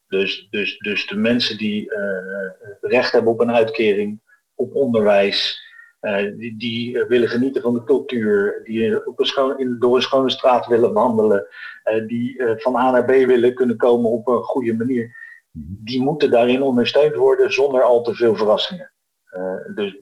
Dus, 0.08 0.47
dus, 0.50 0.78
dus 0.78 1.08
de 1.08 1.15
mensen 1.15 1.58
die 1.58 1.91
uh, 1.91 2.69
recht 2.82 3.12
hebben 3.12 3.32
op 3.32 3.39
een 3.39 3.52
uitkering, 3.52 4.21
op 4.56 4.76
onderwijs, 4.76 5.62
uh, 6.02 6.38
die, 6.38 6.58
die 6.58 7.06
willen 7.06 7.30
genieten 7.30 7.62
van 7.62 7.74
de 7.74 7.84
cultuur, 7.84 8.62
die 8.63 9.08
op 9.08 9.19
een 9.19 9.26
schoon, 9.26 9.60
in, 9.60 9.80
door 9.80 9.95
een 9.95 10.02
schone 10.02 10.30
straat 10.30 10.67
willen 10.67 10.93
wandelen, 10.93 11.47
die 12.08 12.43
van 12.58 12.76
A 12.76 12.91
naar 12.91 13.06
B 13.06 13.10
willen 13.10 13.54
kunnen 13.54 13.78
komen 13.78 14.12
op 14.12 14.28
een 14.28 14.43
goede 14.43 14.74
manier. 14.74 15.21
Die 15.54 16.02
moeten 16.02 16.32
daarin 16.32 16.62
ondersteund 16.62 17.16
worden 17.16 17.54
zonder 17.54 17.82
al 17.82 18.04
te 18.04 18.14
veel 18.14 18.36
verrassingen. 18.36 18.92
dus, 19.76 20.00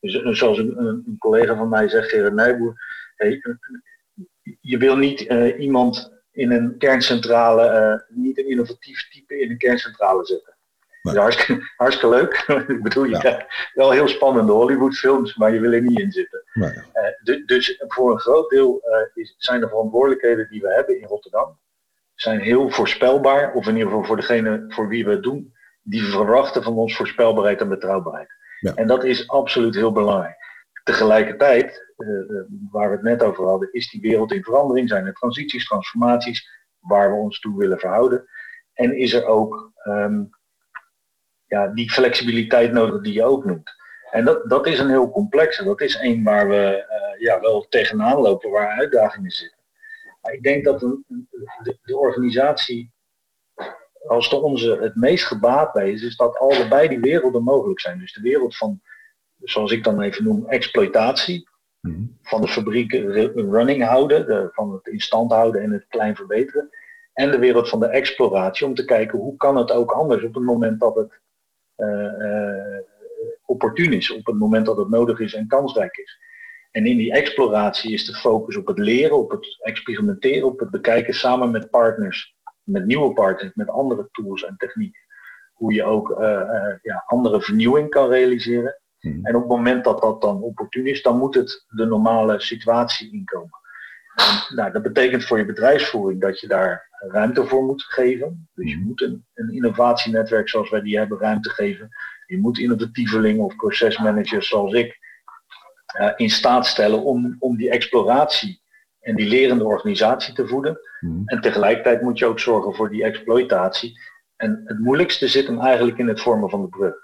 dus, 0.00 0.38
zoals 0.38 0.58
een, 0.58 0.78
een, 0.78 1.16
collega 1.18 1.56
van 1.56 1.68
mij 1.68 1.88
zegt, 1.88 2.10
Gerard 2.10 2.34
Nijboer, 2.34 2.74
hey, 3.16 3.40
je 4.60 4.78
wil 4.78 4.96
niet 4.96 5.20
iemand 5.58 6.12
in 6.30 6.50
een 6.50 6.78
kerncentrale, 6.78 8.06
niet 8.08 8.38
een 8.38 8.48
innovatief 8.48 9.08
type 9.08 9.40
in 9.40 9.50
een 9.50 9.58
kerncentrale 9.58 10.26
zetten. 10.26 10.56
Hartstikke, 11.02 11.72
hartstikke, 11.76 12.16
leuk. 12.16 12.34
ik 12.76 12.82
bedoel, 12.82 13.04
je 13.04 13.10
ja. 13.10 13.18
krijgt 13.18 13.70
wel 13.74 13.90
heel 13.90 14.08
spannende 14.08 14.52
Hollywoodfilms, 14.52 15.36
maar 15.36 15.54
je 15.54 15.60
wil 15.60 15.72
er 15.72 15.82
niet 15.82 15.98
in 15.98 16.12
zitten. 16.12 16.42
Dus 17.46 17.82
voor 17.88 18.12
een 18.12 18.18
groot 18.18 18.50
deel 18.50 18.82
is, 19.14 19.34
zijn 19.38 19.60
de 19.60 19.68
verantwoordelijkheden 19.68 20.48
die 20.50 20.60
we 20.60 20.74
hebben 20.74 21.00
in 21.00 21.06
Rotterdam, 21.06 21.58
zijn 22.22 22.40
heel 22.40 22.70
voorspelbaar, 22.70 23.52
of 23.52 23.66
in 23.66 23.76
ieder 23.76 23.88
geval 23.88 24.04
voor 24.04 24.16
degene 24.16 24.64
voor 24.68 24.88
wie 24.88 25.04
we 25.04 25.10
het 25.10 25.22
doen, 25.22 25.54
die 25.82 26.02
verwachten 26.02 26.62
van 26.62 26.76
ons 26.76 26.96
voorspelbaarheid 26.96 27.60
en 27.60 27.68
betrouwbaarheid. 27.68 28.28
Ja. 28.60 28.74
En 28.74 28.86
dat 28.86 29.04
is 29.04 29.28
absoluut 29.28 29.74
heel 29.74 29.92
belangrijk. 29.92 30.36
Tegelijkertijd, 30.84 31.92
uh, 31.96 32.08
waar 32.70 32.88
we 32.88 32.94
het 32.94 33.04
net 33.04 33.22
over 33.22 33.44
hadden, 33.44 33.72
is 33.72 33.90
die 33.90 34.00
wereld 34.00 34.32
in 34.32 34.44
verandering, 34.44 34.88
zijn 34.88 35.06
er 35.06 35.12
transities, 35.12 35.66
transformaties, 35.66 36.48
waar 36.78 37.10
we 37.10 37.16
ons 37.16 37.40
toe 37.40 37.58
willen 37.58 37.78
verhouden. 37.78 38.26
En 38.72 38.96
is 38.96 39.12
er 39.12 39.26
ook 39.26 39.72
um, 39.84 40.30
ja, 41.46 41.66
die 41.66 41.90
flexibiliteit 41.90 42.72
nodig 42.72 43.02
die 43.02 43.12
je 43.12 43.24
ook 43.24 43.44
noemt. 43.44 43.70
En 44.10 44.24
dat, 44.24 44.50
dat 44.50 44.66
is 44.66 44.78
een 44.78 44.88
heel 44.88 45.10
complexe. 45.10 45.64
Dat 45.64 45.80
is 45.80 45.98
een 46.00 46.24
waar 46.24 46.48
we 46.48 46.86
uh, 46.90 47.20
ja, 47.20 47.40
wel 47.40 47.66
tegenaan 47.68 48.20
lopen, 48.20 48.50
waar 48.50 48.68
uitdagingen 48.68 49.30
zitten. 49.30 49.61
Maar 50.22 50.32
ik 50.32 50.42
denk 50.42 50.64
dat 50.64 50.82
een, 50.82 51.04
de, 51.62 51.78
de, 51.82 51.96
organisatie, 51.98 52.92
als 54.06 54.30
de 54.30 54.36
onze 54.36 54.78
het 54.80 54.96
meest 54.96 55.24
gebaat 55.24 55.72
bij 55.72 55.92
is, 55.92 56.02
is 56.02 56.16
dat 56.16 56.38
allebei 56.38 56.88
die 56.88 57.00
werelden 57.00 57.42
mogelijk 57.42 57.80
zijn. 57.80 57.98
Dus 57.98 58.12
de 58.12 58.20
wereld 58.20 58.56
van, 58.56 58.80
zoals 59.42 59.72
ik 59.72 59.84
dan 59.84 60.00
even 60.00 60.24
noem, 60.24 60.46
exploitatie. 60.46 61.50
Mm-hmm. 61.80 62.18
Van 62.22 62.40
de 62.40 62.48
fabrieken 62.48 63.12
running 63.50 63.84
houden, 63.84 64.26
de, 64.26 64.48
van 64.52 64.72
het 64.72 64.86
in 64.86 65.00
stand 65.00 65.32
houden 65.32 65.62
en 65.62 65.70
het 65.70 65.86
klein 65.88 66.16
verbeteren. 66.16 66.70
En 67.12 67.30
de 67.30 67.38
wereld 67.38 67.68
van 67.68 67.80
de 67.80 67.86
exploratie 67.86 68.66
om 68.66 68.74
te 68.74 68.84
kijken 68.84 69.18
hoe 69.18 69.36
kan 69.36 69.56
het 69.56 69.72
ook 69.72 69.92
anders 69.92 70.24
op 70.24 70.34
het 70.34 70.44
moment 70.44 70.80
dat 70.80 70.94
het 70.94 71.20
opportun 73.46 73.92
is 73.92 74.10
op 74.10 74.26
het 74.26 74.38
moment 74.38 74.66
dat 74.66 74.76
het 74.76 74.88
nodig 74.88 75.20
is 75.20 75.34
en 75.34 75.46
kansrijk 75.46 75.96
is. 75.96 76.18
En 76.72 76.86
in 76.86 76.96
die 76.96 77.12
exploratie 77.12 77.92
is 77.92 78.04
de 78.04 78.14
focus 78.14 78.56
op 78.56 78.66
het 78.66 78.78
leren, 78.78 79.18
op 79.18 79.30
het 79.30 79.58
experimenteren, 79.60 80.48
op 80.48 80.58
het 80.58 80.70
bekijken 80.70 81.14
samen 81.14 81.50
met 81.50 81.70
partners, 81.70 82.36
met 82.62 82.86
nieuwe 82.86 83.12
partners, 83.12 83.54
met 83.54 83.68
andere 83.68 84.08
tools 84.12 84.44
en 84.44 84.54
technieken. 84.56 85.00
Hoe 85.52 85.72
je 85.72 85.84
ook 85.84 86.08
ja, 86.82 87.04
andere 87.06 87.42
vernieuwing 87.42 87.90
kan 87.90 88.08
realiseren. 88.08 88.80
Hmm. 88.98 89.26
En 89.26 89.34
op 89.34 89.40
het 89.40 89.50
moment 89.50 89.84
dat 89.84 90.00
dat 90.00 90.20
dan 90.20 90.42
opportun 90.42 90.86
is, 90.86 91.02
dan 91.02 91.18
moet 91.18 91.34
het 91.34 91.64
de 91.68 91.86
normale 91.86 92.40
situatie 92.40 93.12
inkomen. 93.12 93.60
En, 94.14 94.56
nou, 94.56 94.72
dat 94.72 94.82
betekent 94.82 95.24
voor 95.24 95.38
je 95.38 95.44
bedrijfsvoering 95.44 96.20
dat 96.20 96.40
je 96.40 96.46
daar 96.46 96.88
ruimte 97.08 97.46
voor 97.46 97.64
moet 97.64 97.82
geven. 97.82 98.48
Dus 98.54 98.70
je 98.70 98.76
hmm. 98.76 98.86
moet 98.86 99.02
een, 99.02 99.26
een 99.34 99.50
innovatienetwerk 99.50 100.48
zoals 100.48 100.70
wij 100.70 100.80
die 100.80 100.98
hebben 100.98 101.18
ruimte 101.18 101.50
geven. 101.50 101.88
Je 102.26 102.38
moet 102.38 102.58
innovatievelingen 102.58 103.44
of 103.44 103.56
procesmanagers 103.56 104.48
zoals 104.48 104.72
ik 104.72 105.00
in 106.16 106.30
staat 106.30 106.66
stellen 106.66 107.02
om, 107.02 107.36
om 107.38 107.56
die 107.56 107.70
exploratie 107.70 108.62
en 109.00 109.16
die 109.16 109.28
lerende 109.28 109.64
organisatie 109.64 110.34
te 110.34 110.46
voeden. 110.46 110.78
Hmm. 111.00 111.22
En 111.24 111.40
tegelijkertijd 111.40 112.02
moet 112.02 112.18
je 112.18 112.26
ook 112.26 112.40
zorgen 112.40 112.74
voor 112.74 112.90
die 112.90 113.04
exploitatie. 113.04 114.00
En 114.36 114.62
het 114.64 114.78
moeilijkste 114.78 115.28
zit 115.28 115.46
hem 115.46 115.60
eigenlijk 115.60 115.98
in 115.98 116.08
het 116.08 116.20
vormen 116.20 116.50
van 116.50 116.62
de 116.62 116.68
brug. 116.68 116.94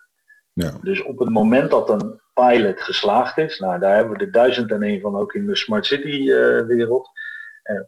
Ja. 0.53 0.73
Dus 0.83 1.03
op 1.03 1.19
het 1.19 1.29
moment 1.29 1.71
dat 1.71 1.91
een 1.91 2.21
pilot 2.35 2.81
geslaagd 2.81 3.39
is, 3.39 3.59
nou 3.59 3.79
daar 3.79 3.95
hebben 3.95 4.19
we 4.19 4.25
er 4.25 4.33
duizend 4.33 4.71
en 4.71 4.83
één 4.83 5.01
van 5.01 5.17
ook 5.17 5.35
in 5.35 5.47
de 5.47 5.57
smart 5.57 5.87
city 5.87 6.09
uh, 6.09 6.67
wereld. 6.67 7.11
Uh, 7.65 7.81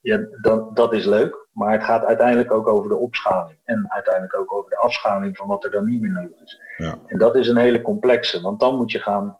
ja, 0.00 0.20
dan, 0.40 0.70
dat 0.74 0.92
is 0.92 1.04
leuk, 1.04 1.48
maar 1.52 1.72
het 1.72 1.84
gaat 1.84 2.04
uiteindelijk 2.04 2.52
ook 2.52 2.68
over 2.68 2.88
de 2.88 2.96
opschaling. 2.96 3.58
En 3.64 3.86
uiteindelijk 3.88 4.38
ook 4.38 4.52
over 4.52 4.70
de 4.70 4.76
afschaling 4.76 5.36
van 5.36 5.46
wat 5.46 5.64
er 5.64 5.70
dan 5.70 5.84
niet 5.84 6.00
meer 6.00 6.10
nodig 6.10 6.42
is. 6.42 6.60
Ja. 6.76 6.98
En 7.06 7.18
dat 7.18 7.36
is 7.36 7.48
een 7.48 7.56
hele 7.56 7.82
complexe, 7.82 8.40
want 8.40 8.60
dan 8.60 8.76
moet 8.76 8.90
je 8.90 8.98
gaan, 8.98 9.38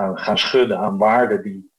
gaan, 0.00 0.18
gaan 0.18 0.38
schudden 0.38 0.78
aan 0.78 0.98
waarden 0.98 1.42
die, 1.42 1.70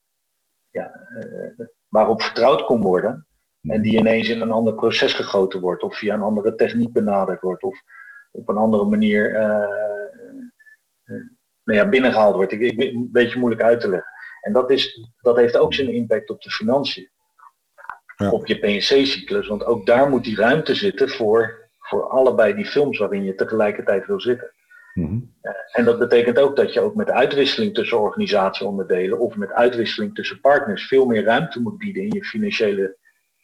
ja, 0.70 1.08
uh, 1.18 1.66
waarop 1.88 2.22
vertrouwd 2.22 2.64
kon 2.64 2.80
worden. 2.80 3.26
En 3.62 3.82
die 3.82 3.98
ineens 3.98 4.28
in 4.28 4.40
een 4.40 4.50
ander 4.50 4.74
proces 4.74 5.12
gegoten 5.12 5.60
wordt, 5.60 5.82
of 5.82 5.98
via 5.98 6.14
een 6.14 6.22
andere 6.22 6.54
techniek 6.54 6.92
benaderd 6.92 7.40
wordt, 7.40 7.62
of 7.62 7.82
op 8.30 8.48
een 8.48 8.56
andere 8.56 8.84
manier 8.84 9.30
nou 11.64 11.78
ja, 11.78 11.88
binnengehaald 11.88 12.34
wordt. 12.34 12.52
Ik, 12.52 12.60
ik, 12.60 12.80
een 12.80 13.08
beetje 13.12 13.38
moeilijk 13.38 13.62
uit 13.62 13.80
te 13.80 13.88
leggen. 13.88 14.12
En 14.40 14.52
dat, 14.52 14.70
is, 14.70 15.08
dat 15.20 15.36
heeft 15.36 15.56
ook 15.56 15.74
zijn 15.74 15.88
impact 15.88 16.30
op 16.30 16.42
de 16.42 16.50
financiën. 16.50 17.10
Ja. 18.16 18.30
Op 18.30 18.46
je 18.46 18.58
PNC-cyclus. 18.58 19.48
Want 19.48 19.64
ook 19.64 19.86
daar 19.86 20.08
moet 20.08 20.24
die 20.24 20.36
ruimte 20.36 20.74
zitten 20.74 21.08
voor, 21.08 21.68
voor 21.78 22.08
allebei 22.08 22.54
die 22.54 22.66
films 22.66 22.98
waarin 22.98 23.24
je 23.24 23.34
tegelijkertijd 23.34 24.06
wil 24.06 24.20
zitten. 24.20 24.52
Mhm. 24.94 25.18
En 25.72 25.84
dat 25.84 25.98
betekent 25.98 26.38
ook 26.38 26.56
dat 26.56 26.72
je 26.72 26.80
ook 26.80 26.94
met 26.94 27.10
uitwisseling 27.10 27.74
tussen 27.74 28.00
organisatieonderdelen 28.00 29.18
of 29.18 29.36
met 29.36 29.52
uitwisseling 29.52 30.14
tussen 30.14 30.40
partners 30.40 30.86
veel 30.86 31.06
meer 31.06 31.24
ruimte 31.24 31.60
moet 31.60 31.78
bieden 31.78 32.02
in 32.02 32.12
je 32.12 32.24
financiële 32.24 32.96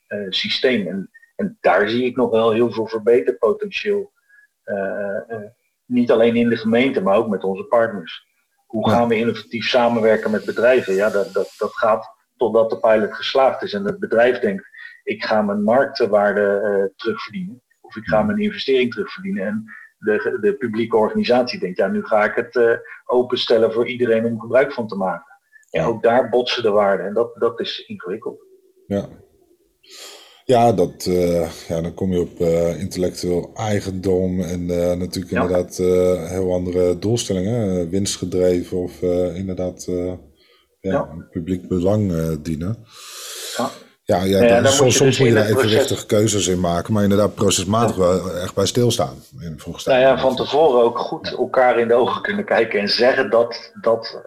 uh, 0.09 0.27
systeem. 0.29 0.87
En, 0.87 1.11
en 1.37 1.59
daar 1.61 1.89
zie 1.89 2.05
ik 2.05 2.17
nog 2.17 2.31
wel 2.31 2.53
heel 2.53 2.73
veel 2.73 2.87
verbeterpotentieel 2.87 4.13
uh, 4.65 5.37
niet 5.85 6.11
alleen 6.11 6.37
in 6.37 6.49
de 6.49 6.57
gemeente, 6.57 7.01
maar 7.01 7.17
ook 7.17 7.29
met 7.29 7.45
onze 7.45 7.65
partners. 7.65 8.27
Hoe 8.67 8.91
gaan 8.91 9.09
we 9.09 9.17
innovatief 9.17 9.67
samenwerken 9.67 10.31
met 10.31 10.45
bedrijven? 10.45 10.95
Ja, 10.95 11.11
dat, 11.11 11.33
dat, 11.33 11.55
dat 11.59 11.77
gaat 11.77 12.17
totdat 12.37 12.71
de 12.71 12.79
pilot 12.79 13.15
geslaagd 13.15 13.63
is 13.63 13.73
en 13.73 13.85
het 13.85 13.99
bedrijf 13.99 14.39
denkt, 14.39 14.69
ik 15.03 15.25
ga 15.25 15.43
mijn 15.43 15.63
marktwaarde 15.63 16.93
terugverdienen. 16.97 17.63
Of 17.81 17.97
ik 17.97 18.05
ga 18.05 18.23
mijn 18.23 18.39
investering 18.39 18.93
terugverdienen. 18.93 19.47
En 19.47 19.65
de, 19.99 20.39
de 20.41 20.55
publieke 20.55 20.97
organisatie 20.97 21.59
denkt, 21.59 21.79
ja, 21.79 21.87
nu 21.87 22.05
ga 22.05 22.25
ik 22.25 22.35
het 22.35 22.55
uh, 22.55 22.73
openstellen 23.07 23.73
voor 23.73 23.89
iedereen 23.89 24.25
om 24.25 24.41
gebruik 24.41 24.73
van 24.73 24.89
te 24.89 24.97
maken. 24.97 25.37
En 25.71 25.85
ook 25.85 26.03
daar 26.03 26.29
botsen 26.29 26.63
de 26.63 26.71
waarden 26.71 27.07
en 27.07 27.15
dat, 27.15 27.35
dat 27.35 27.61
is 27.61 27.85
ingewikkeld. 27.87 28.45
Ja. 28.87 29.09
Ja, 30.45 30.73
dat, 30.73 31.07
uh, 31.09 31.51
ja, 31.69 31.81
dan 31.81 31.95
kom 31.95 32.13
je 32.13 32.21
op 32.21 32.41
uh, 32.41 32.81
intellectueel 32.81 33.51
eigendom 33.55 34.41
en 34.41 34.61
uh, 34.61 34.93
natuurlijk 34.93 35.35
ja. 35.35 35.43
inderdaad 35.43 35.77
heel 36.31 36.53
andere 36.53 36.99
doelstellingen, 36.99 37.91
winstgedreven 37.91 38.79
of 38.79 39.03
inderdaad 39.35 39.85
ja, 39.87 40.19
ja. 40.81 41.27
publiek 41.31 41.69
belang 41.69 42.13
dienen. 42.43 42.77
Ja. 43.57 43.71
Ja, 44.13 44.23
ja, 44.25 44.43
ja 44.43 44.61
dan, 44.61 44.73
soms, 44.73 44.97
soms 44.97 44.99
dus 44.99 45.19
moet 45.19 45.29
je 45.29 45.35
daar 45.35 45.47
evenwichtige 45.47 46.07
keuzes 46.07 46.47
in 46.47 46.61
maken, 46.61 46.93
maar 46.93 47.03
inderdaad 47.03 47.35
procesmatig 47.35 47.97
wel 47.97 48.31
echt 48.31 48.55
bij 48.55 48.67
stilstaan. 48.67 49.17
In 49.41 49.61
nou 49.85 50.01
ja, 50.01 50.19
van 50.19 50.37
tevoren 50.37 50.83
ook 50.83 50.99
goed 50.99 51.33
elkaar 51.37 51.79
in 51.79 51.89
de 51.89 51.95
ogen 51.95 52.23
kunnen 52.23 52.45
kijken 52.45 52.81
en 52.81 52.89
zeggen 52.89 53.31
dat 53.31 53.73
dat 53.81 54.23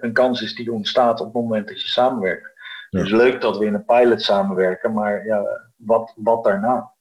een 0.00 0.12
kans 0.12 0.42
is 0.42 0.54
die 0.54 0.72
ontstaat 0.72 1.20
op 1.20 1.26
het 1.26 1.34
moment 1.34 1.68
dat 1.68 1.82
je 1.82 1.88
samenwerkt. 1.88 2.50
Het 2.90 3.04
is 3.04 3.10
leuk 3.10 3.40
dat 3.40 3.58
we 3.58 3.64
in 3.64 3.74
een 3.74 3.84
pilot 3.84 4.22
samenwerken, 4.22 4.92
maar 4.92 5.26
ja, 5.26 5.42
wat, 5.76 6.12
wat 6.16 6.44
daarna? 6.44 6.92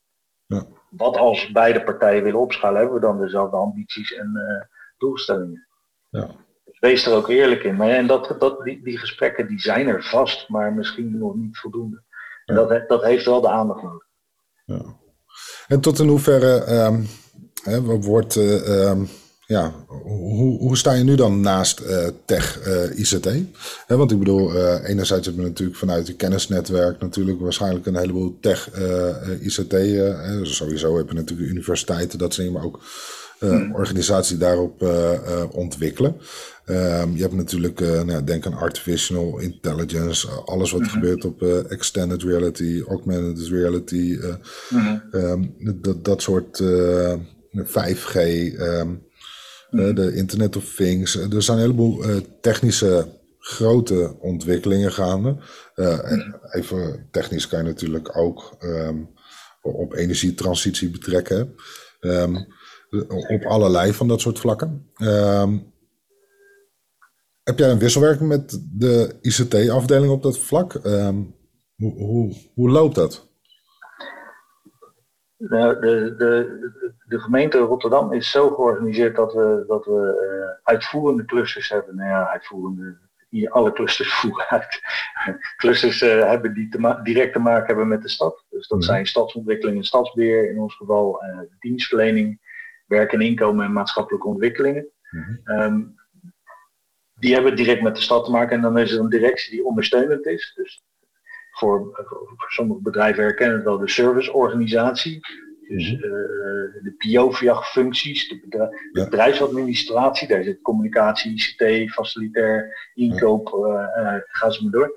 Ja. 0.45 0.65
Wat 0.89 1.17
als 1.17 1.51
beide 1.51 1.83
partijen 1.83 2.23
willen 2.23 2.39
opschalen, 2.39 2.77
hebben 2.77 2.95
we 2.95 3.05
dan 3.05 3.21
dezelfde 3.21 3.57
ambities 3.57 4.13
en 4.13 4.31
uh, 4.35 4.65
doelstellingen? 4.97 5.67
Ja. 6.09 6.27
Dus 6.65 6.79
wees 6.79 7.05
er 7.05 7.13
ook 7.13 7.27
eerlijk 7.27 7.63
in. 7.63 7.75
Maar, 7.75 7.89
en 7.89 8.07
dat, 8.07 8.35
dat, 8.39 8.63
die, 8.63 8.83
die 8.83 8.97
gesprekken 8.97 9.47
die 9.47 9.59
zijn 9.59 9.87
er 9.87 10.03
vast, 10.03 10.49
maar 10.49 10.73
misschien 10.73 11.17
nog 11.17 11.35
niet 11.35 11.57
voldoende. 11.57 12.07
En 12.49 12.55
dat, 12.55 12.87
dat 12.87 13.03
heeft 13.03 13.25
wel 13.25 13.41
de 13.41 13.49
aandacht 13.49 13.83
nodig. 13.83 14.07
Ja. 14.65 14.81
En 15.67 15.79
tot 15.79 15.99
in 15.99 16.07
hoeverre 16.07 16.85
um, 16.85 17.07
hè, 17.63 17.81
wordt 17.81 18.35
uh, 18.35 18.89
um, 18.89 19.07
ja, 19.45 19.73
hoe, 19.87 20.59
hoe 20.59 20.77
sta 20.77 20.93
je 20.93 21.03
nu 21.03 21.15
dan 21.15 21.41
naast 21.41 21.79
uh, 21.79 22.07
tech 22.25 22.67
uh, 22.67 22.99
ICT? 22.99 23.29
want 23.87 24.11
ik 24.11 24.19
bedoel, 24.19 24.55
enerzijds 24.83 25.25
hebben 25.25 25.43
we 25.43 25.49
natuurlijk 25.49 25.77
vanuit 25.77 26.07
het 26.07 26.17
kennisnetwerk 26.17 27.01
natuurlijk 27.01 27.39
waarschijnlijk 27.39 27.85
een 27.85 27.97
heleboel 27.97 28.37
tech 28.41 28.69
ICT. 29.41 29.75
sowieso 30.41 30.97
heb 30.97 31.09
je 31.09 31.15
natuurlijk 31.15 31.49
universiteiten, 31.49 32.19
dat 32.19 32.33
zijn 32.33 32.51
maar 32.51 32.63
ook 32.63 32.79
hmm. 33.39 33.75
organisaties 33.75 34.37
daarop 34.37 34.81
ontwikkelen. 35.51 36.15
Um, 36.69 37.15
je 37.15 37.21
hebt 37.21 37.33
natuurlijk, 37.33 37.79
nou, 37.79 38.23
denk 38.23 38.45
aan 38.45 38.53
artificial 38.53 39.39
intelligence, 39.39 40.27
alles 40.27 40.71
wat 40.71 40.81
mm 40.81 40.87
gebeurt 40.87 41.25
op 41.25 41.43
extended 41.43 42.23
reality, 42.23 42.83
augmented 42.87 43.47
reality, 43.47 44.19
mm 44.69 45.03
um, 45.11 45.55
dat, 45.81 46.05
dat 46.05 46.21
soort 46.21 46.63
5G. 47.65 48.15
Um, 48.59 49.07
uh, 49.71 49.95
de 49.95 50.15
Internet 50.15 50.55
of 50.55 50.75
Things. 50.75 51.15
Er 51.15 51.41
zijn 51.41 51.57
een 51.57 51.63
heleboel 51.63 52.03
technische 52.41 53.07
grote 53.39 54.15
ontwikkelingen 54.19 54.91
gaande. 54.91 55.37
Even 56.51 57.07
technisch 57.11 57.47
kan 57.47 57.59
je 57.59 57.65
natuurlijk 57.65 58.17
ook 58.17 58.57
op 59.61 59.93
energietransitie 59.93 60.89
betrekken. 60.89 61.55
Op 63.27 63.45
allerlei 63.45 63.93
van 63.93 64.07
dat 64.07 64.21
soort 64.21 64.39
vlakken. 64.39 64.91
Heb 67.49 67.59
jij 67.59 67.69
een 67.69 67.79
wisselwerking 67.79 68.29
met 68.29 68.61
de 68.71 69.17
ICT-afdeling 69.21 70.11
op 70.11 70.23
dat 70.23 70.39
vlak? 70.39 70.73
Hoe, 71.75 71.93
hoe, 71.93 72.35
hoe 72.53 72.69
loopt 72.69 72.95
dat? 72.95 73.27
Nou, 75.37 75.79
de, 75.79 76.15
de, 76.17 76.71
de, 77.07 77.19
gemeente 77.19 77.57
Rotterdam 77.57 78.13
is 78.13 78.31
zo 78.31 78.49
georganiseerd 78.49 79.15
dat 79.15 79.33
we, 79.33 79.63
dat 79.67 79.85
we 79.85 80.27
uh, 80.31 80.49
uitvoerende 80.63 81.25
clusters 81.25 81.69
hebben. 81.69 81.95
Nou 81.95 82.09
ja, 82.09 82.29
uitvoerende, 82.31 82.97
alle 83.49 83.71
clusters 83.71 84.13
voeren 84.19 84.47
uit. 84.47 84.81
clusters 85.57 86.01
uh, 86.01 86.23
hebben 86.23 86.53
die 86.53 86.69
te 86.69 86.99
direct 87.03 87.33
te 87.33 87.39
maken 87.39 87.67
hebben 87.67 87.87
met 87.87 88.01
de 88.01 88.09
stad. 88.09 88.45
Dus 88.49 88.67
dat 88.67 88.77
mhm. 88.77 88.87
zijn 88.87 89.05
stadsontwikkeling 89.05 89.77
en 89.77 89.83
stadsbeheer, 89.83 90.49
in 90.49 90.59
ons 90.59 90.75
geval 90.75 91.23
uh, 91.23 91.39
dienstverlening, 91.59 92.39
werk 92.87 93.13
en 93.13 93.21
inkomen 93.21 93.65
en 93.65 93.73
maatschappelijke 93.73 94.27
ontwikkelingen. 94.27 94.87
Mm 95.09 95.41
um, 95.45 95.98
die 97.19 97.33
hebben 97.33 97.55
direct 97.55 97.81
met 97.81 97.95
de 97.95 98.01
stad 98.01 98.25
te 98.25 98.31
maken 98.31 98.55
en 98.55 98.61
dan 98.61 98.77
is 98.77 98.91
er 98.91 98.99
een 98.99 99.09
directie 99.09 99.51
die 99.51 99.65
ondersteunend 99.65 100.25
is. 100.25 100.51
Dus 100.55 100.83
voor, 101.51 102.05
voor 102.37 102.51
sommige 102.51 102.81
bedrijven 102.81 103.23
herkennen 103.23 103.55
het 103.55 103.65
wel 103.65 103.77
de 103.77 103.89
serviceorganisatie. 103.89 105.19
Dus 105.67 105.91
uh, 105.91 106.01
de 106.01 106.93
PO-functies, 106.97 108.29
de, 108.29 108.89
bedrijfsadministratie, 108.91 110.27
daar 110.27 110.43
zit 110.43 110.61
communicatie, 110.61 111.31
ICT, 111.33 111.91
facilitair, 111.91 112.89
inkoop, 112.93 113.53
uh, 113.53 114.15
ga 114.25 114.49
ze 114.49 114.63
maar 114.63 114.71
door. 114.71 114.91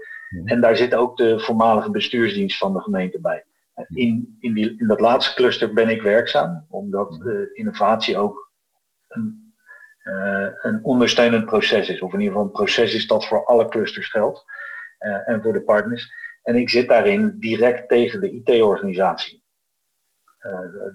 En 0.44 0.60
daar 0.60 0.76
zit 0.76 0.94
ook 0.94 1.16
de 1.16 1.40
voormalige 1.40 1.90
bestuursdienst 1.90 2.58
van 2.58 2.72
de 2.72 2.80
gemeente 2.80 3.20
bij. 3.20 3.44
In, 3.88 4.36
in, 4.40 4.54
die, 4.54 4.78
in 4.78 4.86
dat 4.86 5.00
laatste 5.00 5.34
cluster 5.34 5.72
ben 5.72 5.88
ik 5.88 6.02
werkzaam, 6.02 6.66
omdat 6.68 7.18
innovatie 7.52 8.16
ook 8.16 8.50
een, 9.08 9.51
een 10.62 10.78
ondersteunend 10.82 11.44
proces 11.44 11.88
is. 11.88 12.00
Of 12.00 12.12
in 12.12 12.18
ieder 12.18 12.32
geval 12.32 12.46
een 12.46 12.52
proces 12.52 12.94
is 12.94 13.06
dat 13.06 13.26
voor 13.26 13.44
alle 13.44 13.68
clusters 13.68 14.10
geldt 14.10 14.44
en 15.26 15.42
voor 15.42 15.52
de 15.52 15.62
partners. 15.62 16.12
En 16.42 16.56
ik 16.56 16.70
zit 16.70 16.88
daarin 16.88 17.36
direct 17.38 17.88
tegen 17.88 18.20
de 18.20 18.30
IT-organisatie. 18.30 19.42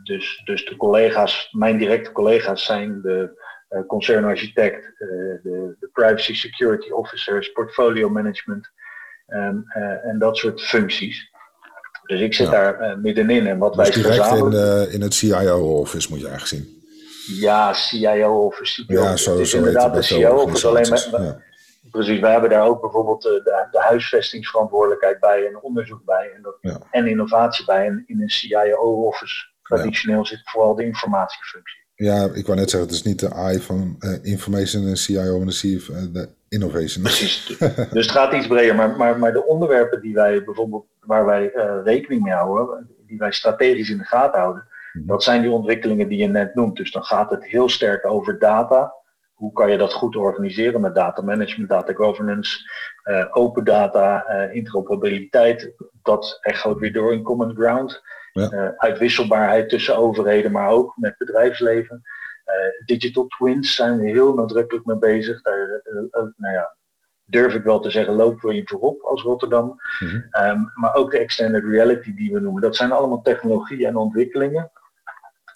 dus, 0.04 0.42
dus 0.46 0.66
de 0.66 0.76
collega's, 0.76 1.48
mijn 1.52 1.78
directe 1.78 2.12
collega's 2.12 2.66
zijn 2.66 3.02
de 3.02 3.46
concernarchitect, 3.88 4.98
de, 4.98 5.76
de 5.80 5.90
privacy 5.94 6.34
security 6.34 6.90
officers, 6.90 7.52
portfolio 7.52 8.10
management 8.10 8.70
en, 9.26 9.66
en 10.04 10.20
dat 10.20 10.38
soort 10.38 10.62
functies. 10.62 11.32
Dus 12.06 12.20
ik 12.20 12.34
zit 12.34 12.52
daar 12.52 13.00
middenin 13.00 13.48
en 13.48 13.58
wat 13.58 13.74
dus 13.74 13.96
wij 13.96 14.04
direct 14.04 14.36
in, 14.36 14.92
in 14.92 15.02
het 15.02 15.14
CIO-office 15.14 16.10
moet 16.10 16.20
je 16.20 16.28
eigenlijk 16.28 16.64
zien. 16.64 16.77
Ja, 17.28 17.74
CIO 17.74 18.46
of 18.46 18.60
CPO. 18.62 18.94
Ja, 18.94 19.16
zo, 19.16 19.38
is 19.38 19.54
inderdaad 19.54 19.94
de 19.94 20.02
CIO 20.02 20.36
of 20.36 20.66
alleen 20.66 20.90
met, 20.90 21.10
ja. 21.12 21.42
Precies, 21.92 22.20
wij 22.20 22.32
hebben 22.32 22.50
daar 22.50 22.66
ook 22.66 22.82
bijvoorbeeld 22.82 23.22
de, 23.22 23.68
de, 23.72 23.80
huisvestingsverantwoordelijkheid 23.80 25.20
bij 25.20 25.46
en 25.46 25.62
onderzoek 25.62 26.02
bij 26.06 26.32
en, 26.36 26.42
dat, 26.42 26.82
en 26.92 27.08
innovatie 27.08 27.66
bij. 27.66 27.86
En 27.86 28.04
in 28.08 28.22
een 28.22 28.30
CIO-office 28.30 29.46
traditioneel 29.64 30.26
zit 30.26 30.42
vooral 30.44 30.76
de 30.76 30.86
informatiefunctie. 30.86 31.86
Ja, 31.96 32.30
ik 32.34 32.46
wou 32.46 32.60
net 32.60 32.70
zeggen, 32.70 32.90
het 32.90 32.98
is 32.98 33.04
niet 33.04 33.20
de 33.20 33.52
I 33.54 33.60
van 33.60 33.96
uh, 34.00 34.18
information 34.22 34.88
en 34.88 34.98
CIO 34.98 35.42
en 35.42 35.48
de 35.48 35.86
uh, 35.90 36.14
de 36.14 36.30
innovation. 36.50 37.04
Precies, 37.04 37.46
dus 37.92 38.06
het 38.06 38.12
gaat 38.12 38.34
iets 38.34 38.48
breder. 38.48 38.76
Maar, 38.76 38.98
maar, 38.98 39.20
maar 39.20 39.34
de 39.34 39.46
onderwerpen 39.46 40.02
die 40.02 40.14
wij 40.14 40.44
bijvoorbeeld, 40.44 40.86
waar 41.00 41.26
wij 41.26 41.52
uh, 41.56 41.76
rekening 41.84 42.24
mee 42.24 42.34
houden, 42.34 42.90
die 43.08 43.18
wij 43.18 43.32
strategisch 43.32 43.90
in 43.90 43.98
de 43.98 44.04
gaten 44.04 44.40
houden, 44.40 44.68
dat 45.06 45.24
zijn 45.24 45.42
die 45.42 45.52
ontwikkelingen 45.52 46.08
die 46.08 46.18
je 46.18 46.28
net 46.28 46.56
noemt. 46.56 46.78
Dus 46.78 46.92
dan 46.92 47.04
gaat 47.04 47.30
het 47.30 47.46
heel 47.46 47.70
sterk 47.70 48.06
over 48.06 48.40
data. 48.40 48.94
Hoe 49.34 49.52
kan 49.52 49.72
je 49.72 49.78
dat 49.78 49.94
goed 49.94 50.16
organiseren 50.16 50.82
met 50.82 50.96
data 50.96 51.22
management, 51.22 51.70
data 51.70 51.94
governance, 51.94 52.70
uh, 53.04 53.26
open 53.30 53.64
data, 53.64 54.26
uh, 54.30 54.56
interoperabiliteit. 54.56 55.74
Dat 56.02 56.38
echoot 56.42 56.80
weer 56.80 56.94
door 56.94 57.14
in 57.14 57.24
common 57.24 57.56
ground. 57.56 58.02
Ja. 58.32 58.52
Uh, 58.52 58.70
uitwisselbaarheid 58.78 59.70
tussen 59.70 59.98
overheden, 59.98 60.52
maar 60.52 60.70
ook 60.70 60.94
met 60.98 61.18
bedrijfsleven. 61.18 62.02
digital 62.86 63.28
twins 63.28 63.76
zijn 63.76 64.00
we 64.00 64.10
heel 64.10 64.34
nadrukkelijk 64.34 64.86
mee 64.86 64.98
bezig. 64.98 65.42
Daar 65.42 65.82
nou 66.38 66.54
ja, 66.54 66.76
durf 67.26 67.54
ik 67.54 67.64
wel 67.64 67.80
te 67.80 67.90
zeggen, 67.90 68.14
lopen 68.14 68.50
we 68.50 68.56
in 68.56 68.68
voorop 68.68 69.02
als 69.02 69.22
Rotterdam. 69.22 69.66
Mm 70.00 70.08
-hmm. 70.10 70.46
um, 70.46 70.72
maar 70.76 70.96
ook 70.96 71.12
de 71.12 71.20
extended 71.20 71.64
reality 71.64 72.14
die 72.16 72.34
we 72.34 72.40
noemen. 72.40 72.62
Dat 72.62 72.76
zijn 72.76 72.92
allemaal 72.92 73.22
technologieën 73.22 73.88
en 73.88 73.96
ontwikkelingen 73.96 74.72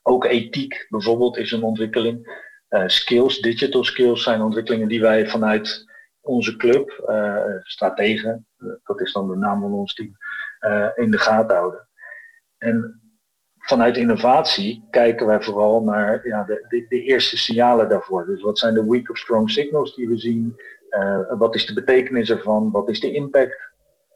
ook 0.02 0.26
ethiek 0.26 0.86
bijvoorbeeld 0.90 1.38
is 1.38 1.52
een 1.52 1.64
ontwikkeling. 1.64 2.40
Uh, 2.70 2.88
skills, 2.88 3.40
digital 3.40 3.84
skills 3.84 4.24
zijn 4.24 4.42
ontwikkelingen 4.42 4.88
die 4.88 5.02
wij 5.02 5.28
vanuit 5.28 5.86
onze 6.22 6.56
club, 6.56 7.04
uh, 7.10 7.44
Strategen, 7.64 8.48
uh, 8.58 8.74
dat 8.84 9.02
is 9.02 9.14
dan 9.14 9.28
de 9.28 9.36
naam 9.36 9.62
van 9.62 9.74
ons 9.74 9.94
team, 9.94 10.18
in 10.96 11.12
de 11.12 11.18
gaten 11.18 11.56
houden. 11.56 11.88
En 12.58 13.02
vanuit 13.58 13.98
innovatie 13.98 14.88
kijken 14.90 15.26
wij 15.26 15.42
vooral 15.42 15.84
naar 15.84 16.28
ja, 16.28 16.44
de, 16.44 16.66
de, 16.68 16.86
de, 16.90 17.02
eerste 17.02 17.38
signalen 17.38 17.90
daarvoor. 17.90 18.26
Dus 18.26 18.42
wat 18.42 18.60
zijn 18.60 18.74
de 18.74 18.86
weak 18.86 19.10
of 19.10 19.18
strong 19.18 19.52
signals 19.52 19.96
die 19.96 20.08
we 20.08 20.18
zien? 20.18 20.62
wat 21.38 21.56
is 21.56 21.66
de 21.66 21.74
betekenis 21.74 22.30
ervan? 22.30 22.72
Wat 22.72 22.90
is 22.90 23.00
de 23.00 23.12
impact 23.12 23.72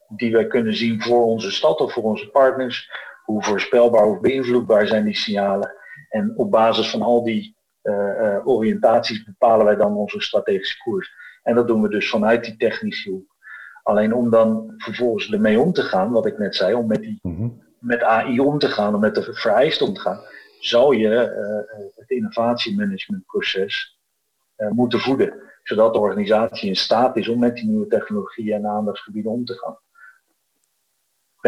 die 0.08 0.32
wij 0.32 0.48
kunnen 0.48 0.76
zien 0.76 1.02
voor 1.02 1.24
onze 1.24 1.52
stad 1.52 1.80
of 1.80 1.94
voor 1.94 2.04
onze 2.04 2.30
partners? 2.30 2.90
Hoe 3.26 3.44
voorspelbaar 3.44 4.06
of 4.06 4.20
beïnvloedbaar 4.20 4.88
zijn 4.88 5.06
die 5.06 5.16
signalen. 5.16 5.74
En 6.10 6.34
op 6.36 6.52
basis 6.52 6.90
van 6.90 7.02
al 7.02 7.24
die 7.24 7.56
uh, 7.84 8.48
oriëntaties 8.48 9.24
bepalen 9.24 9.66
wij 9.66 9.76
dan 9.76 9.96
onze 9.96 10.22
strategische 10.22 10.78
koers. 10.84 11.12
En 11.44 11.56
dat 11.56 11.68
doen 11.68 11.82
we 11.82 11.90
dus 11.90 12.10
vanuit 12.10 12.44
die 12.44 12.58
technische 12.58 13.10
hoek. 13.10 13.36
Alleen 13.84 14.14
om 14.14 14.30
dan 14.30 14.74
vervolgens 14.78 15.32
ermee 15.32 15.60
om 15.60 15.74
te 15.74 15.82
gaan, 15.82 16.12
wat 16.12 16.26
ik 16.26 16.38
net 16.38 16.56
zei, 16.56 16.74
om 16.74 16.88
met, 16.88 17.02
die, 17.02 17.20
mhm. 17.22 17.50
met 17.80 18.04
AI 18.04 18.40
om 18.40 18.60
te 18.60 18.68
gaan, 18.68 18.96
om 18.96 19.00
met 19.00 19.16
de 19.16 19.34
vereisten 19.34 19.88
om 19.88 19.94
te 19.94 20.00
gaan, 20.00 20.20
zal 20.60 20.92
je 20.92 21.10
uh, 21.10 21.92
het 21.96 22.10
innovatiemanagementproces 22.10 24.00
moeten 24.70 25.00
voeden. 25.00 25.34
Zodat 25.64 25.94
de 25.94 26.00
organisatie 26.00 26.70
in 26.70 26.76
staat 26.76 27.18
is 27.18 27.28
om 27.28 27.40
met 27.40 27.56
die 27.56 27.66
nieuwe 27.66 27.88
technologieën 27.88 28.54
en 28.54 28.68
aandachtsgebieden 28.68 29.32
om 29.32 29.46
te 29.46 29.54
gaan 29.54 29.78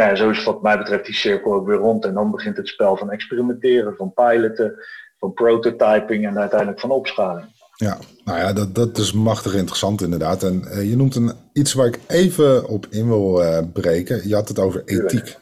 ja, 0.05 0.15
zo 0.15 0.29
is 0.29 0.43
wat 0.43 0.62
mij 0.62 0.77
betreft 0.77 1.05
die 1.05 1.15
cirkel 1.15 1.53
ook 1.53 1.67
weer 1.67 1.77
rond. 1.77 2.05
En 2.05 2.13
dan 2.13 2.31
begint 2.31 2.57
het 2.57 2.67
spel 2.67 2.97
van 2.97 3.12
experimenteren, 3.12 3.95
van 3.95 4.13
piloten, 4.13 4.73
van 5.17 5.33
prototyping 5.33 6.27
en 6.27 6.39
uiteindelijk 6.39 6.79
van 6.79 6.91
opschaling. 6.91 7.55
Ja, 7.75 7.97
nou 8.23 8.39
ja, 8.39 8.53
dat, 8.53 8.75
dat 8.75 8.97
is 8.97 9.12
machtig 9.12 9.53
interessant 9.53 10.01
inderdaad. 10.01 10.43
En 10.43 10.63
uh, 10.63 10.89
je 10.89 10.95
noemt 10.95 11.15
een, 11.15 11.31
iets 11.53 11.73
waar 11.73 11.88
ik 11.88 11.99
even 12.07 12.67
op 12.67 12.88
in 12.89 13.07
wil 13.07 13.41
uh, 13.41 13.60
breken. 13.73 14.27
Je 14.27 14.36
had 14.36 14.47
het 14.47 14.60
over 14.60 14.81
ethiek. 14.86 15.38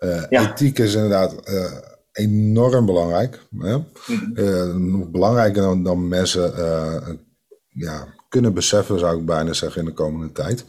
Uh, 0.00 0.24
ja. 0.30 0.50
Ethiek 0.50 0.78
is 0.78 0.94
inderdaad 0.94 1.34
enorm 2.12 2.86
belangrijk. 2.86 3.46
Hè? 3.58 3.76
Nog 4.78 5.10
belangrijker 5.10 5.62
dan, 5.62 5.82
dan 5.82 6.08
mensen 6.08 6.52
ja, 7.68 8.06
kunnen 8.28 8.54
beseffen, 8.54 8.98
zou 8.98 9.18
ik 9.18 9.26
bijna 9.26 9.52
zeggen, 9.52 9.80
in 9.80 9.86
de 9.86 9.92
komende 9.92 10.32
tijd. 10.32 10.64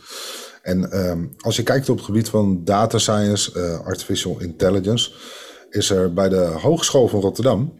En 0.61 0.91
ehm, 0.91 1.25
als 1.39 1.55
je 1.55 1.63
kijkt 1.63 1.89
op 1.89 1.95
het 1.95 2.05
gebied 2.05 2.29
van 2.29 2.63
data 2.63 2.97
science, 2.97 3.59
uh, 3.59 3.85
artificial 3.85 4.39
intelligence, 4.39 5.11
is 5.69 5.89
er 5.89 6.13
bij 6.13 6.29
de 6.29 6.41
Hogeschool 6.41 7.07
van 7.07 7.21
Rotterdam, 7.21 7.73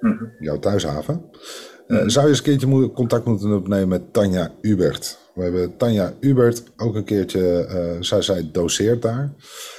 mhm. 0.00 0.24
jouw 0.38 0.58
thuishaven, 0.58 1.22
uh, 1.86 2.02
zou 2.06 2.24
je 2.24 2.30
eens 2.30 2.38
een 2.38 2.44
keertje 2.44 2.90
contact 2.92 3.24
moeten 3.24 3.52
opnemen 3.52 3.88
met 3.88 4.12
Tanja 4.12 4.52
Ubert. 4.60 5.18
We 5.34 5.42
hebben 5.42 5.76
Tanja 5.76 6.14
Ubert 6.20 6.62
ook 6.76 6.94
een 6.94 7.04
keertje, 7.04 7.68
uh, 7.70 8.02
zij, 8.02 8.22
zij 8.22 8.48
doseert 8.52 9.02
daar, 9.02 9.32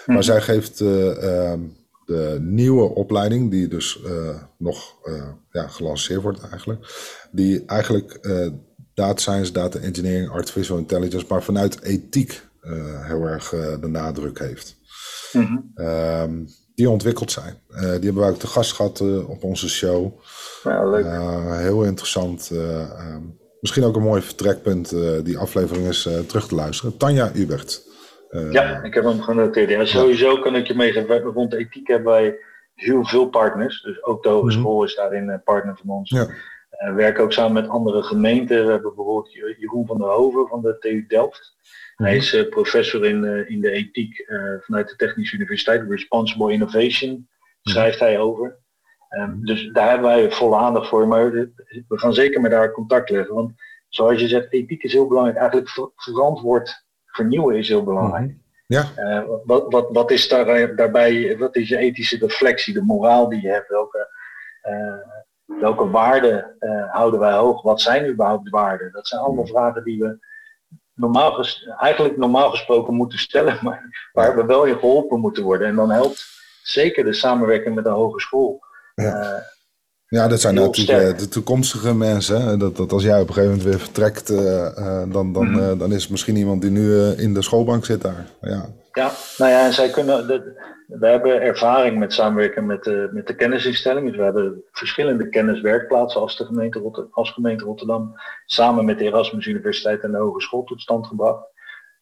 maar 0.06 0.16
mhm. 0.16 0.22
zij 0.22 0.42
geeft 0.42 0.82
ehm, 0.82 1.60
de 2.06 2.38
nieuwe 2.42 2.90
opleiding, 2.90 3.52
die 3.52 3.68
dus 3.68 4.00
nog 4.58 4.96
ja, 5.52 5.68
gelanceerd 5.68 6.22
wordt 6.22 6.50
eigenlijk, 6.50 6.86
die 7.32 7.66
eigenlijk 7.66 8.20
data 8.98 9.22
science, 9.22 9.52
data 9.52 9.80
engineering, 9.80 10.30
artificial 10.30 10.78
intelligence, 10.78 11.26
maar 11.30 11.44
vanuit 11.44 11.82
ethiek 11.84 12.42
uh, 12.64 13.06
heel 13.06 13.24
erg 13.24 13.52
uh, 13.52 13.82
de 13.82 13.88
nadruk 13.88 14.40
heeft. 14.40 14.76
Mm 15.34 15.74
-hmm. 15.76 16.48
die 16.76 16.90
ontwikkeld 16.90 17.32
zijn. 17.32 17.54
Uh, 17.70 17.80
die 17.80 17.90
hebben 17.90 18.16
wij 18.16 18.30
ook 18.30 18.40
te 18.40 18.48
gast 18.48 18.74
gehad 18.74 19.02
op 19.28 19.44
onze 19.44 19.70
show. 19.70 20.20
Ja, 20.64 20.90
leuk. 20.90 21.06
heel 21.60 21.84
interessant. 21.84 22.50
Ehm, 22.54 23.22
misschien 23.60 23.84
ook 23.84 23.96
een 23.96 24.02
mooi 24.02 24.22
vertrekpunt, 24.22 24.96
die 25.24 25.38
aflevering 25.38 25.88
is 25.88 26.10
terug 26.28 26.48
te 26.48 26.56
luisteren. 26.56 26.98
Tanja 26.98 27.32
Ubert. 27.34 27.82
ja, 28.52 28.84
ik 28.84 28.94
heb 28.94 29.04
hem 29.04 29.22
genoteerd. 29.22 29.70
Ja, 29.70 29.86
sowieso 29.86 30.40
kan 30.40 30.56
ik 30.56 30.68
je 30.68 30.76
meegeven. 30.76 31.22
Rond 31.22 31.52
de 31.52 31.58
ethiek 31.58 31.88
hebben 31.88 32.12
wij 32.12 32.36
heel 32.74 33.06
veel 33.06 33.30
partners. 33.30 33.82
Dus 33.82 34.04
ook 34.04 34.24
de 34.24 34.30
hogeschool 34.30 34.76
mhm. 34.76 34.86
is 34.86 34.96
daarin 34.96 35.30
een 35.30 35.44
partner 35.44 35.78
van 35.78 35.96
ons. 35.96 36.10
Ja. 36.10 36.28
We 36.78 36.94
werken 36.94 37.24
ook 37.24 37.34
samen 37.34 37.54
met 37.54 37.70
andere 37.70 38.04
gemeenten. 38.04 38.66
We 38.66 38.72
hebben 38.72 38.96
bijvoorbeeld 38.96 39.34
Jeroen 39.34 39.86
van 39.86 39.98
der 39.98 40.08
Hoven 40.08 40.48
van 40.48 40.62
de 40.62 40.78
TU 40.80 41.06
Delft. 41.08 41.56
Hij 41.96 42.16
is 42.16 42.34
uh, 42.34 42.50
professor 42.50 43.06
in, 43.06 43.24
uh, 43.24 43.50
in 43.50 43.62
de 43.62 43.72
ethiek 43.72 44.26
vanuit 44.60 44.90
de 44.90 44.96
Technische 44.96 45.36
Universiteit. 45.36 45.90
Responsible 45.90 46.52
Innovation 46.52 47.30
schrijft 47.62 48.00
hij 48.00 48.20
over. 48.20 48.58
Um, 49.10 49.46
dus 49.46 49.70
daar 49.74 49.90
hebben 49.90 50.08
wij 50.08 50.32
volle 50.32 50.56
aandacht 50.56 50.88
voor. 50.88 51.08
Maar 51.08 51.32
we 51.32 52.00
gaan 52.00 52.14
zeker 52.14 52.42
met 52.42 52.52
haar 52.52 52.72
contact 52.72 53.10
leggen. 53.10 53.36
Want 53.36 53.52
zoals 53.88 54.20
je 54.20 54.28
zegt, 54.28 54.54
ethiek 54.54 54.84
is 54.84 54.94
heel 54.94 55.08
belangrijk. 55.08 55.38
Eigenlijk 55.38 55.70
ver 55.70 55.90
verantwoord 55.96 56.86
vernieuwen 57.06 57.56
is 57.56 57.68
heel 57.68 57.84
belangrijk. 57.84 58.36
Ja. 58.68 58.86
wat, 59.46 59.66
wat, 59.70 59.88
wat 59.92 60.12
is 60.12 60.28
daar, 60.28 60.76
daarbij, 60.76 61.38
wat 61.38 61.56
is 61.56 61.70
je 61.70 61.78
ethische 61.78 62.18
reflectie, 62.18 62.74
de 62.74 62.82
moraal 62.82 63.30
die 63.30 63.42
je 63.42 63.48
hebt? 63.48 63.70
Welke, 63.70 64.10
welke 65.60 65.90
waarden 65.90 66.56
houden 66.92 67.20
wij 67.20 67.34
hoog? 67.34 67.62
Wat 67.62 67.82
zijn 67.82 68.10
überhaupt 68.10 68.50
waarden? 68.50 68.92
Dat 68.92 69.08
zijn 69.08 69.22
allemaal 69.22 69.48
vragen 69.48 69.84
die 69.84 70.00
we 70.00 70.18
normaal 70.98 71.46
eigenlijk 71.80 72.18
normaal 72.18 72.50
gesproken 72.50 72.94
moeten 72.94 73.20
stellen, 73.20 73.60
maar 73.64 74.10
waar 74.14 74.36
we 74.36 74.46
wel 74.46 74.64
in 74.64 74.80
geholpen 74.80 75.20
moeten 75.20 75.44
worden. 75.44 75.68
En 75.68 75.76
dan 75.76 75.92
helpt 75.92 76.26
zeker 76.62 77.04
de 77.04 77.14
samenwerking 77.14 77.76
met 77.76 77.84
de 77.84 77.90
hogeschool. 77.90 78.60
Ja. 78.96 79.24
Uh, 79.24 79.40
ja, 80.10 80.28
dat 80.28 80.42
zijn 80.42 80.56
natuurlijk 80.56 81.12
uh, 81.12 81.18
de 81.18 81.28
toekomstige 81.28 81.94
mensen. 81.94 82.60
Dat, 82.60 82.76
dat 82.78 82.92
als 82.92 83.04
jij 83.04 83.22
op 83.22 83.28
een 83.28 83.34
gegeven 83.34 83.58
moment 83.58 83.70
weer 83.70 83.80
vertrekt, 83.80 84.30
uh, 84.30 85.04
dan, 85.12 85.34
dan, 85.34 85.50
mm 85.50 85.78
dan 85.78 85.92
is 85.92 86.02
het 86.02 86.12
misschien 86.12 86.36
iemand 86.36 86.62
die 86.62 86.72
nu 86.72 87.12
in 87.12 87.34
de 87.34 87.42
schoolbank 87.42 87.86
zit 87.86 88.02
daar. 88.02 88.26
Ja, 88.42 88.70
ja 88.92 89.12
nou 89.38 89.52
ja, 89.52 89.66
en 89.66 89.74
zij 89.74 89.90
kunnen. 89.90 90.28
De, 90.28 90.76
we 90.88 91.08
hebben 91.08 91.42
ervaring 91.42 92.00
met 92.00 92.14
samenwerken 92.14 92.66
met 92.66 92.84
de, 92.84 93.10
met 93.12 93.28
de 93.28 93.36
kennisinstellingen. 93.36 94.08
Dus 94.08 94.18
we 94.18 94.24
hebben 94.24 94.64
verschillende 94.72 95.30
kenniswerkplaatsen 95.30 96.22
als, 96.22 96.38
de 96.38 96.46
gemeente, 96.46 96.80
Rotterdam, 96.80 97.14
als 97.14 97.32
gemeente 97.32 97.64
Rotterdam 97.64 98.20
samen 98.46 98.86
met 98.86 99.00
de 99.00 99.06
Erasmus 99.06 99.46
Universiteit 99.46 100.02
en 100.02 100.12
de 100.12 100.18
Hogeschool 100.18 100.64
tot 100.64 100.82
stand 100.82 101.08
gebracht. 101.08 101.46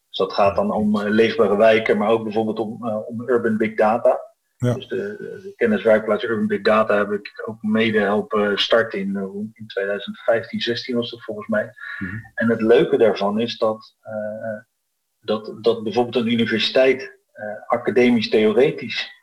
Dus 0.08 0.18
dat 0.18 0.32
gaat 0.32 0.56
dan 0.56 0.72
om 0.72 0.96
uh, 0.96 1.08
leefbare 1.08 1.56
wijken, 1.56 1.98
maar 1.98 2.08
ook 2.08 2.22
bijvoorbeeld 2.22 2.58
om, 2.58 2.86
uh, 2.86 3.08
om 3.08 3.28
urban 3.28 3.56
big 3.56 3.74
data. 3.74 4.20
Ja. 4.56 4.74
Dus 4.74 4.88
de, 4.88 5.16
de, 5.18 5.52
kenniswerkplaats 5.56 6.24
Urban 6.24 6.46
Big 6.46 6.62
Data 6.62 6.96
heb 6.96 7.12
ik 7.12 7.42
ook 7.44 7.62
mede 7.62 7.98
helpen 7.98 8.58
starten 8.58 8.98
in, 8.98 9.10
uh, 9.16 9.22
in 9.52 9.66
2015, 9.66 10.60
16 10.60 10.96
was 10.96 11.10
dat 11.10 11.22
volgens 11.22 11.48
mij. 11.48 11.64
Mm 11.98 12.08
-hmm. 12.08 12.20
En 12.34 12.50
het 12.50 12.60
leuke 12.60 12.96
daarvan 12.96 13.40
is 13.40 13.58
dat, 13.58 13.96
dat, 15.20 15.54
dat 15.60 15.82
bijvoorbeeld 15.82 16.16
een 16.16 16.32
universiteit 16.32 17.15
uh, 17.36 17.62
academisch 17.66 18.28
theoretisch 18.28 19.14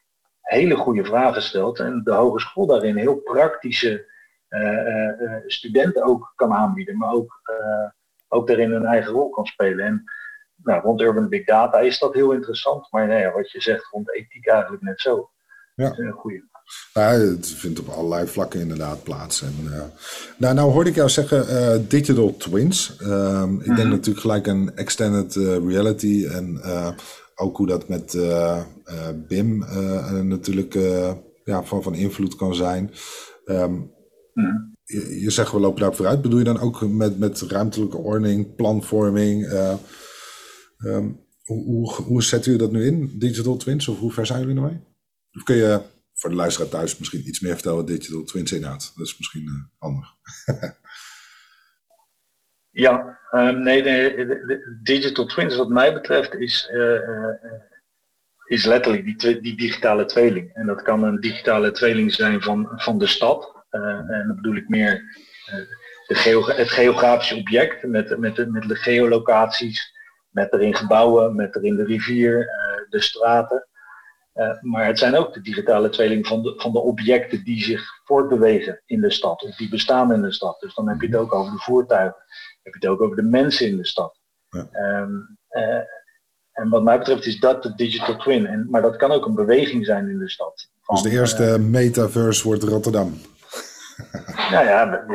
hele 0.42 0.76
goede 0.76 1.06
vragen 1.06 1.42
stelt 1.42 1.80
en 1.80 2.02
de 2.04 2.14
hogeschool 2.14 2.66
daarin 2.66 2.98
heel 2.98 3.16
praktische 3.16 4.12
studenten 5.48 6.04
ook 6.04 6.34
kan 6.36 6.54
aanbieden, 6.54 6.98
maar 6.98 7.12
ook, 7.12 7.42
ook 8.28 8.48
daarin 8.48 8.72
een 8.72 8.86
eigen 8.86 9.12
rol 9.12 9.30
kan 9.30 9.46
spelen. 9.46 9.86
En 9.86 10.04
nou, 10.56 10.82
rond 10.82 11.02
Urban 11.02 11.30
Big 11.30 11.46
Data 11.46 11.80
is 11.80 12.00
dat 12.00 12.14
heel 12.14 12.32
interessant, 12.32 12.92
maar 12.92 13.08
nee, 13.08 13.30
wat 13.30 13.52
je 13.52 13.62
zegt 13.62 13.88
rond 13.92 14.14
ethiek 14.14 14.48
eigenlijk 14.48 14.84
net 14.84 15.02
zo. 15.02 15.30
Ja. 15.76 15.84
Dat 15.90 16.00
is 16.00 16.06
een 16.06 16.12
goede. 16.12 16.44
Ja, 16.94 17.10
het 17.10 17.48
vindt 17.48 17.80
op 17.80 17.88
allerlei 17.88 18.28
vlakken 18.28 18.60
inderdaad 18.60 19.04
plaats. 19.04 19.42
En, 19.42 19.56
uh, 19.64 19.82
nou, 20.38 20.54
nou 20.54 20.72
hoorde 20.72 20.90
ik 20.90 20.96
jou 20.96 21.10
zeggen 21.10 21.50
uh, 21.50 21.90
digital 21.90 22.38
twins. 22.38 22.98
Uh, 23.02 23.44
ik 23.60 23.66
denk 23.66 23.78
mhm. 23.78 23.90
natuurlijk 23.90 24.20
gelijk 24.20 24.48
aan 24.48 24.76
extended 24.76 25.36
uh, 25.36 25.68
reality 25.68 26.28
en 26.32 26.62
ook 27.44 27.58
hoe 27.58 27.68
dat 27.68 27.88
met 27.88 28.18
BIM 29.28 29.58
natuurlijk 30.28 30.74
ja, 31.44 31.64
van, 31.64 31.84
van 31.84 31.96
invloed 31.96 32.36
kan 32.36 32.56
zijn. 32.56 32.92
Um, 33.46 33.92
je, 34.84 35.20
je, 35.22 35.30
zegt 35.30 35.52
we 35.52 35.60
lopen 35.60 35.82
daar 35.82 35.96
vooruit. 35.96 36.22
Bedoel 36.22 36.40
je 36.40 36.46
dan 36.46 36.60
ook 36.60 36.88
met, 36.88 37.20
met 37.20 37.42
ruimtelijke 37.42 37.98
ordening, 37.98 38.56
planvorming? 38.56 39.52
Um, 40.78 41.20
hoe, 41.44 41.64
hoe, 41.66 41.94
hoe 41.94 42.24
zet 42.24 42.46
u 42.46 42.56
dat 42.56 42.72
nu 42.72 42.86
in, 42.86 43.20
digital 43.20 43.58
twins? 43.58 43.88
Of 43.88 44.00
hoe 44.00 44.12
ver 44.12 44.26
zijn 44.26 44.40
jullie 44.40 44.56
ermee? 44.56 44.80
Of 45.32 45.44
kun 45.44 45.56
je 45.56 45.82
voor 46.14 46.30
de 46.30 46.36
luisteraar 46.36 46.70
thuis 46.70 46.98
misschien 46.98 47.28
iets 47.28 47.40
meer 47.40 47.54
vertellen 47.54 47.78
wat 47.78 47.88
Digital 47.88 48.24
Twins 48.24 48.52
inhoudt. 48.52 48.92
Dat 48.96 49.08
is 49.08 49.18
misschien 49.18 49.70
handig. 49.78 50.08
ja, 52.74 53.20
um, 53.32 53.64
nee, 53.64 53.84
de, 53.84 54.80
Digital 54.84 55.26
Twins 55.26 55.56
wat 55.56 55.70
mij 55.70 55.94
betreft 55.94 56.36
is, 56.36 56.70
uh, 56.74 57.00
is 58.46 58.66
letterlijk 58.66 59.04
die, 59.04 59.42
die 59.42 59.58
digitale 59.58 60.06
tweeling. 60.06 60.54
En 60.54 60.66
dat 60.66 60.82
kan 60.82 61.04
een 61.04 61.20
digitale 61.20 61.72
tweeling 61.72 62.14
zijn 62.14 62.42
van, 62.42 62.70
van 62.76 62.98
de 62.98 63.08
stad. 63.08 63.66
en 63.70 64.24
dan 64.28 64.36
bedoel 64.36 64.56
ik 64.56 64.70
meer 64.70 65.02
het 66.08 66.70
geografische 66.70 67.36
object 67.36 67.84
met, 67.84 68.18
met, 68.18 68.36
de, 68.36 68.48
met 68.48 68.68
de 68.68 68.76
geolocaties, 68.76 69.94
met 70.30 70.54
erin 70.54 70.76
gebouwen, 70.76 71.36
met 71.36 71.56
erin 71.56 71.76
de 71.76 71.86
rivier, 71.86 72.48
de 72.90 73.02
straten. 73.02 73.68
Maar 74.62 74.86
het 74.86 75.00
zijn 75.00 75.16
ook 75.16 75.34
de 75.34 75.42
digitale 75.42 75.90
tweeling 75.90 76.28
van 76.28 76.44
de, 76.44 76.54
van 76.58 76.72
de 76.72 76.80
objecten 76.80 77.44
die 77.44 77.64
zich 77.64 78.02
voortbewegen 78.04 78.82
in 78.86 79.02
de 79.02 79.12
stad, 79.12 79.44
of 79.44 79.56
die 79.56 79.70
bestaan 79.70 80.14
in 80.14 80.22
de 80.22 80.32
stad. 80.32 80.60
Dus 80.60 80.74
dan 80.74 80.90
heb 80.90 81.02
je 81.02 81.08
het 81.08 81.16
ook 81.16 81.34
over 81.34 81.52
de 81.52 81.60
voertuigen, 81.60 82.24
heb 82.64 82.74
je 82.74 82.80
het 82.80 82.88
ook 82.88 83.02
over 83.02 83.16
de 83.16 83.24
mensen 83.24 83.68
in 83.68 83.78
de 83.78 83.86
stad. 83.86 84.20
Ja. 84.50 84.68
Um, 85.02 85.38
uh, 85.50 85.82
en 86.52 86.70
wat 86.70 86.84
mij 86.84 86.98
betreft 86.98 87.26
is 87.26 87.40
dat 87.40 87.64
de 87.64 87.76
digital 87.76 88.18
twin. 88.18 88.46
En, 88.46 88.68
maar 88.70 88.82
dat 88.82 88.96
kan 88.96 89.12
ook 89.12 89.26
een 89.26 89.36
beweging 89.36 89.86
zijn 89.86 90.10
in 90.10 90.20
de 90.20 90.30
stad. 90.30 90.70
Van, 90.82 90.96
dus 90.96 91.04
de 91.04 91.20
eerste 91.20 91.44
uh, 91.44 91.56
metaverse 91.56 92.48
wordt 92.48 92.64
Rotterdam. 92.64 93.18
nou 94.52 94.66
ja, 94.66 95.06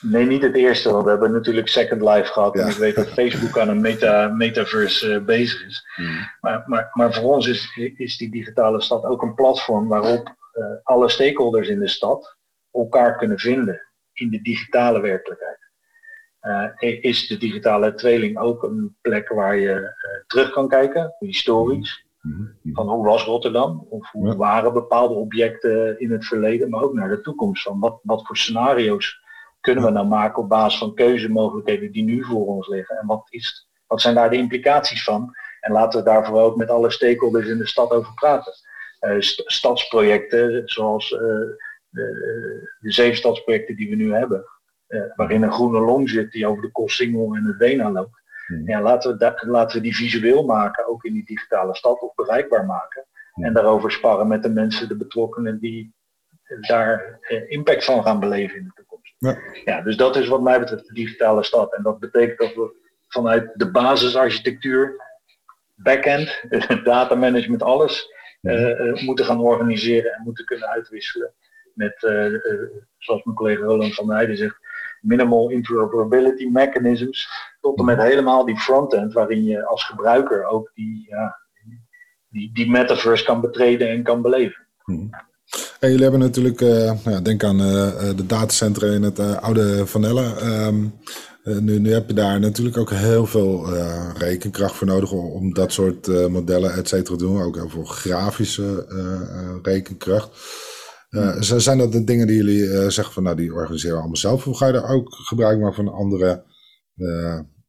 Nee, 0.00 0.26
niet 0.26 0.42
het 0.42 0.54
eerste, 0.54 0.90
want 0.90 1.04
we 1.04 1.10
hebben 1.10 1.32
natuurlijk 1.32 1.68
Second 1.68 2.00
Life 2.00 2.32
gehad. 2.32 2.56
En 2.56 2.68
ik 2.68 2.76
weet 2.76 2.94
dat 2.94 3.08
Facebook 3.08 3.58
aan 3.58 3.68
een 3.68 3.80
meta, 3.80 4.28
metaverse 4.28 5.08
uh, 5.08 5.24
bezig 5.24 5.66
is. 5.66 5.86
Hmm. 5.94 6.28
Maar, 6.40 6.62
maar, 6.66 6.90
maar 6.92 7.14
voor 7.14 7.34
ons 7.34 7.46
is, 7.46 7.76
is 7.96 8.16
die 8.16 8.30
digitale 8.30 8.80
stad 8.80 9.04
ook 9.04 9.22
een 9.22 9.34
platform 9.34 9.88
waarop 9.88 10.34
alle 10.82 11.08
stakeholders 11.08 11.68
in 11.68 11.78
de 11.78 11.88
stad 11.88 12.36
elkaar 12.72 13.16
kunnen 13.16 13.38
vinden 13.38 13.80
in 14.12 14.30
de 14.30 14.42
digitale 14.42 15.00
werkelijkheid. 15.00 15.58
Uh, 16.42 17.02
is 17.02 17.26
de 17.26 17.36
digitale 17.36 17.94
tweeling 17.94 18.38
ook 18.38 18.62
een 18.62 18.96
plek 19.00 19.28
waar 19.28 19.56
je 19.56 19.94
terug 20.26 20.50
kan 20.50 20.68
kijken, 20.68 21.14
historisch. 21.18 22.04
Hmm. 22.20 22.56
Hmm. 22.62 22.74
Van 22.74 22.88
hoe 22.88 23.04
was 23.04 23.24
Rotterdam? 23.24 23.86
Of 23.88 24.10
hoe 24.10 24.36
waren 24.36 24.72
bepaalde 24.72 25.14
objecten 25.14 26.00
in 26.00 26.10
het 26.10 26.24
verleden, 26.24 26.70
maar 26.70 26.82
ook 26.82 26.94
naar 26.94 27.08
de 27.08 27.20
toekomst. 27.20 27.62
Van 27.62 27.80
wat, 27.80 27.98
wat 28.02 28.26
voor 28.26 28.36
scenario's 28.36 29.20
kunnen 29.60 29.84
we 29.84 29.90
nou 29.90 30.06
maken 30.06 30.42
op 30.42 30.48
basis 30.48 30.78
van 30.78 30.94
keuzemogelijkheden 30.94 31.92
die 31.92 32.04
nu 32.04 32.24
voor 32.24 32.46
ons 32.46 32.68
liggen? 32.68 32.98
En 32.98 33.06
wat, 33.06 33.26
is, 33.30 33.68
wat 33.86 34.00
zijn 34.00 34.14
daar 34.14 34.30
de 34.30 34.36
implicaties 34.36 35.04
van? 35.04 35.34
En 35.60 35.72
laten 35.72 35.98
we 35.98 36.04
daarvoor 36.04 36.40
ook 36.40 36.56
met 36.56 36.70
alle 36.70 36.90
stakeholders 36.90 37.48
in 37.48 37.58
de 37.58 37.66
stad 37.66 37.90
over 37.90 38.14
praten. 38.14 38.52
Uh, 39.00 39.20
stadsprojecten, 39.46 40.62
zoals 40.64 41.08
de, 41.08 42.76
de 42.80 42.92
zeven 42.92 43.16
stadsprojecten 43.16 43.76
die 43.76 43.90
we 43.90 43.96
nu 43.96 44.12
hebben, 44.12 44.44
waarin 45.16 45.42
een 45.42 45.52
groene 45.52 45.80
long 45.80 46.08
zit 46.08 46.32
die 46.32 46.46
over 46.46 46.62
de 46.62 46.70
Koolsingel 46.70 47.34
en 47.34 47.44
het 47.44 47.56
Wena 47.56 47.90
loopt. 47.90 48.22
Hmm. 48.46 48.68
Ja, 48.68 48.82
laten, 48.82 49.18
we 49.18 49.36
laten 49.46 49.76
we 49.76 49.82
die 49.82 49.96
visueel 49.96 50.44
maken, 50.44 50.88
ook 50.88 51.04
in 51.04 51.12
die 51.12 51.24
digitale 51.24 51.74
stad, 51.74 52.00
of 52.00 52.14
bereikbaar 52.14 52.66
maken. 52.66 53.04
Hmm. 53.32 53.44
En 53.44 53.52
daarover 53.52 53.92
sparren 53.92 54.28
met 54.28 54.42
de 54.42 54.50
mensen, 54.50 54.88
de 54.88 54.96
betrokkenen, 54.96 55.58
die 55.58 55.94
daar 56.60 57.18
impact 57.48 57.84
van 57.84 58.02
gaan 58.02 58.20
beleven 58.20 58.56
in 58.56 58.64
de 58.64 58.72
toekomst. 58.74 59.14
Ja. 59.18 59.38
ja, 59.64 59.80
dus 59.80 59.96
dat 59.96 60.16
is 60.16 60.28
wat 60.28 60.42
mij 60.42 60.58
betreft 60.58 60.86
de 60.86 60.94
digitale 60.94 61.42
stad. 61.42 61.74
En 61.74 61.82
dat 61.82 61.98
betekent 61.98 62.38
dat 62.38 62.54
we 62.54 62.80
vanuit 63.08 63.50
de 63.54 63.70
basisarchitectuur, 63.70 65.02
backend, 65.74 66.44
data 66.84 67.14
management, 67.14 67.62
alles 67.62 68.14
uh, 68.42 69.02
moeten 69.02 69.24
gaan 69.24 69.40
organiseren 69.40 70.12
en 70.12 70.22
moeten 70.24 70.44
kunnen 70.44 70.68
uitwisselen. 70.68 71.32
Met, 71.74 72.02
uh, 72.02 72.40
zoals 72.98 73.24
mijn 73.24 73.36
collega 73.36 73.62
Roland 73.62 73.94
van 73.94 74.12
Heijden 74.12 74.36
zegt, 74.36 74.58
minimal 75.02 75.50
interoperability 75.50 76.46
mechanisms. 76.46 77.28
Tot 77.60 77.78
en 77.78 77.84
met 77.84 78.02
helemaal 78.02 78.44
die 78.44 78.58
frontend, 78.58 79.12
waarin 79.12 79.44
je 79.44 79.66
als 79.66 79.84
gebruiker 79.84 80.44
ook 80.44 80.70
die, 80.74 81.06
ja, 81.08 81.36
die, 82.28 82.50
die 82.54 82.70
metaverse 82.70 83.24
kan 83.24 83.40
betreden 83.40 83.88
en 83.88 84.02
kan 84.02 84.22
beleven. 84.22 84.66
Hmm. 84.84 85.10
En 85.80 85.88
jullie 85.88 86.02
hebben 86.02 86.20
natuurlijk, 86.20 86.60
uh, 86.60 86.92
nou, 87.04 87.22
denk 87.22 87.44
aan 87.44 87.60
uh, 87.60 87.90
de 88.16 88.26
datacentra 88.26 88.86
in 88.86 89.02
het 89.02 89.18
oude 89.40 89.86
Vanelle. 89.86 90.42
Um, 90.66 90.94
nu, 91.44 91.78
nu 91.78 91.92
heb 91.92 92.08
je 92.08 92.14
daar 92.14 92.40
natuurlijk 92.40 92.76
ook 92.76 92.90
heel 92.90 93.26
veel 93.26 93.74
rekenkracht 94.18 94.74
voor 94.74 94.86
nodig 94.86 95.12
om, 95.12 95.30
om 95.30 95.54
dat 95.54 95.72
soort 95.72 96.28
modellen, 96.28 96.74
et 96.74 96.88
cetera, 96.88 97.16
te 97.16 97.24
doen. 97.24 97.42
Ook 97.42 97.56
heel 97.56 97.68
veel 97.68 97.84
grafische 97.84 98.86
rekenkracht. 99.62 100.30
Uh, 101.12 101.40
zijn 101.40 101.78
dat 101.78 101.92
de 101.92 102.04
dingen 102.04 102.26
die 102.26 102.36
jullie 102.36 102.90
zeggen 102.90 103.14
van, 103.14 103.22
nou, 103.22 103.36
die 103.36 103.54
organiseren 103.54 103.94
we 103.94 104.00
allemaal 104.00 104.16
zelf? 104.16 104.46
Of 104.46 104.56
ga 104.56 104.66
je 104.66 104.72
daar 104.72 104.88
ook 104.88 105.14
gebruik 105.14 105.58
maken 105.58 105.74
van 105.74 105.94
andere 105.94 106.44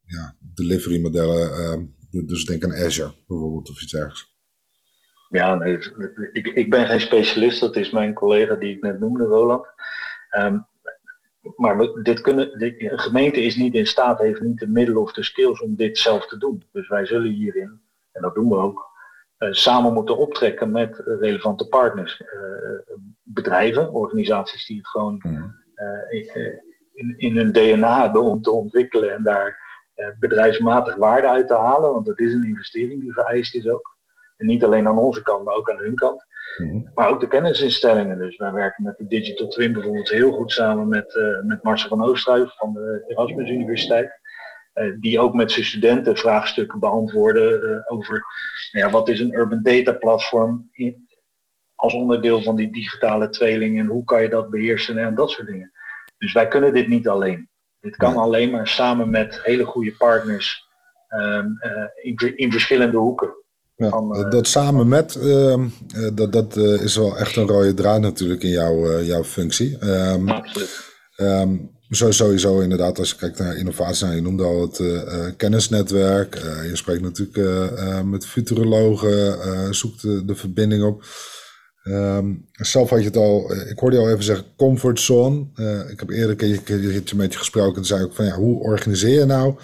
ja, 0.04 0.36
delivery 0.54 1.00
modellen? 1.00 1.52
Ehm, 1.52 1.84
dus 2.26 2.44
denk 2.44 2.64
aan 2.64 2.74
Azure 2.74 3.14
bijvoorbeeld 3.26 3.70
of 3.70 3.82
iets 3.82 3.92
dergelijks. 3.92 4.32
Ja, 5.28 5.54
nee, 5.54 5.78
ik, 6.32 6.46
ik 6.46 6.70
ben 6.70 6.86
geen 6.86 7.00
specialist, 7.00 7.60
dat 7.60 7.76
is 7.76 7.90
mijn 7.90 8.14
collega 8.14 8.54
die 8.54 8.76
ik 8.76 8.82
net 8.82 9.00
noemde, 9.00 9.24
Roland. 9.24 9.66
Um, 10.38 10.66
maar 11.56 11.76
dit 12.02 12.20
kunnen, 12.20 12.58
dit, 12.58 12.74
een 12.78 12.98
gemeente 12.98 13.42
is 13.42 13.56
niet 13.56 13.74
in 13.74 13.86
staat, 13.86 14.18
heeft 14.18 14.40
niet 14.40 14.58
de 14.58 14.68
middelen 14.68 15.02
of 15.02 15.12
de 15.12 15.22
skills 15.22 15.60
om 15.60 15.76
dit 15.76 15.98
zelf 15.98 16.26
te 16.26 16.38
doen. 16.38 16.64
Dus 16.72 16.88
wij 16.88 17.06
zullen 17.06 17.32
hierin, 17.32 17.80
en 18.12 18.22
dat 18.22 18.34
doen 18.34 18.48
we 18.48 18.56
ook, 18.56 18.78
uh, 18.78 18.93
samen 19.50 19.92
moeten 19.92 20.16
optrekken 20.16 20.70
met 20.70 21.02
relevante 21.04 21.68
partners. 21.68 22.20
Uh, 22.20 22.96
bedrijven, 23.22 23.92
organisaties 23.92 24.66
die 24.66 24.76
het 24.76 24.88
gewoon 24.88 25.22
uh, 25.24 26.24
in, 26.92 27.14
in 27.16 27.36
hun 27.36 27.52
DNA 27.52 28.00
hebben 28.00 28.22
om 28.22 28.42
te 28.42 28.50
ontwikkelen 28.50 29.14
en 29.14 29.22
daar 29.22 29.62
bedrijfsmatig 30.18 30.94
waarde 30.94 31.28
uit 31.28 31.48
te 31.48 31.54
halen. 31.54 31.92
Want 31.92 32.06
dat 32.06 32.18
is 32.18 32.32
een 32.32 32.44
investering 32.44 33.00
die 33.00 33.12
vereist 33.12 33.54
is 33.54 33.68
ook. 33.68 33.96
En 34.36 34.46
niet 34.46 34.64
alleen 34.64 34.86
aan 34.86 34.98
onze 34.98 35.22
kant, 35.22 35.44
maar 35.44 35.54
ook 35.54 35.70
aan 35.70 35.78
hun 35.78 35.94
kant. 35.94 36.24
Mhm. 36.56 36.80
Maar 36.94 37.08
ook 37.08 37.20
de 37.20 37.28
kennisinstellingen. 37.28 38.18
Dus 38.18 38.36
wij 38.36 38.52
werken 38.52 38.84
met 38.84 38.96
de 38.96 39.06
Digital 39.06 39.48
Twin 39.48 39.72
bijvoorbeeld 39.72 40.08
heel 40.08 40.32
goed 40.32 40.52
samen 40.52 40.88
met, 40.88 41.14
uh, 41.14 41.42
met 41.42 41.62
Marcel 41.62 41.88
van 41.88 42.04
Oosterhuis 42.04 42.54
van 42.56 42.72
de 42.72 43.04
Erasmus 43.06 43.50
Universiteit. 43.50 44.22
Uh, 44.74 44.94
die 45.00 45.20
ook 45.20 45.34
met 45.34 45.52
zijn 45.52 45.64
studenten 45.64 46.16
vraagstukken 46.16 46.78
beantwoorden 46.78 47.64
uh, 47.64 47.92
over 47.92 48.24
ja, 48.80 48.90
wat 48.90 49.08
is 49.08 49.20
een 49.20 49.34
urban 49.34 49.62
data 49.62 49.92
platform 49.92 50.68
in, 50.72 51.08
als 51.74 51.94
onderdeel 51.94 52.42
van 52.42 52.56
die 52.56 52.72
digitale 52.72 53.28
tweeling 53.28 53.78
en 53.78 53.86
hoe 53.86 54.04
kan 54.04 54.22
je 54.22 54.28
dat 54.28 54.50
beheersen 54.50 54.98
en 54.98 55.14
dat 55.14 55.30
soort 55.30 55.46
dingen. 55.46 55.72
Dus 56.18 56.32
wij 56.32 56.48
kunnen 56.48 56.72
dit 56.72 56.88
niet 56.88 57.08
alleen. 57.08 57.48
Dit 57.80 57.96
kan 57.96 58.16
alleen 58.16 58.50
maar 58.50 58.68
samen 58.68 59.10
met 59.10 59.40
hele 59.42 59.64
goede 59.64 59.92
partners 59.92 60.68
um, 61.08 61.58
in, 62.02 62.36
in 62.36 62.52
verschillende 62.52 62.96
hoeken. 62.96 63.34
Ja, 63.76 63.88
eh, 63.88 64.30
dat 64.30 64.46
samen 64.46 64.88
met, 64.88 65.14
ehm, 65.14 65.68
eh, 65.94 66.08
dat, 66.14 66.32
dat 66.32 66.56
eh, 66.56 66.82
is 66.82 66.96
wel 66.96 67.18
echt 67.18 67.36
een 67.36 67.46
rode 67.46 67.74
draad 67.74 68.00
natuurlijk 68.00 68.42
in 68.42 68.50
jouw, 68.50 69.02
jouw 69.02 69.24
functie. 69.24 69.78
Um, 69.84 70.28
Absoluut. 70.28 70.92
Um, 71.16 71.73
sowieso 71.90 72.60
inderdaad, 72.60 72.98
als 72.98 73.10
je 73.10 73.16
kijkt 73.16 73.38
naar 73.38 73.56
innovatie, 73.56 74.04
nou, 74.04 74.16
je 74.16 74.22
noemde 74.22 74.44
al 74.44 74.60
het 74.60 75.36
kennisnetwerk. 75.36 76.34
je 76.68 76.76
spreekt 76.76 77.02
natuurlijk 77.02 78.04
met 78.04 78.26
futurologen, 78.26 79.74
zoekt 79.74 80.02
de, 80.02 80.34
verbinding 80.34 80.82
op. 80.82 81.04
zelf 82.52 82.90
had 82.90 82.98
je 82.98 83.04
het 83.04 83.16
al, 83.16 83.54
ik 83.68 83.78
hoorde 83.78 83.96
je 83.96 84.02
al 84.02 84.10
even 84.10 84.24
zeggen, 84.24 84.46
comfortzone. 84.56 85.46
ik 85.90 86.00
heb 86.00 86.10
eerder 86.10 86.30
een 86.30 86.62
keertje 86.62 87.16
met 87.16 87.32
je 87.32 87.38
gesproken 87.38 87.76
en 87.76 87.86
zei 87.86 88.04
ik 88.04 88.12
van 88.12 88.24
ja, 88.24 88.34
hoe 88.34 88.60
organiseer 88.60 89.18
je 89.18 89.24
nou 89.24 89.56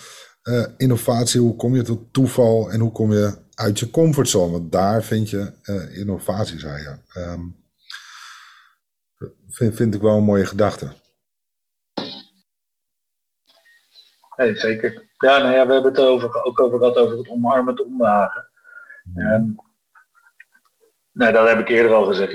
innovatie, 0.77 1.41
hoe 1.41 1.57
kom 1.57 1.75
je 1.77 1.83
tot 1.83 2.13
toeval 2.13 2.71
en 2.71 2.81
hoe 2.81 2.93
kom 2.93 3.13
je 3.13 3.35
uit 3.55 3.79
je 3.79 3.91
comfortzone? 3.91 4.53
Want 4.53 4.73
daar 4.73 5.05
vind 5.05 5.31
je 5.31 5.53
innovatie, 5.93 6.59
zei 6.59 6.83
je. 6.83 7.21
Um, 7.21 7.57
vind, 9.49 9.75
vind 9.75 9.95
ik 9.95 10.01
wel 10.01 10.17
een 10.17 10.25
mooie 10.25 10.47
gedachte. 10.47 10.93
Nee, 14.41 14.57
zeker. 14.57 15.09
Ja, 15.19 15.39
nou 15.39 15.55
ja, 15.55 15.67
we 15.67 15.73
hebben 15.73 15.93
het 15.93 16.01
over, 16.01 16.45
ook 16.45 16.61
over 16.61 16.79
gehad 16.79 16.97
over 16.97 17.19
het 17.19 17.29
omarmen, 17.29 17.75
het 17.75 17.85
omwagen. 17.85 18.49
Um, 19.17 19.57
nou, 21.13 21.33
dat 21.33 21.49
heb 21.49 21.59
ik 21.59 21.69
eerder 21.69 21.93
al 21.93 22.05
gezegd. 22.05 22.35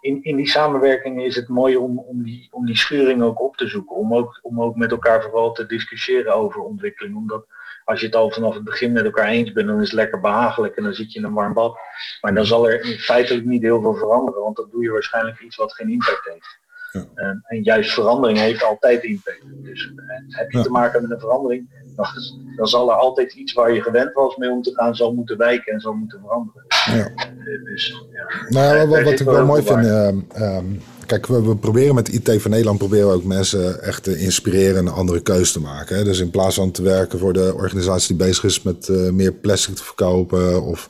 In, 0.00 0.22
in 0.22 0.36
die 0.36 0.48
samenwerking 0.48 1.22
is 1.22 1.36
het 1.36 1.48
mooi 1.48 1.76
om, 1.76 1.98
om, 1.98 2.22
die, 2.22 2.48
om 2.50 2.66
die 2.66 2.76
schuring 2.76 3.22
ook 3.22 3.40
op 3.40 3.56
te 3.56 3.66
zoeken. 3.66 3.96
Om 3.96 4.14
ook, 4.14 4.38
om 4.42 4.62
ook 4.62 4.76
met 4.76 4.90
elkaar 4.90 5.22
vooral 5.22 5.52
te 5.52 5.66
discussiëren 5.66 6.34
over 6.34 6.60
ontwikkeling. 6.60 7.16
Omdat 7.16 7.46
als 7.84 8.00
je 8.00 8.06
het 8.06 8.14
al 8.14 8.30
vanaf 8.30 8.54
het 8.54 8.64
begin 8.64 8.92
met 8.92 9.04
elkaar 9.04 9.26
eens 9.26 9.52
bent, 9.52 9.66
dan 9.66 9.80
is 9.80 9.90
het 9.90 9.92
lekker 9.92 10.20
behagelijk 10.20 10.76
en 10.76 10.82
dan 10.82 10.94
zit 10.94 11.12
je 11.12 11.18
in 11.18 11.24
een 11.24 11.32
warm 11.32 11.52
bad. 11.52 11.78
Maar 12.20 12.34
dan 12.34 12.46
zal 12.46 12.70
er 12.70 12.84
feitelijk 12.84 13.46
niet 13.46 13.62
heel 13.62 13.80
veel 13.80 13.94
veranderen, 13.94 14.42
want 14.42 14.56
dan 14.56 14.68
doe 14.70 14.82
je 14.82 14.90
waarschijnlijk 14.90 15.40
iets 15.40 15.56
wat 15.56 15.74
geen 15.74 15.90
impact 15.90 16.24
heeft. 16.24 16.60
Ja. 16.92 17.06
En, 17.14 17.44
en, 17.46 17.62
juist 17.62 17.92
verandering 17.92 18.38
heeft 18.38 18.62
altijd 18.62 19.02
impact. 19.02 19.44
Dus 19.62 19.92
eh, 19.96 20.38
heb 20.38 20.50
je 20.50 20.62
te 20.62 20.70
maken 20.70 21.02
met 21.02 21.10
een 21.10 21.20
verandering, 21.20 21.68
dan, 21.96 22.06
dan, 22.56 22.66
zal 22.66 22.90
er 22.90 22.96
altijd 22.96 23.34
iets 23.34 23.52
waar 23.52 23.72
je 23.72 23.82
gewend 23.82 24.12
was 24.12 24.36
mee 24.36 24.50
om 24.50 24.62
te 24.62 24.74
gaan, 24.74 24.94
zal 24.94 25.14
moeten 25.14 25.38
wijken 25.38 25.72
en 25.72 25.80
zal 25.80 25.92
moeten 25.92 26.20
veranderen. 26.20 26.64
Ja. 26.68 27.10
Eh, 27.14 27.64
dus, 27.64 28.06
ja. 28.12 28.48
Nou, 28.48 28.88
wat, 28.88 29.02
wat 29.02 29.20
ik 29.20 29.26
wel 29.26 29.46
mooi 29.46 29.62
vind, 29.62 29.84
uh, 29.86 30.58
kijk, 31.06 31.26
we, 31.26 31.42
we, 31.42 31.56
proberen 31.56 31.94
met 31.94 32.08
IT 32.08 32.42
van 32.42 32.50
Nederland 32.50 32.78
proberen 32.78 33.08
we 33.08 33.14
ook 33.14 33.24
mensen 33.24 33.82
echt 33.82 34.02
te 34.02 34.18
inspireren 34.18 34.76
en 34.76 34.86
een 34.86 34.92
andere 34.92 35.20
keuze 35.20 35.52
te 35.52 35.60
maken. 35.60 35.96
Hè? 35.96 36.04
Dus 36.04 36.18
in 36.18 36.30
plaats 36.30 36.54
van 36.54 36.70
te 36.70 36.82
werken 36.82 37.18
voor 37.18 37.32
de 37.32 37.54
organisatie 37.54 38.16
die 38.16 38.26
bezig 38.26 38.44
is 38.44 38.62
met 38.62 38.88
uh, 38.88 39.10
meer 39.10 39.32
plastic 39.32 39.74
te 39.74 39.84
verkopen 39.84 40.62
of 40.62 40.88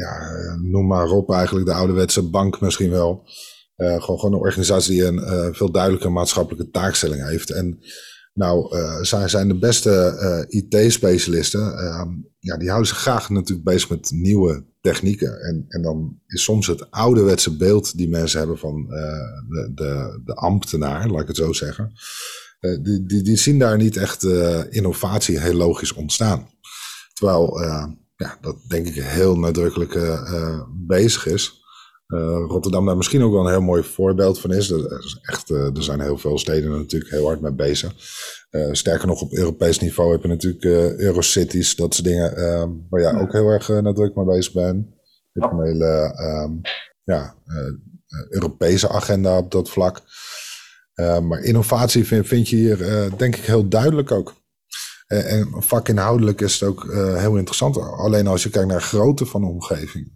ja, 0.00 0.30
noem 0.62 0.86
maar 0.86 1.10
op, 1.10 1.32
eigenlijk 1.32 1.66
de 1.66 1.72
ouderwetse 1.72 2.30
bank 2.30 2.60
misschien 2.60 2.90
wel. 2.90 3.24
Uh, 3.78 4.02
gewoon, 4.02 4.32
een 4.32 4.38
organisatie 4.38 4.92
die 4.92 5.04
een 5.04 5.18
uh, 5.18 5.48
veel 5.52 5.70
duidelijke 5.70 6.08
maatschappelijke 6.08 6.70
taakstelling 6.70 7.28
heeft. 7.28 7.50
En 7.50 7.78
nou, 8.34 8.76
uh, 8.76 9.02
zij 9.02 9.28
zijn 9.28 9.48
de 9.48 9.58
beste 9.58 10.46
IT-specialisten. 10.48 11.78
Ehm, 11.78 12.08
ja, 12.38 12.56
die 12.56 12.68
houden 12.68 12.88
zich 12.88 12.98
graag 12.98 13.30
natuurlijk 13.30 13.68
bezig 13.68 13.88
met 13.88 14.10
nieuwe 14.10 14.66
technieken. 14.80 15.40
En, 15.40 15.64
en 15.68 15.82
dan 15.82 16.20
is 16.26 16.42
soms 16.42 16.66
het 16.66 16.90
ouderwetse 16.90 17.56
beeld 17.56 17.96
die 17.96 18.08
mensen 18.08 18.38
hebben 18.38 18.58
van 18.58 18.86
de, 19.48 19.70
de, 19.74 20.20
de 20.24 20.34
ambtenaar, 20.34 21.08
laat 21.08 21.22
ik 21.22 21.28
het 21.28 21.36
zo 21.36 21.52
zeggen. 21.52 21.92
die, 22.82 23.06
die, 23.06 23.22
die 23.22 23.36
zien 23.36 23.58
daar 23.58 23.76
niet 23.76 23.96
echt 23.96 24.22
innovatie 24.70 25.40
heel 25.40 25.54
logisch 25.54 25.92
ontstaan. 25.92 26.48
Terwijl 27.12 27.60
ja, 28.16 28.38
dat 28.40 28.56
denk 28.68 28.86
ik 28.86 28.94
heel 28.94 29.38
nadrukkelijk 29.38 29.98
bezig 30.86 31.26
is. 31.26 31.57
Uh, 32.14 32.44
Rotterdam 32.46 32.86
daar 32.86 32.96
misschien 32.96 33.22
ook 33.22 33.32
wel 33.32 33.40
een 33.40 33.50
heel 33.50 33.60
mooi 33.60 33.82
voorbeeld 33.82 34.40
van 34.40 34.52
is. 34.52 34.70
Er, 34.70 35.04
is 35.04 35.18
echt, 35.22 35.50
uh, 35.50 35.76
er 35.76 35.82
zijn 35.82 36.00
heel 36.00 36.18
veel 36.18 36.38
steden 36.38 36.70
natuurlijk 36.70 37.10
heel 37.10 37.26
hard 37.26 37.40
mee 37.40 37.52
bezig. 37.52 37.94
Uh, 38.50 38.68
sterker 38.72 39.06
nog, 39.06 39.22
op 39.22 39.32
Europees 39.32 39.78
niveau 39.78 40.12
heb 40.12 40.22
je 40.22 40.28
natuurlijk 40.28 40.64
Eurocities, 41.00 41.76
dat 41.76 41.94
soort 41.94 42.06
dingen, 42.06 42.36
ehm, 42.36 42.70
waar 42.90 43.00
jij 43.00 43.20
ook 43.20 43.32
heel 43.32 43.48
erg 43.48 43.68
nadruk 43.68 44.14
mee 44.14 44.24
bezig 44.24 44.52
bent. 44.52 44.86
Je 45.32 45.40
hebt 45.40 45.52
een 45.52 45.64
hele 45.64 46.14
um, 46.20 46.60
ja, 47.04 47.34
Europese 48.28 48.88
agenda 48.88 49.38
op 49.38 49.50
dat 49.50 49.70
vlak. 49.70 50.02
maar 50.96 51.40
innovatie 51.40 52.06
vind, 52.06 52.26
vind 52.26 52.48
je 52.48 52.56
hier 52.56 52.78
denk 53.16 53.36
ik 53.36 53.44
heel 53.44 53.68
duidelijk 53.68 54.10
ook. 54.10 54.34
en 55.06 55.48
vakinhoudelijk 55.56 56.40
is 56.40 56.60
het 56.60 56.68
ook 56.68 56.92
heel 56.92 57.36
interessant. 57.36 57.76
Alleen 57.76 58.26
als 58.26 58.42
je 58.42 58.50
kijkt 58.50 58.68
naar 58.68 58.78
de 58.78 58.84
grootte 58.84 59.26
van 59.26 59.40
de 59.40 59.46
omgeving. 59.46 60.12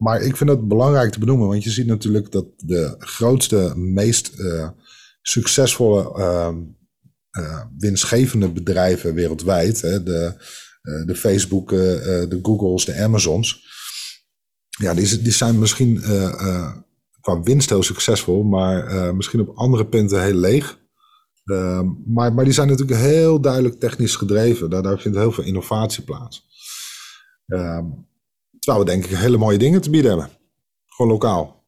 Maar 0.00 0.20
ik 0.20 0.36
vind 0.36 0.50
het 0.50 0.68
belangrijk 0.68 1.12
te 1.12 1.18
benoemen, 1.18 1.48
want 1.48 1.64
je 1.64 1.70
ziet 1.70 1.86
natuurlijk 1.86 2.32
dat 2.32 2.46
de 2.56 2.94
grootste, 2.98 3.72
meest 3.76 4.32
uh, 4.38 4.68
succesvolle, 5.22 6.18
uh, 7.38 7.64
winstgevende 7.78 8.52
bedrijven 8.52 9.14
wereldwijd, 9.14 9.80
hè, 9.80 10.02
de, 10.02 10.34
uh, 10.82 11.06
de 11.06 11.14
Facebook, 11.14 11.68
de 11.68 12.38
Googles, 12.42 12.84
de 12.84 13.02
Amazons, 13.02 13.68
ja, 14.68 14.94
die, 14.94 15.22
die 15.22 15.32
zijn 15.32 15.58
misschien 15.58 16.02
qua 17.20 17.40
winst 17.42 17.68
heel 17.68 17.82
succesvol, 17.82 18.42
maar 18.42 19.14
misschien 19.14 19.40
op 19.40 19.56
andere 19.56 19.86
punten 19.86 20.22
heel 20.22 20.34
leeg. 20.34 20.78
Ehm, 21.44 21.86
maar, 22.06 22.32
maar 22.34 22.44
die 22.44 22.54
zijn 22.54 22.68
natuurlijk 22.68 23.00
heel 23.00 23.40
duidelijk 23.40 23.80
technisch 23.80 24.16
gedreven. 24.16 24.70
Daar, 24.70 24.82
daar 24.82 24.98
vindt 24.98 25.18
heel 25.18 25.32
veel 25.32 25.44
innovatie 25.44 26.04
plaats. 26.04 26.46
Ehm, 27.46 27.84
Terwijl 28.60 28.84
we 28.84 28.90
denk 28.90 29.04
ik 29.04 29.16
hele 29.16 29.36
mooie 29.36 29.58
dingen 29.58 29.80
te 29.80 29.90
bieden 29.90 30.10
hebben. 30.10 30.28
Gewoon 30.86 31.10
lokaal. 31.10 31.58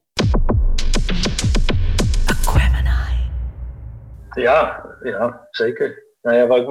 Ja, 4.34 4.86
ja, 5.02 5.48
zeker. 5.50 6.04
Nou 6.22 6.36
ja, 6.36 6.46
wat 6.46 6.58
ik, 6.58 6.66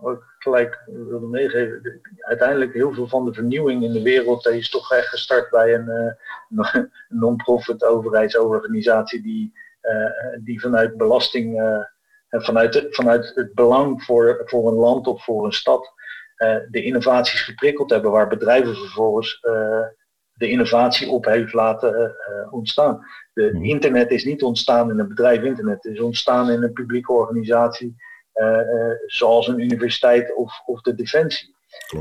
wat 0.00 0.16
ik 0.16 0.22
gelijk 0.38 0.82
wilde 0.86 1.26
meegeven, 1.26 2.00
uiteindelijk 2.18 2.72
heel 2.72 2.92
veel 2.92 3.08
van 3.08 3.24
de 3.24 3.34
vernieuwing 3.34 3.82
in 3.82 3.92
de 3.92 4.02
wereld 4.02 4.46
is 4.46 4.70
toch 4.70 4.92
echt 4.92 5.08
gestart 5.08 5.50
bij 5.50 5.74
een, 5.74 5.88
uh, 6.58 6.74
non-profit 7.08 7.84
overheidsorganisatie 7.84 9.22
die, 9.22 9.52
uh, 9.82 10.44
die 10.44 10.60
vanuit 10.60 10.96
belasting, 10.96 11.60
uh, 11.60 11.84
vanuit, 12.30 12.86
vanuit 12.90 13.32
het 13.34 13.54
belang 13.54 14.02
voor, 14.02 14.42
voor 14.44 14.68
een 14.68 14.78
land 14.78 15.06
of 15.06 15.24
voor 15.24 15.44
een 15.44 15.52
stad 15.52 15.94
de 16.70 16.82
innovaties 16.82 17.40
geprikkeld 17.40 17.90
hebben, 17.90 18.10
waar 18.10 18.28
bedrijven 18.28 18.74
vervolgens 18.74 19.38
uh, 19.42 19.80
de 20.32 20.48
innovatie 20.48 21.08
op 21.08 21.24
heeft 21.24 21.52
laten 21.52 21.94
uh, 21.94 22.52
ontstaan. 22.52 23.06
De 23.32 23.50
mhm. 23.52 23.64
internet 23.64 24.10
is 24.10 24.24
niet 24.24 24.42
ontstaan 24.42 24.90
in 24.90 24.98
een 24.98 25.08
bedrijf 25.08 25.42
internet, 25.42 25.82
het 25.82 25.92
is 25.92 26.00
ontstaan 26.00 26.50
in 26.50 26.62
een 26.62 26.72
publieke 26.72 27.12
organisatie 27.12 28.04
zoals 29.06 29.48
een 29.48 29.60
universiteit 29.60 30.34
of, 30.34 30.62
of 30.66 30.80
de 30.80 30.94
defensie. 30.94 31.54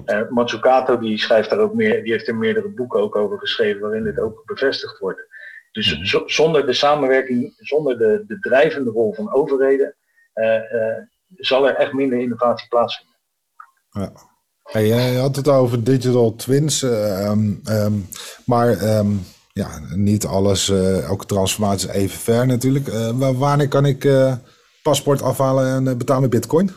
Uh, 0.06 0.30
Matsukato 0.30 1.00
die 1.00 1.18
schrijft 1.18 1.50
daar 1.50 1.60
ook 1.60 1.74
meer, 1.74 2.04
die 2.04 2.12
heeft 2.12 2.28
er 2.28 2.36
meerdere 2.36 2.70
boeken 2.70 3.00
ook 3.00 3.16
over 3.16 3.40
geschreven 3.40 3.82
waarin 3.82 4.04
dit 4.04 4.20
ook 4.20 4.44
bevestigd 4.46 5.00
wordt. 5.00 5.28
Dus 5.72 5.98
mhm. 5.98 6.28
zonder 6.28 6.66
de 6.66 6.74
samenwerking, 6.74 7.54
zonder 7.58 7.98
de, 7.98 8.24
de 8.28 8.40
drijvende 8.40 8.92
rol 8.92 9.14
van 9.14 9.34
overheden, 9.34 9.96
uh, 10.36 10.72
uh, 10.74 10.98
zal 11.36 11.68
er 11.68 11.76
echt 11.76 11.94
minder 11.94 12.20
innovatie 12.20 12.68
plaatsvinden. 12.68 13.14
Ja. 13.96 14.12
Hey, 14.64 14.86
je 14.86 15.18
had 15.20 15.36
het 15.36 15.48
over 15.48 15.84
digital 15.84 16.36
twins, 16.36 16.84
ehm, 16.84 17.54
ehm, 17.64 17.93
maar 18.46 18.70
ehm, 18.70 19.08
ja, 19.54 19.80
niet 19.93 20.26
alles, 20.26 20.70
uh, 20.70 21.04
elke 21.04 21.26
transformatie 21.26 21.89
is 21.89 21.96
even 21.96 22.20
ver 22.20 22.48
natuurlijk. 22.48 22.88
Uh, 22.88 23.32
wanneer 23.39 23.68
kan 23.68 23.86
ik 23.86 24.08
paspoort 24.84 25.22
afhalen 25.22 25.88
en 25.88 25.98
betalen 25.98 26.22
met 26.22 26.30
bitcoin? 26.30 26.72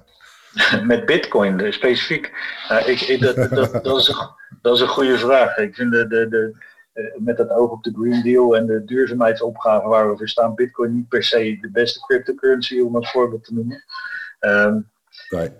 met 0.92 1.06
bitcoin 1.06 1.72
specifiek? 1.72 2.26
ik, 2.86 3.00
ik, 3.00 3.20
dat, 3.20 3.36
dat, 3.50 3.84
dat, 3.84 3.98
is 3.98 4.08
een, 4.08 4.28
dat 4.62 4.74
is 4.74 4.80
een 4.80 4.88
goede 4.88 5.18
vraag. 5.18 5.56
Ik 5.56 5.74
vind 5.74 5.92
de, 5.92 6.06
de, 6.06 6.28
de, 6.28 6.56
met 7.18 7.38
het 7.38 7.50
oog 7.50 7.70
op 7.70 7.82
de 7.82 7.92
Green 7.92 8.22
Deal 8.22 8.56
en 8.56 8.66
de 8.66 8.84
duurzaamheidsopgave 8.84 9.88
waar 9.88 10.10
we 10.10 10.16
voor 10.16 10.28
staan, 10.28 10.54
bitcoin 10.54 10.94
niet 10.94 11.08
per 11.08 11.24
se 11.24 11.58
de 11.60 11.70
beste 11.70 12.00
cryptocurrency 12.00 12.80
om 12.80 12.96
als 12.96 13.10
voorbeeld 13.10 13.44
te 13.44 13.54
noemen. 13.54 13.84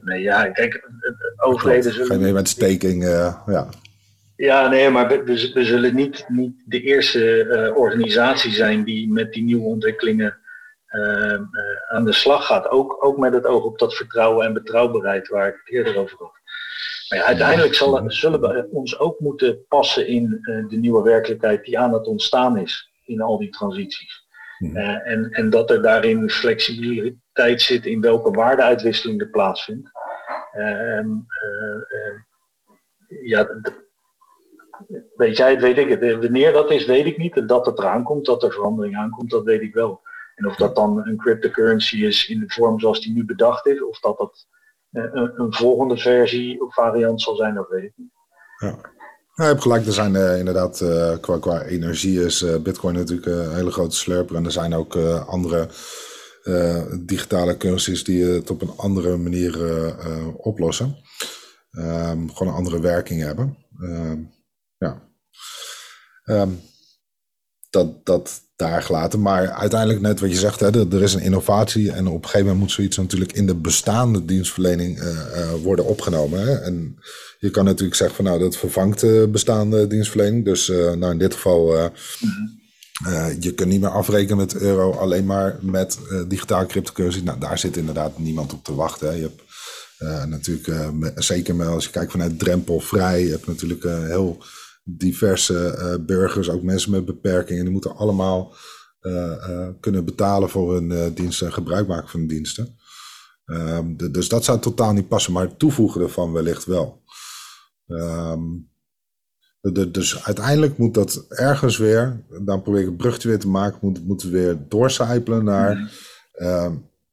Nee, 0.01 0.23
ja, 0.23 0.51
kijk, 0.51 0.91
overheden 1.37 1.93
zullen... 1.93 2.23
Geen 2.23 2.35
met 2.35 2.49
staking, 2.49 3.03
uh, 3.03 3.37
ja. 3.47 3.68
Ja, 4.37 4.68
nee, 4.68 4.91
maar 4.91 5.09
we, 5.09 5.51
we, 5.55 5.64
zullen 5.64 5.95
niet, 5.95 6.25
niet 6.29 6.62
de 6.66 6.81
eerste 6.81 7.45
uh, 7.45 7.77
organisatie 7.77 8.53
zijn 8.53 8.85
die 8.85 9.12
met 9.12 9.33
die 9.33 9.43
nieuwe 9.43 9.64
ontwikkelingen 9.64 10.39
uh, 10.91 11.41
aan 11.89 12.05
de 12.05 12.12
slag 12.12 12.47
gaat. 12.47 12.68
Ook, 12.68 13.05
ook 13.05 13.18
met 13.18 13.33
het 13.33 13.47
oog 13.47 13.64
op 13.64 13.79
dat 13.79 13.95
vertrouwen 13.95 14.47
en 14.47 14.53
betrouwbaarheid 14.53 15.29
waar 15.29 15.49
ik 15.49 15.61
het 15.64 15.75
eerder 15.75 15.97
over 15.97 16.18
had. 16.18 16.33
Maar 17.09 17.18
ja, 17.18 17.25
uiteindelijk 17.25 17.75
zal, 17.75 18.05
zullen 18.07 18.41
we 18.41 18.68
ons 18.70 18.99
ook 18.99 19.20
moeten 19.20 19.64
passen 19.68 20.07
in 20.07 20.41
de 20.68 20.77
nieuwe 20.77 21.03
werkelijkheid 21.03 21.64
die 21.64 21.79
aan 21.79 21.93
het 21.93 22.07
ontstaan 22.07 22.59
is 22.59 22.91
in 23.05 23.20
al 23.20 23.39
die 23.39 23.51
transities. 23.51 24.22
Mhm. 24.63 24.77
en, 24.77 25.31
en 25.31 25.51
dat 25.51 25.71
er 25.71 25.83
daarin 25.83 26.31
flexibiliteit 26.31 27.63
zit 27.63 27.87
in 27.87 28.01
welke 28.01 28.31
waardeuitwisseling 28.31 29.21
er 29.21 29.31
plaatsvindt. 29.31 29.91
Eh, 30.53 30.99
eh, 30.99 31.07
ja, 33.23 33.49
weet 35.17 35.37
jij 35.37 35.51
het, 35.51 35.61
weet 35.61 35.79
ik 35.79 35.89
het. 35.89 36.21
Wanneer 36.21 36.53
dat 36.53 36.71
is, 36.71 36.87
weet 36.87 37.07
ik 37.07 37.19
niet. 37.19 37.37
En 37.37 37.47
dat 37.47 37.67
het 37.67 37.79
eraan 37.79 38.03
komt, 38.03 38.27
dat 38.27 38.43
er 38.43 38.53
verandering 38.53 38.97
aankomt, 38.97 39.31
dat 39.31 39.45
weet 39.45 39.61
ik 39.61 39.75
wel. 39.75 40.01
En 40.35 40.47
of 40.47 40.57
dat 40.57 40.75
dan 40.75 41.07
een 41.07 41.17
cryptocurrency 41.17 42.05
is 42.05 42.29
in 42.29 42.41
de 42.41 42.51
vorm 42.51 42.81
zoals 42.81 43.01
die 43.01 43.13
nu 43.13 43.25
bedacht 43.25 43.67
is, 43.67 43.83
of 43.83 44.01
dat 44.01 44.19
dat 44.19 44.47
eh, 44.91 45.09
een, 45.13 45.41
een 45.41 45.55
volgende 45.55 45.97
versie 45.97 46.63
of 46.63 46.75
variant 46.75 47.21
zal 47.23 47.37
zijn, 47.37 47.55
dat 47.55 47.69
weet 47.69 47.85
ik 47.85 47.93
niet. 47.97 48.13
Ja. 48.59 48.79
Ja, 49.35 49.45
je 49.45 49.51
hebt 49.51 49.62
gelijk, 49.62 49.87
er 49.87 49.93
zijn 49.93 50.14
inderdaad 50.39 50.85
qua, 51.20 51.39
qua 51.39 51.62
energie 51.62 52.24
is 52.24 52.45
Bitcoin 52.62 52.95
natuurlijk 52.95 53.26
een 53.26 53.55
hele 53.55 53.70
grote 53.70 53.97
slurper. 53.97 54.37
En 54.37 54.45
er 54.45 54.53
zijn 54.53 54.74
ook 54.74 54.97
andere 55.26 55.68
digitale 57.01 57.57
currencies 57.57 58.05
die 58.05 58.24
het 58.24 58.51
op 58.51 58.62
een 58.62 58.76
andere 58.76 59.16
manier 59.16 59.59
oplossen. 60.37 60.97
Um, 61.70 62.33
gewoon 62.33 62.53
een 62.53 62.59
andere 62.59 62.80
werking 62.80 63.22
hebben. 63.22 63.57
Um, 63.80 64.30
ja. 64.78 65.03
Um, 66.24 66.61
dat, 67.73 68.07
dat 68.07 68.41
daar 68.57 68.83
gelaten. 68.83 69.20
Maar 69.20 69.51
uiteindelijk, 69.51 70.01
net 70.01 70.20
wat 70.20 70.31
je 70.31 70.37
zegt, 70.37 70.61
hè, 70.61 70.95
er 70.95 71.03
is 71.03 71.14
een 71.14 71.20
innovatie. 71.20 71.93
En 71.93 72.07
op 72.07 72.14
een 72.14 72.25
gegeven 72.25 72.41
moment 72.41 72.59
moet 72.59 72.73
zoiets 72.73 72.97
natuurlijk 72.97 73.33
in 73.33 73.47
de 73.47 73.55
bestaande 73.55 74.25
dienstverlening 74.25 74.99
uh, 74.99 75.07
uh, 75.07 75.53
worden 75.62 75.85
opgenomen. 75.85 76.41
Hè. 76.41 76.55
En 76.55 76.99
je 77.39 77.51
kan 77.51 77.64
natuurlijk 77.64 77.97
zeggen 77.97 78.16
van 78.16 78.25
nou, 78.25 78.39
dat 78.39 78.57
vervangt 78.57 79.01
de 79.01 79.29
bestaande 79.33 79.87
dienstverlening. 79.87 80.45
Dus 80.45 80.68
uh, 80.68 80.93
nou, 80.93 81.12
in 81.12 81.18
dit 81.18 81.35
geval. 81.35 81.91
Je 83.41 83.55
kunt 83.55 83.68
niet 83.68 83.81
meer 83.81 83.91
afrekenen 83.91 84.37
met 84.37 84.57
euro, 84.57 84.93
alleen 84.93 85.25
maar 85.25 85.59
met 85.61 85.99
digitaal 86.29 86.66
cryptocurrency. 86.66 87.20
Nou, 87.20 87.39
daar 87.39 87.59
zit 87.59 87.77
inderdaad 87.77 88.18
niemand 88.18 88.53
op 88.53 88.64
te 88.64 88.75
wachten. 88.75 89.09
Hè. 89.09 89.14
Je 89.14 89.23
hebt 89.23 89.43
natuurlijk, 90.29 90.68
zeker 91.14 91.66
als 91.66 91.85
je 91.85 91.91
kijkt 91.91 92.11
vanuit 92.11 92.39
drempelvrij, 92.39 93.25
je 93.25 93.31
hebt 93.31 93.47
natuurlijk 93.47 93.83
heel 93.83 94.43
diverse 94.83 96.01
burgers, 96.07 96.51
ook 96.51 96.62
mensen 96.62 96.91
met 96.91 97.05
beperkingen. 97.05 97.62
Die 97.62 97.72
moeten 97.72 97.97
allemaal 97.97 98.55
kunnen 99.80 100.05
betalen 100.05 100.51
voor 100.51 100.74
hun 100.74 101.14
diensten 101.14 101.47
en 101.47 101.53
gebruik 101.53 101.87
maken 101.87 102.09
van 102.09 102.20
hun 102.20 102.28
diensten. 102.28 102.76
Ehm, 103.45 103.97
de, 103.97 104.11
dus 104.11 104.28
dat 104.28 104.45
zou 104.45 104.59
totaal 104.61 104.93
niet 104.93 105.09
passen, 105.09 105.33
maar 105.33 105.47
het 105.47 105.59
toevoegen 105.59 106.01
ervan 106.01 106.33
wellicht 106.33 106.64
wel. 106.64 107.03
Um, 107.87 108.70
dus 109.91 110.24
uiteindelijk 110.24 110.78
moet 110.78 110.95
dat 110.95 111.24
ergens 111.28 111.76
weer, 111.76 112.24
dan 112.45 112.62
probeer 112.62 112.80
ik 112.80 112.87
een 112.87 112.97
brugje 112.97 113.28
weer 113.28 113.39
te 113.39 113.49
maken, 113.49 113.78
moet, 113.83 114.07
moeten 114.07 114.30
we 114.30 114.39
weer 114.39 114.59
doorcijpelen 114.68 115.45
naar 115.45 115.76
mm 115.76 115.91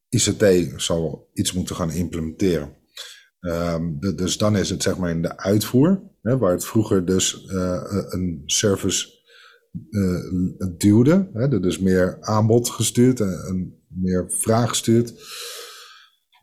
ICT 0.10 0.74
zal 0.82 1.30
iets 1.34 1.54
moeten 1.54 1.76
gaan 1.76 1.92
implementeren. 1.92 2.74
Um, 3.40 4.00
dus 4.00 4.38
dan 4.38 4.56
is 4.56 4.70
het 4.70 4.84
zeg 4.84 4.98
maar 4.98 5.10
in 5.10 5.22
de 5.22 5.38
uitvoer, 5.38 6.04
hè, 6.22 6.38
waar 6.38 6.52
het 6.52 6.66
vroeger 6.66 7.06
dus 7.06 7.44
uh, 7.44 7.84
een 8.10 8.44
service 8.46 9.08
uh, 9.90 10.68
duwde, 10.78 11.30
hè, 11.34 11.60
dus 11.60 11.80
meer 11.80 12.18
aanbod 12.22 12.70
gestuurd 12.70 13.20
en, 13.20 13.46
en 13.48 13.84
meer 13.88 14.32
vraag 14.32 14.70
gestuurd. 14.70 15.14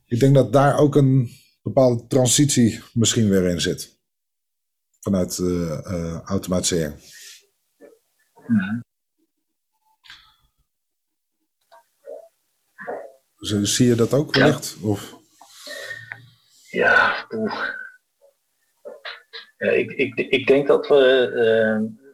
Ik 0.06 0.20
denk 0.20 0.34
dat 0.34 0.52
daar 0.52 0.78
ook 0.78 0.94
een 0.94 1.28
bepaalde 1.62 2.06
transitie 2.06 2.82
misschien 2.92 3.28
weer 3.28 3.44
in 3.44 3.60
zit 3.60 3.98
vanuit 5.00 5.38
uh, 5.38 6.20
automatisering. 6.20 6.94
Zie 13.62 13.86
je 13.86 13.94
dat 13.94 14.12
ook 14.12 14.34
wellicht? 14.34 14.76
Ja, 14.80 14.86
of? 14.86 15.15
Ja, 16.76 17.26
ja 19.58 19.70
ik, 19.70 19.92
ik, 19.92 20.14
ik 20.14 20.46
denk 20.46 20.66
dat 20.66 20.88
we 20.88 21.30
uh, 21.34 22.04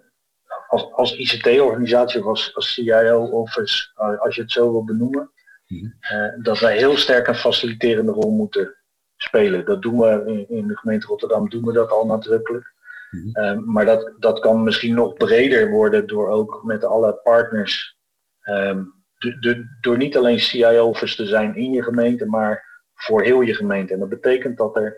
als, 0.69 0.93
als 0.93 1.17
ICT-organisatie 1.17 2.21
of 2.21 2.27
als, 2.27 2.55
als 2.55 2.75
CIO-office, 2.75 3.91
als 3.95 4.35
je 4.35 4.43
het 4.43 4.53
zo 4.53 4.73
wil 4.73 4.85
benoemen, 4.85 5.31
mm 5.67 6.01
dat 6.43 6.59
wij 6.59 6.77
heel 6.77 6.97
sterk 6.97 7.27
een 7.27 7.35
faciliterende 7.35 8.13
rol 8.13 8.31
moeten 8.31 8.77
spelen. 9.17 9.65
Dat 9.65 9.83
doen 9.83 9.99
we 9.99 10.23
in, 10.27 10.57
in 10.57 10.67
de 10.67 10.77
gemeente 10.77 11.07
Rotterdam, 11.07 11.49
doen 11.49 11.65
we 11.65 11.73
dat 11.73 11.91
al 11.91 12.07
nadrukkelijk. 12.07 12.73
Mhm. 13.11 13.29
Ehm, 13.33 13.65
maar 13.65 13.85
dat, 13.85 14.13
dat 14.19 14.39
kan 14.39 14.63
misschien 14.63 14.95
nog 14.95 15.15
breder 15.15 15.71
worden 15.71 16.07
door 16.07 16.29
ook 16.29 16.61
met 16.63 16.85
alle 16.85 17.21
partners. 17.23 17.97
Um, 18.45 18.95
de, 19.19 19.77
door 19.81 19.97
niet 19.97 20.17
alleen 20.17 20.41
CIO'ers 20.41 21.17
te 21.17 21.27
zijn 21.27 21.57
in 21.57 21.73
je 21.73 21.83
gemeente, 21.83 22.27
maar 22.27 22.72
voor 23.05 23.23
heel 23.23 23.41
je 23.41 23.55
gemeente. 23.55 23.93
En 23.93 23.99
dat 23.99 24.09
betekent 24.09 24.57
dat 24.57 24.77
er, 24.77 24.97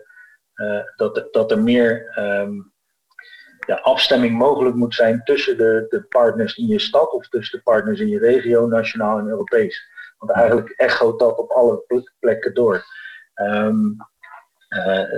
uh, 0.55 0.81
dat, 0.95 1.27
dat 1.31 1.51
er 1.51 1.59
meer 1.59 2.17
um, 2.19 2.73
ja, 3.67 3.75
afstemming 3.75 4.37
mogelijk 4.37 4.75
moet 4.75 4.95
zijn 4.95 5.21
tussen 5.23 5.57
de, 5.57 5.85
de 5.89 6.01
partners 6.01 6.55
in 6.55 6.67
je 6.67 6.79
stad 6.79 7.11
of 7.11 7.29
tussen 7.29 7.57
de 7.57 7.63
partners 7.63 7.99
in 7.99 8.09
je 8.09 8.19
regio, 8.19 8.67
nationaal 8.67 9.17
en 9.17 9.27
Europees. 9.27 9.93
Want 10.17 10.31
eigenlijk 10.31 10.69
echoot 10.69 11.19
dat 11.19 11.37
op 11.37 11.51
alle 11.51 11.83
plekken 12.19 12.53
door. 12.53 12.85
Um, 13.35 13.95
uh, 14.69 15.13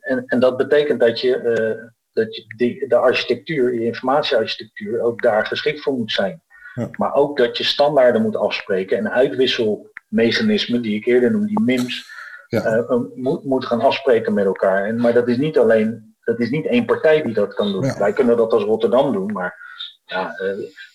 en, 0.00 0.24
en 0.26 0.40
dat 0.40 0.56
betekent 0.56 1.00
dat 1.00 1.20
je 1.20 1.42
uh, 1.42 1.90
dat 2.12 2.36
je 2.36 2.44
de, 2.56 2.84
de 2.88 2.96
architectuur, 2.96 3.74
je 3.74 3.84
informatiearchitectuur, 3.84 5.00
ook 5.00 5.22
daar 5.22 5.46
geschikt 5.46 5.82
voor 5.82 5.92
moet 5.92 6.12
zijn. 6.12 6.42
Ja. 6.74 6.88
Maar 6.92 7.14
ook 7.14 7.36
dat 7.36 7.56
je 7.56 7.64
standaarden 7.64 8.22
moet 8.22 8.36
afspreken 8.36 8.98
en 8.98 9.12
uitwisselmechanismen, 9.12 10.82
die 10.82 10.96
ik 10.96 11.06
eerder 11.06 11.30
noemde, 11.30 11.46
die 11.46 11.60
MIMS, 11.60 12.11
ja. 12.60 12.76
uh, 12.76 13.00
moet, 13.14 13.44
moet 13.44 13.66
gaan 13.66 13.80
afspreken 13.80 14.34
met 14.34 14.44
elkaar. 14.44 14.84
En, 14.84 15.00
maar 15.00 15.12
dat 15.12 15.28
is 15.28 15.36
niet 15.36 15.58
alleen, 15.58 16.14
dat 16.24 16.40
is 16.40 16.50
niet 16.50 16.66
één 16.66 16.84
partij 16.84 17.22
die 17.22 17.34
dat 17.34 17.54
kan 17.54 17.72
doen. 17.72 17.84
Ja. 17.84 17.98
Wij 17.98 18.12
kunnen 18.12 18.36
dat 18.36 18.52
als 18.52 18.62
Rotterdam 18.62 19.12
doen, 19.12 19.32
maar 19.32 19.60
ja, 20.04 20.34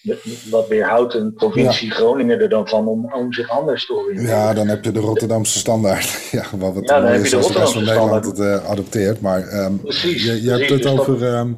uh, 0.03 0.15
wat 0.49 0.67
weerhoudt 0.67 1.13
een 1.13 1.33
provincie 1.33 1.91
Groningen 1.91 2.39
er 2.39 2.49
dan 2.49 2.67
van 2.67 2.87
om, 2.87 3.13
om 3.13 3.33
zich 3.33 3.49
anders 3.49 3.85
te 3.85 3.93
oriënteren? 3.93 4.29
Ja, 4.29 4.53
dan 4.53 4.67
heb 4.67 4.83
je 4.83 4.91
de 4.91 4.99
Rotterdamse 4.99 5.57
standaard. 5.57 6.09
ja, 6.31 6.43
wat 6.57 6.75
het 6.75 6.89
ja, 6.89 6.99
dan 6.99 7.11
heb 7.11 7.23
je 7.23 7.29
de 7.29 7.35
Rotterdamse 7.35 7.79
Nederland 7.79 8.25
het 8.25 8.39
uh, 8.39 8.69
adopteert. 8.69 9.21
Maar 9.21 9.65
um, 9.65 9.81
precies, 9.81 10.25
je, 10.25 10.41
je 10.41 10.49
hebt 10.49 10.69
het 10.69 10.81
dus 10.81 10.91
over, 10.91 11.37
um, 11.37 11.57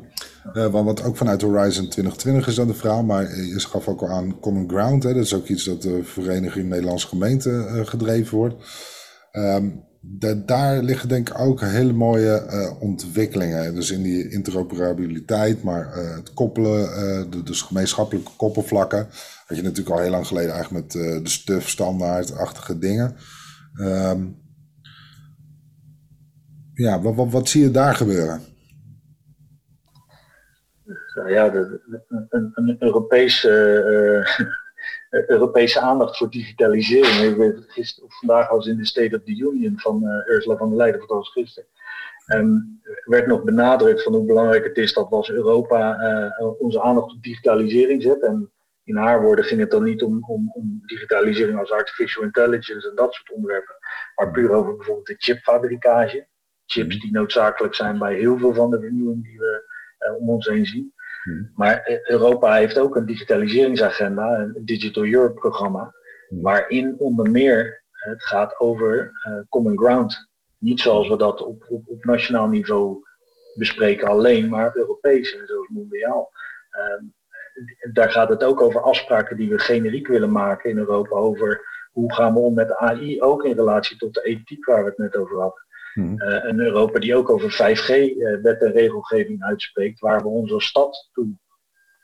uh, 0.54 0.66
wat 0.66 1.04
ook 1.04 1.18
vanuit 1.18 1.41
Horizon 1.41 1.89
2020 1.89 2.47
is 2.47 2.56
dan 2.56 2.68
de 2.68 2.74
verhaal, 2.74 3.04
maar 3.04 3.24
je 3.36 3.60
gaf 3.60 3.88
ook 3.88 4.02
al 4.02 4.10
aan 4.10 4.39
Common 4.39 4.70
Ground. 4.70 5.04
Hè, 5.04 5.14
dat 5.14 5.24
is 5.24 5.34
ook 5.34 5.47
iets 5.47 5.64
dat 5.64 5.82
de 5.82 6.04
Vereniging 6.04 6.70
Nederlandse 6.70 7.08
Gemeenten 7.08 7.88
gedreven 7.88 8.38
wordt. 8.38 8.56
Um, 9.32 9.88
daar 10.45 10.84
liggen 10.84 11.10
denk 11.10 11.30
ik 11.30 11.39
ook 11.39 11.62
hele 11.62 11.93
mooie 11.93 12.45
uh, 12.50 12.82
ontwikkelingen. 12.82 13.76
Dus 13.76 13.91
in 13.91 14.02
die 14.02 14.30
interoperabiliteit, 14.30 15.64
maar 15.64 15.97
uh, 15.97 16.16
het 16.16 16.34
koppelen, 16.34 16.82
uh, 16.82 17.32
de, 17.32 17.43
dus 17.43 17.62
gemeenschappelijke 17.62 18.32
koppelvlakken. 18.38 19.08
Had 19.45 19.58
je 19.58 19.64
natuurlijk 19.64 19.95
al 19.95 20.02
heel 20.02 20.12
lang 20.12 20.28
geleden 20.28 20.54
eigenlijk 20.54 20.84
met 20.84 20.91
de 21.24 21.30
stuf 21.30 21.70
standaardachtige 21.70 22.78
dingen. 22.78 23.16
Um, 23.82 24.38
ja, 26.74 27.02
wat, 27.02 27.16
wat, 27.16 27.32
wat, 27.32 27.50
zie 27.50 27.64
je 27.64 27.72
daar 27.72 27.95
gebeuren? 27.95 28.41
Nou 31.16 31.32
ja, 31.32 31.54
een, 31.54 32.52
een 32.54 32.76
Europese 32.80 33.50
eh, 34.38 34.45
Europese 35.10 35.80
aandacht 35.80 36.18
voor 36.18 36.30
digitalisering. 36.30 37.32
Ik 37.32 37.36
weet 37.36 37.64
gisteren, 37.68 38.10
of 38.10 38.20
vandaag 38.20 38.49
was 38.49 38.68
in 38.68 38.78
de 38.78 38.86
State 38.86 39.16
of 39.16 39.24
the 39.24 39.38
Union 39.38 39.80
van 39.80 40.03
uh, 40.03 40.36
Ursula 40.36 40.57
van 40.57 40.70
der 40.70 40.78
Leyen, 40.78 40.99
dat 40.99 41.10
was 41.10 41.30
gisteren. 41.30 41.70
Um, 42.28 42.82
werd 43.05 43.28
nog 43.28 43.43
benadrukt 43.43 44.03
van 44.03 44.14
hoe 44.14 44.26
belangrijk 44.26 44.64
het 44.64 44.78
is 44.78 44.93
dat 44.93 45.10
we 45.10 45.16
als 45.16 45.30
Europa 45.30 45.99
uh, 46.39 46.62
onze 46.62 46.82
aandacht 46.82 47.12
op 47.12 47.24
digitalisering 47.24 48.01
zetten. 48.01 48.30
En 48.30 48.51
in 48.84 48.95
haar 48.95 49.22
woorden 49.22 49.45
ging 49.45 49.60
het 49.60 49.72
dan 49.72 49.84
niet 49.84 50.03
om, 50.03 50.24
om, 50.28 50.51
om, 50.53 50.82
digitalisering 50.86 51.60
als 51.60 51.72
artificial 51.72 52.24
intelligence 52.24 52.89
en 52.89 52.95
dat 52.95 53.14
soort 53.14 53.32
onderwerpen, 53.32 53.76
maar 54.16 54.32
puur 54.32 54.51
over 54.51 54.76
bijvoorbeeld 54.76 55.07
de 55.07 55.16
chipfabrikage. 55.18 56.28
Chips 56.66 56.95
mhm. 56.95 57.03
die 57.03 57.12
noodzakelijk 57.12 57.76
zijn 57.76 57.97
bij 57.97 58.16
heel 58.16 58.38
veel 58.38 58.53
van 58.53 58.70
de 58.70 58.80
vernieuwing 58.80 59.24
die 59.24 59.38
we 59.38 59.64
uh, 59.99 60.22
om 60.22 60.30
ons 60.30 60.47
heen 60.47 60.66
zien. 60.66 60.93
Hmm. 61.24 61.51
Maar 61.55 61.82
eh, 61.84 62.09
Europa 62.09 62.53
heeft 62.53 62.78
ook 62.78 62.95
een 62.95 63.05
digitaliseringsagenda, 63.05 64.39
een 64.39 64.65
Digital 64.65 65.05
Europe 65.05 65.39
programma, 65.39 65.93
hmm. 66.28 66.41
waarin 66.41 66.95
onder 66.99 67.32
meer 67.32 67.84
het 67.89 68.24
gaat 68.24 68.59
over 68.59 69.11
uh, 69.28 69.39
common 69.49 69.78
ground. 69.78 70.30
Niet 70.57 70.80
zoals 70.80 71.07
we 71.07 71.17
dat 71.17 71.41
op, 71.41 71.65
op, 71.70 71.88
op, 71.88 72.03
nationaal 72.03 72.47
niveau 72.47 73.03
bespreken 73.53 74.07
alleen, 74.07 74.49
maar 74.49 74.76
Europees 74.76 75.38
en 75.38 75.47
zoals 75.47 75.67
mondiaal. 75.67 76.32
Uh, 76.72 77.09
daar 77.93 78.11
gaat 78.11 78.30
het 78.30 78.43
ook 78.43 78.61
over 78.61 78.82
afspraken 78.82 79.38
die 79.38 79.49
we 79.49 79.59
generiek 79.59 80.07
willen 80.07 80.32
maken 80.32 80.70
in 80.70 80.78
Europa 80.78 81.15
over 81.15 81.61
hoe 81.91 82.13
gaan 82.13 82.34
we 82.34 82.39
om 82.39 82.53
met 82.53 82.76
AI, 82.76 83.22
ook 83.22 83.43
in 83.43 83.55
relatie 83.55 83.97
tot 83.97 84.13
de 84.13 84.22
ethiek 84.22 84.65
waar 84.65 84.84
we 84.84 84.89
het 84.89 84.97
net 84.97 85.15
over 85.15 85.39
hadden. 85.39 85.63
Hmm. 85.94 86.22
Uh, 86.22 86.44
een 86.44 86.60
Europa 86.60 87.00
die 87.00 87.16
ook 87.16 87.30
over 87.30 87.52
5G-wet 87.52 88.62
eh, 88.62 88.68
en 88.68 88.72
regelgeving 88.72 89.44
uitspreekt, 89.44 90.00
waar 90.00 90.22
we 90.22 90.28
ons 90.28 90.52
als 90.52 90.66
stad 90.66 91.10
toe 91.14 91.28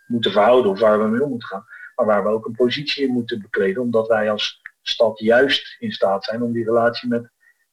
moeten 0.07 0.31
verhouden 0.31 0.71
of 0.71 0.79
waar 0.79 0.99
we 0.99 1.07
mee 1.07 1.23
om 1.23 1.29
moeten 1.29 1.47
gaan. 1.47 1.65
Maar 1.95 2.05
waar 2.05 2.23
we 2.23 2.29
ook 2.29 2.45
een 2.45 2.55
positie 2.55 3.07
in 3.07 3.13
moeten 3.13 3.41
bekleden, 3.41 3.81
omdat 3.81 4.07
wij 4.07 4.31
als 4.31 4.61
stad 4.81 5.19
juist 5.19 5.75
in 5.79 5.91
staat 5.91 6.23
zijn 6.23 6.41
om 6.41 6.51
die 6.51 6.63
relatie 6.63 7.09
met 7.09 7.29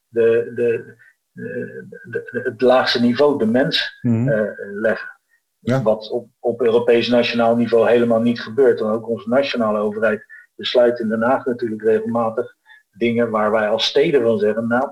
de, 0.09 0.53
de, 0.55 0.97
de, 1.33 2.41
het 2.45 2.61
laagste 2.61 3.01
niveau, 3.01 3.39
de 3.39 3.47
mens, 3.47 3.99
mm. 4.03 4.29
uh, 4.29 4.51
leggen. 4.73 5.11
Ja. 5.59 5.83
Wat 5.83 6.11
op, 6.11 6.29
op 6.39 6.61
Europees 6.61 7.09
nationaal 7.09 7.57
niveau 7.57 7.89
helemaal 7.89 8.21
niet 8.21 8.41
gebeurt. 8.41 8.81
En 8.81 8.87
ook 8.87 9.09
onze 9.09 9.29
nationale 9.29 9.79
overheid 9.79 10.25
besluit 10.55 10.99
in 10.99 11.09
Den 11.09 11.23
Haag 11.23 11.47
natuurlijk 11.47 11.83
regelmatig 11.83 12.57
dingen 12.93 13.31
waar 13.31 13.51
wij 13.51 13.69
als 13.69 13.85
steden 13.85 14.23
van 14.23 14.39
zeggen, 14.39 14.67
nou, 14.67 14.91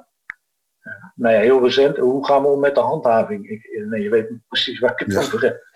nou 1.20 1.34
ja, 1.34 1.40
heel 1.40 1.62
recent, 1.62 1.96
hoe 1.96 2.26
gaan 2.26 2.42
we 2.42 2.48
om 2.48 2.60
met 2.60 2.74
de 2.74 2.80
handhaving? 2.80 3.48
Ik, 3.48 3.84
nee, 3.88 4.02
je 4.02 4.10
weet 4.10 4.30
precies 4.48 4.78
waar 4.78 4.90
ik 4.90 5.06
het 5.06 5.16
over 5.16 5.42
heb. 5.42 5.66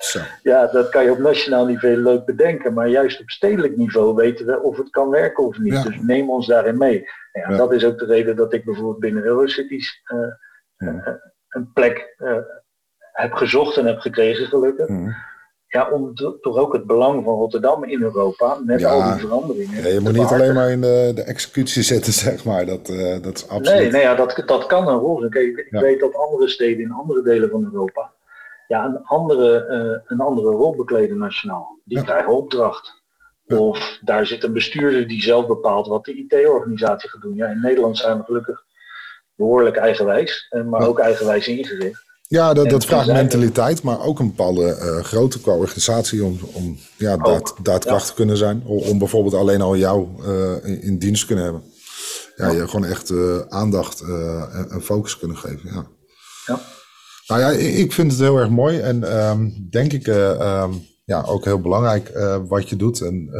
Ja, 0.42 0.66
dat 0.66 0.88
kan 0.88 1.05
je 1.05 1.11
op 1.11 1.18
nationaal 1.18 1.66
niveau 1.66 1.97
leuk 1.97 2.24
bedenken, 2.24 2.74
maar 2.74 2.88
juist 2.88 3.20
op 3.20 3.30
stedelijk 3.30 3.76
niveau 3.76 4.14
weten 4.14 4.47
we 4.47 4.62
of 4.62 4.76
het 4.76 4.90
kan 4.90 5.09
werken 5.11 5.45
of 5.45 5.59
niet. 5.59 5.82
Dus 5.82 5.99
neem 6.01 6.30
ons 6.30 6.47
daarin 6.47 6.78
mee. 6.78 7.09
Ja, 7.32 7.51
ja. 7.51 7.57
Dat 7.57 7.72
is 7.72 7.84
ook 7.84 7.99
de 7.99 8.05
reden 8.05 8.36
dat 8.36 8.53
ik 8.53 8.64
bijvoorbeeld 8.64 8.99
binnen 8.99 9.24
Eurocities 9.24 10.03
uh, 10.12 10.90
een 11.49 11.72
plek 11.72 12.16
heb 13.12 13.32
gezocht 13.32 13.76
en 13.76 13.86
heb 13.86 13.99
gekregen, 13.99 14.47
gelukkig. 14.47 14.88
Ja, 15.74 15.90
om 15.90 16.14
toch 16.14 16.56
ook 16.56 16.72
het 16.72 16.86
belang 16.86 17.24
van 17.24 17.34
Rotterdam 17.34 17.84
in 17.84 18.02
Europa, 18.02 18.58
met 18.64 18.84
al 18.84 19.02
die 19.02 19.20
veranderingen. 19.20 19.82
Ja, 19.82 19.88
je 19.88 20.00
moet 20.00 20.12
niet 20.12 20.32
alleen 20.32 20.54
maar 20.54 20.70
in 20.70 20.80
de, 20.80 21.12
de 21.14 21.22
executie 21.22 21.82
zitten, 21.82 22.12
zeg 22.26 22.44
maar. 22.44 22.66
Dat, 22.66 22.88
uh, 22.88 23.22
dat 23.22 23.36
is 23.36 23.48
absoluut. 23.48 23.80
Nee, 23.80 23.90
nee 23.90 24.02
ja, 24.02 24.14
dat, 24.14 24.42
dat 24.46 24.66
kan 24.66 24.88
een 24.88 24.98
rol 24.98 25.18
zijn. 25.18 25.30
Kijk, 25.30 25.56
ik 25.56 25.66
weet 25.70 26.00
dat 26.00 26.14
andere 26.14 26.48
steden 26.48 26.84
in 26.84 26.92
andere 26.92 27.22
delen 27.22 27.50
van 27.50 27.64
Europa 27.64 28.12
ja, 28.68 28.84
een, 28.84 29.04
andere, 29.04 29.66
uh, 29.70 30.00
een 30.06 30.20
andere 30.20 30.50
rol 30.50 30.76
bekleden 30.76 31.18
nationaal. 31.18 31.78
Die 31.84 32.02
krijgen 32.02 32.32
opdracht. 32.32 33.02
Of 33.46 33.98
daar 34.00 34.26
zit 34.26 34.44
een 34.44 34.52
bestuurder 34.52 35.08
die 35.08 35.22
zelf 35.22 35.46
bepaalt 35.46 35.86
wat 35.86 36.04
de 36.04 36.14
IT-organisatie 36.14 37.10
gaat 37.10 37.20
doen. 37.20 37.34
Ja, 37.34 37.46
in 37.46 37.60
Nederland 37.60 37.98
zijn 37.98 38.18
we 38.18 38.24
gelukkig 38.24 38.64
behoorlijk 39.34 39.76
eigenwijs, 39.76 40.54
maar 40.64 40.88
ook 40.88 40.98
eigenwijs 40.98 41.48
ingericht. 41.48 42.04
Ja, 42.28 42.54
dat, 42.54 42.70
dat 42.70 42.84
vraagt 42.84 43.06
mentaliteit, 43.06 43.82
maar 43.82 44.00
ook 44.00 44.18
een 44.18 44.26
bepaalde 44.26 44.78
uh, 44.82 45.04
grootte 45.04 45.40
qua 45.40 45.52
organisatie 45.52 46.24
om, 46.24 46.38
om 46.52 46.78
ja, 46.96 47.16
daad, 47.16 47.54
daadkrachtig 47.62 48.08
te 48.08 48.14
kunnen 48.14 48.36
zijn. 48.36 48.62
Om, 48.64 48.78
om, 48.78 48.98
bijvoorbeeld 48.98 49.34
alleen 49.34 49.60
al 49.60 49.76
jou 49.76 50.08
uh, 50.26 50.52
in, 50.64 50.82
in, 50.82 50.98
dienst 50.98 51.20
te 51.20 51.26
kunnen 51.26 51.44
hebben. 51.44 51.62
Ja, 52.36 52.50
je 52.50 52.68
gewoon 52.68 52.84
echt 52.84 53.10
uh, 53.10 53.38
aandacht 53.48 54.00
en, 54.00 54.66
en, 54.70 54.82
focus 54.82 55.18
kunnen 55.18 55.36
geven. 55.36 55.70
Ja. 55.74 55.86
ja. 56.46 56.60
Nou 57.26 57.40
ja, 57.40 57.50
ik 57.58 57.92
vind 57.92 58.10
het 58.10 58.20
heel 58.20 58.38
erg 58.38 58.48
mooi 58.48 58.78
en 58.78 59.26
um, 59.28 59.68
denk 59.70 59.92
ik 59.92 60.06
um, 60.06 60.86
ja, 61.04 61.22
ook 61.22 61.44
heel 61.44 61.60
belangrijk 61.60 62.12
wat 62.48 62.68
je 62.68 62.76
doet. 62.76 63.00
En 63.00 63.30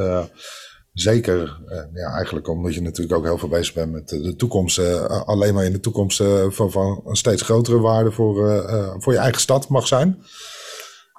Zeker, 0.95 1.61
uh, 1.69 1.83
ja, 1.93 2.15
eigenlijk 2.15 2.49
omdat 2.49 2.75
je 2.75 2.81
natuurlijk 2.81 3.19
ook 3.19 3.25
heel 3.25 3.39
veel 3.39 3.49
bezig 3.49 3.75
bent 3.75 3.93
met 3.93 4.09
de 4.09 4.37
toekomst. 4.37 4.79
Uh, 4.79 5.05
alleen 5.05 5.55
maar 5.55 5.65
in 5.65 5.73
de 5.73 5.81
toekomst 5.81 6.21
uh, 6.21 6.51
van, 6.51 6.71
van 6.71 7.03
een 7.05 7.17
steeds 7.17 7.43
grotere 7.43 7.81
waarde 7.81 8.13
voor, 8.13 8.65
voor 8.99 9.13
je 9.13 9.19
eigen 9.19 9.41
stad 9.41 9.69
mag 9.69 9.87
zijn. 9.87 10.23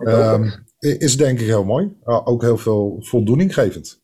Um, 0.07 0.65
is 0.79 1.17
denk 1.17 1.39
ik 1.39 1.45
heel 1.45 1.63
mooi. 1.63 1.97
ook 2.03 2.41
heel 2.41 2.57
veel 2.57 2.97
voldoening 2.99 3.53
gevend. 3.53 4.03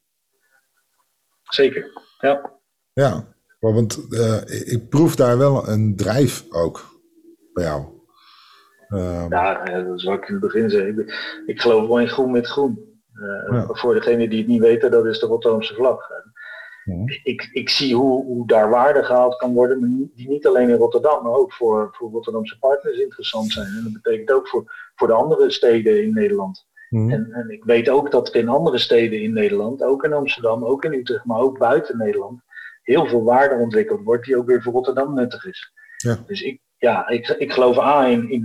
Zeker, 1.44 1.86
ja. 2.20 2.60
Ja, 2.94 3.36
want 3.60 4.00
ik 4.48 4.90
proef 4.90 5.16
daar 5.16 5.38
wel 5.38 5.68
een 5.68 5.96
drijf 5.96 6.46
ook 6.50 7.02
bij 7.54 7.64
jou. 7.64 7.86
Um, 8.90 9.30
ja, 9.30 9.64
dat 9.66 9.98
is 9.98 10.04
wat 10.04 10.18
ik 10.18 10.28
in 10.28 10.34
het 10.34 10.44
begin 10.44 10.70
zei. 10.70 10.88
Ik, 10.88 11.14
ik 11.46 11.62
geloof 11.62 11.88
wel 11.88 12.00
in 12.00 12.08
groen 12.08 12.32
met 12.32 12.48
groen. 12.48 12.91
Uh, 13.22 13.70
Voor 13.70 13.94
degenen 13.94 14.30
die 14.30 14.40
het 14.40 14.48
niet 14.48 14.62
weten, 14.62 14.92
dat 14.92 15.06
is 15.06 15.20
de 15.20 15.26
Rotterdamse 15.26 15.74
vlag. 15.74 16.10
Ik, 17.24 17.50
ik 17.52 17.70
zie 17.70 17.96
hoe, 17.96 18.26
hoe 18.26 18.48
daar 18.48 18.70
waarde 18.70 19.04
gehaald 19.04 19.36
kan 19.36 19.54
worden, 19.54 20.12
die 20.16 20.30
niet 20.30 20.48
alleen 20.48 20.70
in 20.70 20.76
Rotterdam, 20.76 21.24
maar 21.24 21.32
ook 21.32 21.54
voor, 21.54 21.90
voor 21.92 22.12
Rotterdamse 22.12 22.60
partners 22.60 22.98
interessant 22.98 23.52
zijn. 23.52 23.68
En 23.68 23.84
dat 23.84 24.02
betekent 24.02 24.32
ook 24.32 24.48
voor, 24.48 24.92
voor 24.96 25.08
de 25.08 25.14
andere 25.14 25.52
steden 25.52 26.04
in 26.04 26.14
Nederland. 26.14 26.70
En, 26.90 27.28
en 27.32 27.50
ik 27.50 27.64
weet 27.64 27.90
ook 27.90 28.12
dat 28.12 28.28
er 28.28 28.36
in 28.36 28.50
andere 28.50 28.78
steden 28.78 29.22
in 29.22 29.34
Nederland, 29.34 29.84
ook 29.84 30.04
in 30.04 30.14
Amsterdam, 30.14 30.66
ook 30.66 30.86
in 30.86 30.94
Utrecht, 30.94 31.26
maar 31.26 31.40
ook 31.40 31.58
buiten 31.58 31.98
Nederland, 31.98 32.42
heel 32.82 33.06
veel 33.06 33.24
waarde 33.24 33.56
ontwikkeld 33.56 34.04
wordt 34.04 34.26
die 34.26 34.38
ook 34.38 34.46
weer 34.46 34.62
voor 34.62 34.74
Rotterdam 34.74 35.14
nuttig 35.14 35.46
is. 35.46 35.72
Ja. 35.98 36.18
Dus 36.26 36.42
ik, 36.42 36.62
ja, 36.78 37.08
ik, 37.08 37.28
ik 37.28 37.52
geloof 37.52 37.80
A 37.80 38.06
in, 38.06 38.30
in, 38.30 38.44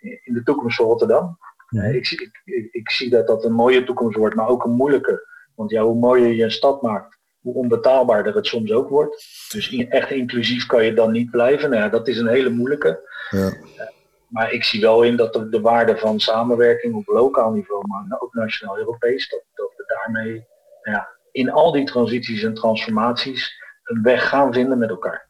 in 0.00 0.34
de 0.34 0.42
toekomst 0.42 0.76
van 0.76 0.86
Rotterdam. 0.86 1.38
Ik, 1.70 2.10
ik, 2.10 2.68
ik, 2.70 2.90
zie 2.90 3.10
dat 3.10 3.26
dat 3.26 3.44
een 3.44 3.52
mooie 3.52 3.84
toekomst 3.84 4.16
wordt, 4.16 4.34
maar 4.34 4.48
ook 4.48 4.64
een 4.64 4.70
moeilijke. 4.70 5.28
Want 5.54 5.70
ja, 5.70 5.82
hoe 5.82 5.98
mooier 5.98 6.32
je 6.32 6.44
een 6.44 6.50
stad 6.50 6.82
maakt, 6.82 7.18
hoe 7.40 7.54
onbetaalbaarder 7.54 8.34
het 8.34 8.46
soms 8.46 8.72
ook 8.72 8.88
wordt. 8.88 9.24
Dus 9.52 9.86
echt 9.88 10.10
inclusief 10.10 10.66
kan 10.66 10.84
je 10.84 10.94
dan 10.94 11.12
niet 11.12 11.30
blijven. 11.30 11.70
Nou 11.70 11.82
ja, 11.82 11.88
dat 11.88 12.08
is 12.08 12.18
een 12.18 12.28
hele 12.28 12.50
moeilijke. 12.50 13.08
Ja. 13.30 13.46
Eh, 13.46 13.86
maar 14.28 14.52
ik 14.52 14.64
zie 14.64 14.80
wel 14.80 15.02
in 15.02 15.16
dat 15.16 15.32
de, 15.32 15.48
de, 15.48 15.60
waarde 15.60 15.96
van 15.96 16.20
samenwerking 16.20 16.94
op 16.94 17.06
lokaal 17.06 17.50
niveau, 17.50 17.86
maar 17.86 18.20
ook 18.20 18.34
nationaal 18.34 18.78
Europees, 18.78 19.28
dat, 19.28 19.42
dat 19.54 19.72
we 19.76 19.84
daarmee 19.86 20.46
ja, 20.82 21.08
in 21.32 21.50
al 21.50 21.72
die 21.72 21.84
transities 21.84 22.42
en 22.42 22.54
transformaties 22.54 23.62
een 23.84 24.02
weg 24.02 24.28
gaan 24.28 24.52
vinden 24.52 24.78
met 24.78 24.90
elkaar. 24.90 25.28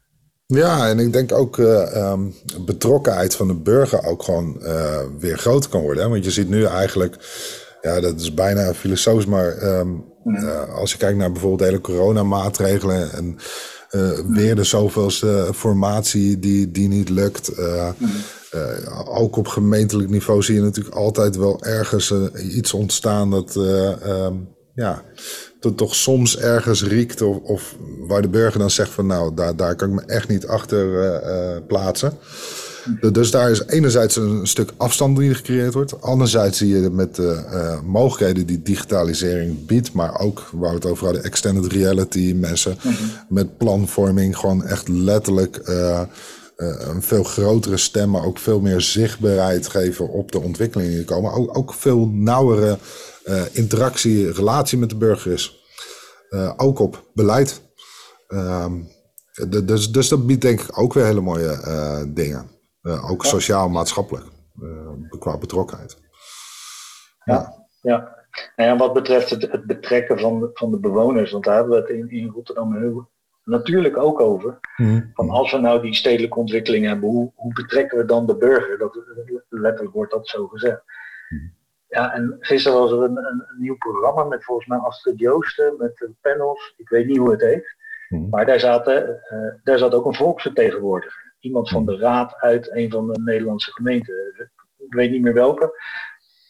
Ja, 0.51 0.89
en 0.89 0.99
ik 0.99 1.13
denk 1.13 1.33
ook 1.33 1.57
uh, 1.57 2.19
betrokkenheid 2.65 3.35
van 3.35 3.47
de 3.47 3.55
burger 3.55 4.05
ook 4.05 4.23
gewoon 4.23 4.57
uh, 4.63 4.99
weer 5.19 5.39
groter 5.39 5.71
kan 5.71 5.81
worden. 5.81 6.03
Hè? 6.03 6.09
Want 6.09 6.25
je 6.25 6.31
ziet 6.31 6.49
nu 6.49 6.65
eigenlijk, 6.65 7.17
ja, 7.81 8.01
dat 8.01 8.21
is 8.21 8.35
bijna 8.35 8.75
filosofisch, 8.75 9.27
maar 9.27 9.79
um, 9.79 10.05
uh, 10.25 10.75
als 10.75 10.93
je 10.93 10.99
kijkt 10.99 11.19
naar 11.19 11.33
bijvoorbeeld 11.33 11.61
de 11.61 11.67
hele 11.67 11.81
coronamaatregelen 11.81 13.13
en 13.13 13.37
weer 14.29 14.57
de 14.57 14.65
zoveelste 14.65 15.49
formatie 15.55 16.39
die, 16.39 16.71
die 16.71 16.89
niet 16.89 17.09
lukt. 17.09 17.51
ook 19.05 19.37
op 19.37 19.49
gemeentelijk 19.49 20.11
niveau 20.11 20.43
zie 20.43 20.55
je 20.55 20.61
natuurlijk 20.61 20.97
altijd 20.97 21.37
wel 21.37 21.63
ergens 21.65 22.15
iets 22.35 22.73
ontstaan 22.73 23.31
dat, 23.31 23.57
um, 23.57 24.49
ja, 24.75 25.03
dat 25.61 25.77
toch 25.77 25.95
soms 25.95 26.39
ergens 26.39 26.85
riekt 26.85 27.23
of, 27.23 27.37
of, 27.37 27.77
waar 27.99 28.23
de 28.23 28.29
burger 28.29 28.59
dan 28.59 28.71
zegt 28.71 28.91
van 28.91 29.07
nou, 29.07 29.35
daar, 29.35 29.57
daar 29.57 29.75
kan 29.75 29.89
ik 29.89 29.95
me 29.95 30.13
echt 30.13 30.29
niet 30.29 30.47
achter 30.47 30.87
uh, 30.87 31.57
plaatsen. 31.67 32.13
Dus 33.13 33.31
daar 33.31 33.51
is 33.51 33.67
enerzijds 33.67 34.17
een 34.17 34.47
stuk 34.47 34.73
afstand 34.77 35.17
die 35.17 35.35
gecreëerd 35.35 35.75
wordt. 35.75 36.03
Anderzijds 36.03 36.59
zie 36.59 36.69
je 36.69 36.91
met 36.91 37.15
de 37.15 37.45
uh, 37.53 37.81
mogelijkheden 37.81 38.47
die 38.47 38.63
digitalisering 38.63 39.67
biedt, 39.67 39.93
maar 39.93 40.21
ook 40.21 40.49
waar 40.53 40.69
we 40.69 40.75
het 40.75 40.87
over 40.87 41.05
hadden, 41.05 41.25
extended 41.25 41.73
reality, 41.73 42.33
mensen 42.37 42.77
-hmm. 42.81 42.95
met 43.29 43.59
planvorming 43.59 44.37
gewoon 44.37 44.65
echt 44.65 44.89
letterlijk 44.89 45.61
uh, 45.69 46.01
een 46.57 47.03
veel 47.03 47.25
grotere 47.25 47.77
stem, 47.77 48.11
maar 48.11 48.25
ook 48.25 48.39
veel 48.39 48.61
meer 48.61 48.81
zichtbaarheid 48.81 49.69
geven 49.69 50.09
op 50.09 50.33
de 50.33 50.41
ontwikkelingen 50.41 50.95
die 50.95 51.05
komen. 51.05 51.33
Ook, 51.33 51.59
ook 51.59 51.75
veel 51.75 52.09
nauwere 52.13 52.79
uh, 53.25 53.43
interactie, 53.57 54.33
relatie 54.33 54.79
met 54.79 54.89
de 54.89 54.97
burger 54.97 55.33
is. 55.33 55.59
Uh, 56.31 56.53
ook 56.57 56.79
op 56.79 57.11
beleid. 57.15 57.73
Um, 58.29 58.89
dus, 59.65 59.93
dus 59.93 60.09
dat 60.09 60.27
biedt 60.27 60.43
denk 60.43 60.61
ik 60.61 60.79
ook 60.79 60.93
weer 60.93 61.05
hele 61.05 61.21
mooie 61.21 61.63
uh, 61.67 62.15
dingen. 62.15 62.51
ook 62.83 63.25
sociaal-maatschappelijk. 63.25 64.27
qua 65.19 65.39
betrokkenheid. 65.39 65.99
Ja, 67.25 67.67
ja. 67.81 68.19
Nou 68.57 68.71
ja. 68.71 68.77
wat 68.77 68.93
betreft 68.93 69.31
het, 69.31 69.43
het, 69.43 69.67
betrekken 69.67 70.19
van 70.19 70.41
de, 70.41 70.51
van 70.53 70.71
de 70.71 70.79
bewoners, 70.79 71.31
want 71.31 71.45
daar 71.45 71.55
hebben 71.55 71.73
we 71.73 71.81
het 71.81 71.89
in, 71.89 72.11
in 72.11 72.29
Rotterdam 72.29 72.77
heel, 72.77 73.11
natuurlijk 73.45 73.97
ook 73.97 74.21
over. 74.21 74.59
Mm. 74.77 75.11
Van 75.15 75.31
als 75.31 75.53
we 75.53 75.59
nou 75.59 75.83
die 75.83 75.95
stedelijke 75.95 76.39
ontwikkeling 76.39 76.87
hebben, 76.87 77.09
hoe, 77.09 77.33
hoe 77.35 77.53
betrekken 77.53 77.99
we 77.99 78.05
dan 78.05 78.27
de 78.27 78.37
burger? 78.37 78.79
Dat, 78.79 78.99
letterlijk 79.49 79.95
wordt 79.95 80.13
dat 80.13 80.29
zo 80.29 80.47
gezegd. 80.47 80.83
Mm. 81.29 81.59
Ja, 81.91 82.15
en 82.15 82.37
gisteren 82.41 82.79
was 82.79 82.91
er 82.91 83.03
een, 83.03 83.17
een, 83.17 83.45
nieuw 83.59 83.77
programma 83.77 84.25
met 84.25 84.45
volgens 84.45 84.67
mij 84.67 84.79
Astrid 84.79 85.19
Joosten, 85.19 85.75
met 85.79 86.09
panels. 86.21 86.75
Ik 86.77 86.89
weet 86.89 87.07
niet 87.07 87.17
hoe 87.17 87.31
het 87.31 87.41
heet. 87.41 87.77
Hmm. 88.09 88.29
Maar 88.29 88.47
daar, 88.47 88.61
zaten, 88.61 89.23
uh, 89.33 89.65
daar 89.65 89.79
zat 89.79 89.95
ook 89.95 90.07
een 90.07 90.15
volksvertegenwoordiger. 90.15 91.35
Iemand 91.41 91.69
van 91.69 91.87
de 91.87 91.97
raad 91.97 92.35
uit 92.37 92.75
een 92.75 92.91
van 92.91 93.13
de 93.13 93.21
Nederlandse 93.21 93.73
gemeenten. 93.73 94.15
Ik 94.79 94.93
weet 94.95 95.11
niet 95.11 95.23
meer 95.23 95.35
welke. 95.35 95.81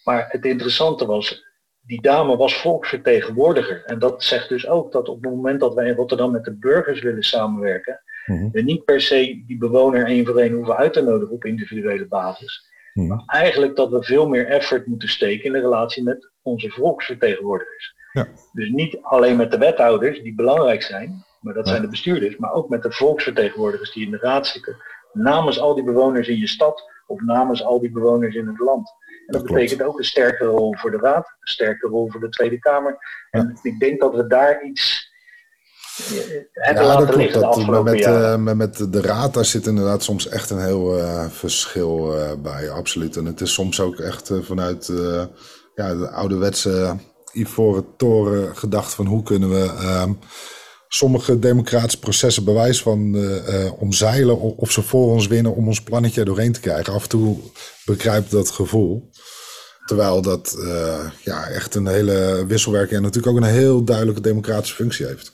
Maar 0.04 0.26
het 0.28 0.44
interessante 0.44 1.06
was, 1.06 1.44
die 1.80 2.02
dame 2.02 2.36
was 2.36 2.60
volksvertegenwoordiger. 2.60 3.84
En 3.84 3.98
dat 3.98 4.22
zegt 4.22 4.48
dus 4.48 4.68
ook 4.68 4.92
dat 4.92 5.08
op 5.08 5.22
het 5.22 5.32
moment 5.32 5.60
dat 5.60 5.74
wij 5.74 5.86
in 5.86 5.94
Rotterdam 5.94 6.30
met 6.30 6.44
de 6.44 6.56
burgers 6.56 7.00
willen 7.00 7.22
samenwerken, 7.22 8.02
hmm. 8.24 8.50
we 8.52 8.62
niet 8.62 8.84
per 8.84 9.00
se 9.00 9.42
die 9.46 9.58
bewoner 9.58 10.06
één 10.06 10.26
voor 10.26 10.38
één 10.38 10.52
hoeven 10.52 10.76
uit 10.76 10.92
te 10.92 11.02
nodigen 11.02 11.34
op 11.34 11.44
individuele 11.44 12.06
basis. 12.06 12.69
Hmm. 12.92 13.06
Maar 13.06 13.22
eigenlijk 13.26 13.76
dat 13.76 13.90
we 13.90 14.02
veel 14.02 14.28
meer 14.28 14.46
effort 14.46 14.86
moeten 14.86 15.08
steken 15.08 15.44
in 15.44 15.52
de 15.52 15.60
relatie 15.60 16.02
met 16.02 16.30
onze 16.42 16.70
volksvertegenwoordigers. 16.70 17.94
Ja. 18.12 18.28
Dus 18.52 18.70
niet 18.70 18.98
alleen 19.02 19.36
met 19.36 19.50
de 19.50 19.58
wethouders, 19.58 20.22
die 20.22 20.34
belangrijk 20.34 20.82
zijn, 20.82 21.24
maar 21.40 21.54
dat 21.54 21.68
zijn 21.68 21.82
de 21.82 21.88
bestuurders, 21.88 22.36
maar 22.36 22.52
ook 22.52 22.68
met 22.68 22.82
de 22.82 22.92
volksvertegenwoordigers 22.92 23.92
die 23.92 24.04
in 24.04 24.10
de 24.10 24.18
raad 24.18 24.46
zitten, 24.46 24.76
namens 25.12 25.60
al 25.60 25.74
die 25.74 25.84
bewoners 25.84 26.28
in 26.28 26.38
je 26.38 26.48
stad 26.48 26.90
of 27.06 27.20
namens 27.20 27.64
al 27.64 27.80
die 27.80 27.90
bewoners 27.90 28.34
in 28.34 28.46
het 28.46 28.58
land. 28.58 28.92
En 29.26 29.38
dat, 29.38 29.46
betekent 29.46 29.82
ook 29.82 29.98
een 29.98 30.04
sterke 30.04 30.44
rol 30.44 30.76
voor 30.76 30.90
de 30.90 30.96
raad, 30.96 31.26
een 31.26 31.48
sterke 31.48 31.88
rol 31.88 32.10
voor 32.10 32.20
de 32.20 32.28
Tweede 32.28 32.58
Kamer. 32.58 32.98
En 33.30 33.58
ik 33.62 33.78
denk 33.78 34.00
dat 34.00 34.14
we 34.14 34.26
daar 34.26 34.62
iets 34.62 35.09
ja, 36.52 36.72
dat 36.72 37.10
klopt. 37.10 37.32
Dat, 37.32 37.84
met, 37.84 38.00
uh, 38.00 38.36
met, 38.36 38.92
de 38.92 39.00
raad, 39.00 39.34
daar 39.34 39.44
zit 39.44 39.66
inderdaad 39.66 40.02
soms 40.02 40.28
echt 40.28 40.50
een 40.50 40.64
heel 40.64 40.98
uh, 40.98 41.24
verschil 41.30 42.16
uh, 42.16 42.32
bij, 42.42 42.70
absoluut. 42.70 43.16
En 43.16 43.24
het 43.24 43.40
is 43.40 43.52
soms 43.52 43.80
ook 43.80 43.98
echt 43.98 44.30
vanuit 44.42 44.92
ja, 45.74 45.94
de 45.94 46.10
ouderwetse 46.10 46.96
ivoren 47.32 47.84
toren 47.96 48.56
gedacht 48.56 48.94
van 48.94 49.06
hoe 49.06 49.22
kunnen 49.22 49.50
we... 49.50 49.64
Ehm, 49.64 50.12
sommige 50.92 51.38
democratische 51.38 51.98
processen 51.98 52.44
bewijs 52.44 52.82
van 52.82 53.16
omzeilen 53.78 54.40
of 54.40 54.70
ze 54.70 54.82
voor 54.82 55.12
ons 55.12 55.26
winnen 55.26 55.54
om 55.54 55.66
ons 55.66 55.82
plannetje 55.82 56.24
doorheen 56.24 56.52
te 56.52 56.60
krijgen. 56.60 56.92
Af 56.92 57.02
en 57.02 57.08
toe 57.08 57.38
begrijp 57.84 58.30
dat 58.30 58.50
gevoel. 58.50 59.10
Terwijl 59.84 60.22
dat 60.22 60.56
ja, 61.24 61.48
echt 61.48 61.74
een 61.74 61.86
hele 61.86 62.44
wisselwerking 62.46 62.96
en 62.96 63.02
natuurlijk 63.02 63.36
ook 63.36 63.42
een 63.42 63.54
heel 63.54 63.84
duidelijke 63.84 64.20
democratische 64.20 64.74
functie 64.74 65.06
heeft. 65.06 65.32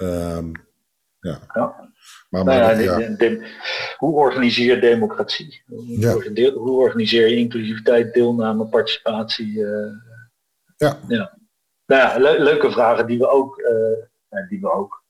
Ehm, 0.00 0.52
ja. 1.20 1.38
ja. 1.54 1.88
Maar, 2.30 2.44
nou 2.44 2.82
ja, 2.82 3.36
hoe 3.96 4.14
organiseer 4.14 4.74
je 4.74 4.80
democratie? 4.80 5.62
Hoe, 5.66 6.52
hoe, 6.54 6.80
organiseer 6.80 7.28
je 7.28 7.36
inclusiviteit, 7.36 8.14
deelname, 8.14 8.66
participatie? 8.66 9.52
Uh, 9.52 9.92
ja. 10.76 10.98
ja. 11.08 11.38
Nou 11.86 12.22
ja, 12.22 12.38
leuke 12.38 12.70
vragen 12.70 13.06
die 13.06 13.18
we 13.18 13.28
ook, 13.28 13.58
uh, 13.58 14.48
die 14.48 14.60
we 14.60 14.72
ook, 14.72 15.04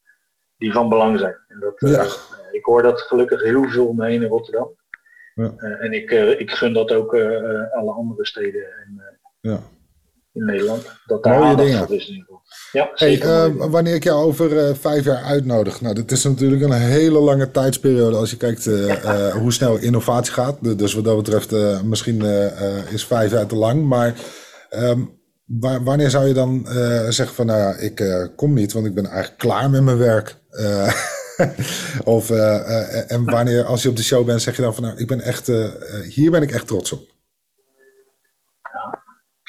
die 0.56 0.72
van 0.72 0.88
belang 0.88 1.18
zijn. 1.18 1.36
En 1.48 1.60
dat. 1.60 1.82
Uh, 1.82 2.12
ik 2.52 2.64
hoor 2.64 2.82
dat 2.82 3.00
gelukkig 3.00 3.42
heel 3.42 3.68
veel 3.68 3.86
omheen 3.86 4.22
in 4.22 4.28
Rotterdam. 4.28 4.78
Ja. 5.34 5.54
en 5.56 5.92
ik, 5.92 6.10
ik 6.38 6.50
gun 6.50 6.72
dat 6.72 6.92
ook 6.92 7.14
alle 7.72 7.92
andere 7.92 8.26
steden 8.26 8.62
en, 8.62 9.02
ja. 9.40 9.60
In 10.40 10.46
Nederland. 10.46 10.82
Dat 11.06 11.22
daar 11.22 11.38
Mooie 11.38 11.56
dingen. 11.56 11.88
is. 11.88 12.22
Ja, 12.72 12.90
hey, 12.94 13.22
uh, 13.22 13.46
wanneer 13.56 13.94
ik 13.94 14.04
jou 14.04 14.24
over 14.24 14.52
uh, 14.52 14.74
vijf 14.74 15.04
jaar 15.04 15.22
uitnodig. 15.22 15.80
Nou, 15.80 15.94
dat 15.94 16.10
is 16.10 16.24
natuurlijk 16.24 16.62
een 16.62 16.72
hele 16.72 17.18
lange 17.18 17.50
tijdsperiode 17.50 18.16
als 18.16 18.30
je 18.30 18.36
kijkt 18.36 18.66
uh, 18.66 19.34
hoe 19.34 19.52
snel 19.52 19.76
innovatie 19.76 20.32
gaat. 20.32 20.78
Dus 20.78 20.94
wat 20.94 21.04
dat 21.04 21.16
betreft, 21.16 21.82
misschien 21.84 22.22
is 22.90 23.04
vijf 23.04 23.30
jaar 23.30 23.46
te 23.46 23.56
lang. 23.56 23.86
Maar 23.86 24.14
um, 24.70 25.18
wanneer 25.84 26.10
zou 26.10 26.26
je 26.26 26.34
dan 26.34 26.66
zeggen 27.08 27.34
van, 27.34 27.46
nou 27.46 27.58
ja, 27.58 27.74
ik 27.74 28.28
kom 28.36 28.54
niet, 28.54 28.72
want 28.72 28.86
ik 28.86 28.94
ben 28.94 29.06
eigenlijk 29.06 29.38
klaar 29.38 29.70
met 29.70 29.82
mijn 29.82 29.98
werk. 29.98 30.36
of, 32.04 32.30
en 32.30 33.24
wanneer, 33.24 33.64
als 33.64 33.82
je 33.82 33.88
op 33.88 33.96
de 33.96 34.02
show 34.02 34.26
bent, 34.26 34.42
zeg 34.42 34.56
je 34.56 34.62
dan 34.62 34.74
van, 34.74 34.82
nou, 34.82 34.98
ik 34.98 35.06
ben 35.06 35.20
echt, 35.20 35.50
hier 36.08 36.30
ben 36.30 36.42
ik 36.42 36.50
echt 36.50 36.66
trots 36.66 36.92
op. 36.92 37.09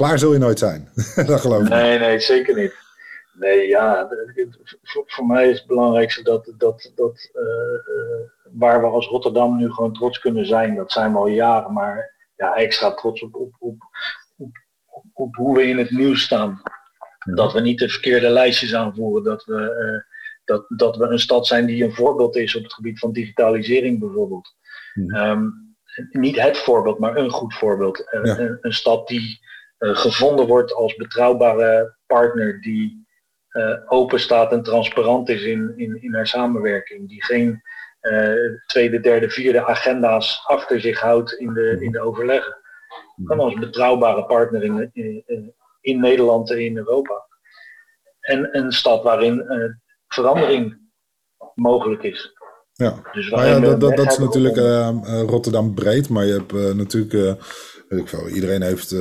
Klaar 0.02 0.20
zul 0.20 0.34
je 0.34 0.40
nooit 0.40 0.60
zijn. 0.60 0.90
dat 1.28 1.42
geloof 1.42 1.62
ik. 1.62 1.70
Nee, 1.70 2.00
nee, 2.00 2.20
zeker 2.20 2.56
niet. 2.56 2.74
Nee, 3.34 3.68
ja, 3.68 4.10
voor, 5.06 5.26
mij 5.26 5.50
is 5.50 5.58
het 5.58 5.68
belangrijkste 5.68 6.24
dat, 6.24 6.54
dat, 6.58 6.92
dat 6.96 7.32
uh, 7.34 7.44
uh, 7.96 8.28
waar 8.52 8.82
we 8.82 8.88
als 8.88 9.08
Rotterdam 9.08 9.58
nu 9.58 9.72
gewoon 9.72 9.94
trots 9.94 10.20
kunnen 10.20 10.46
zijn, 10.46 10.76
dat 10.76 10.92
zijn 10.92 11.12
we 11.12 11.18
al 11.18 11.28
jaren, 11.28 11.74
maar 11.74 12.14
ja, 12.36 12.56
extra 12.56 12.94
trots 12.94 13.22
op, 13.22 13.36
op, 13.36 13.56
op, 13.60 13.76
op, 14.38 14.52
op 15.14 15.36
hoe 15.36 15.56
we 15.56 15.64
in 15.64 15.78
het 15.78 15.92
nieuws 15.92 16.24
staan. 16.24 16.62
Dat 17.34 17.54
we 17.54 17.62
niet 17.62 17.80
de 17.80 17.90
verkeerde 17.90 18.30
lijstjes 18.30 18.76
aanvoeren, 18.76 19.24
dat 19.24 19.46
we, 19.46 19.54
uh, 19.54 20.16
dat, 20.46 20.66
dat 20.68 20.98
we 20.98 21.06
een 21.06 21.20
stad 21.20 21.48
zijn 21.48 21.66
die 21.66 21.84
een 21.84 21.94
voorbeeld 21.94 22.36
is 22.36 22.56
op 22.56 22.64
het 22.64 22.74
gebied 22.74 23.00
van 23.00 23.12
digitalisering 23.12 24.00
bijvoorbeeld. 24.00 24.56
Um, 24.96 25.76
niet 26.12 26.42
het 26.42 26.58
voorbeeld, 26.58 27.00
maar 27.00 27.16
een 27.16 27.30
goed 27.30 27.54
voorbeeld. 27.54 27.98
Ja. 28.24 28.40
Een, 28.40 28.58
een, 28.62 28.74
stad 28.74 29.08
die 29.08 29.40
gevonden 29.82 30.48
wordt 30.48 30.74
als 30.74 30.96
betrouwbare 30.96 31.96
partner 32.06 32.62
die 32.62 33.06
uh, 33.52 33.78
open 33.86 34.20
staat 34.20 34.52
en 34.52 34.64
transparant 34.64 35.30
is 35.30 35.44
in, 35.44 35.74
in, 35.76 36.02
in 36.02 36.14
haar 36.14 36.28
samenwerking. 36.28 37.10
Die 37.10 37.24
geen 37.24 37.62
uh, 38.02 38.60
tweede, 38.66 39.00
derde, 39.00 39.30
vierde 39.30 39.66
agenda's 39.66 40.44
achter 40.46 40.82
zich 40.82 41.00
houdt 41.00 41.34
in 41.34 41.54
de, 41.54 41.78
in 41.80 41.92
de 41.92 42.00
overleggen. 42.00 42.58
Kan 43.26 43.40
als 43.40 43.54
betrouwbare 43.54 44.26
partner 44.26 44.64
in, 44.64 44.90
in, 44.94 45.54
in 45.82 46.00
Nederland 46.00 46.52
en 46.52 46.60
in 46.60 46.78
Europa. 46.78 47.26
En 48.20 48.58
een 48.58 48.72
stad 48.72 49.04
waarin 49.04 49.46
verandering 50.08 50.80
mogelijk 51.56 52.04
is. 52.04 52.34
Ja, 52.74 52.96
dus 53.12 53.30
nou 53.30 53.46
ja 53.46 53.60
dat, 53.60 53.80
dat, 53.82 53.98
dat 53.98 54.12
is 54.12 54.18
natuurlijk 54.18 54.58
Rotterdam 55.30 55.74
breed, 55.74 56.10
maar 56.10 56.26
je 56.26 56.34
hebt 56.34 56.76
natuurlijk, 56.76 57.42
weet 57.92 58.00
ik 58.00 58.08
veel, 58.08 58.28
iedereen 58.28 58.62
heeft 58.62 58.92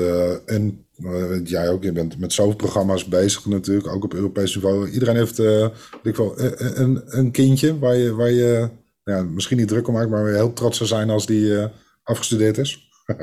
een 0.46 0.84
uh, 1.04 1.46
jij 1.46 1.68
ook, 1.68 1.82
je 1.82 1.92
bent 1.92 2.18
met 2.18 2.32
zoveel 2.32 2.56
programma's 2.56 3.04
bezig 3.04 3.46
natuurlijk, 3.46 3.88
ook 3.88 4.04
op 4.04 4.14
Europees 4.14 4.54
niveau. 4.54 4.90
Iedereen 4.90 5.16
heeft 5.16 5.38
uh, 5.38 5.68
ik 6.02 6.16
wel, 6.16 6.40
een, 6.40 7.02
een 7.06 7.30
kindje 7.30 7.78
waar 7.78 7.96
je, 7.96 8.14
waar 8.14 8.30
je 8.30 8.68
ja, 9.04 9.22
misschien 9.22 9.56
niet 9.56 9.68
druk 9.68 9.88
om 9.88 9.94
maakt, 9.94 10.10
maar 10.10 10.22
waar 10.22 10.30
je 10.30 10.36
heel 10.36 10.52
trots 10.52 10.76
zou 10.76 10.88
zijn 10.88 11.10
als 11.10 11.26
die 11.26 11.44
uh, 11.44 11.64
afgestudeerd 12.02 12.58
is. 12.58 12.88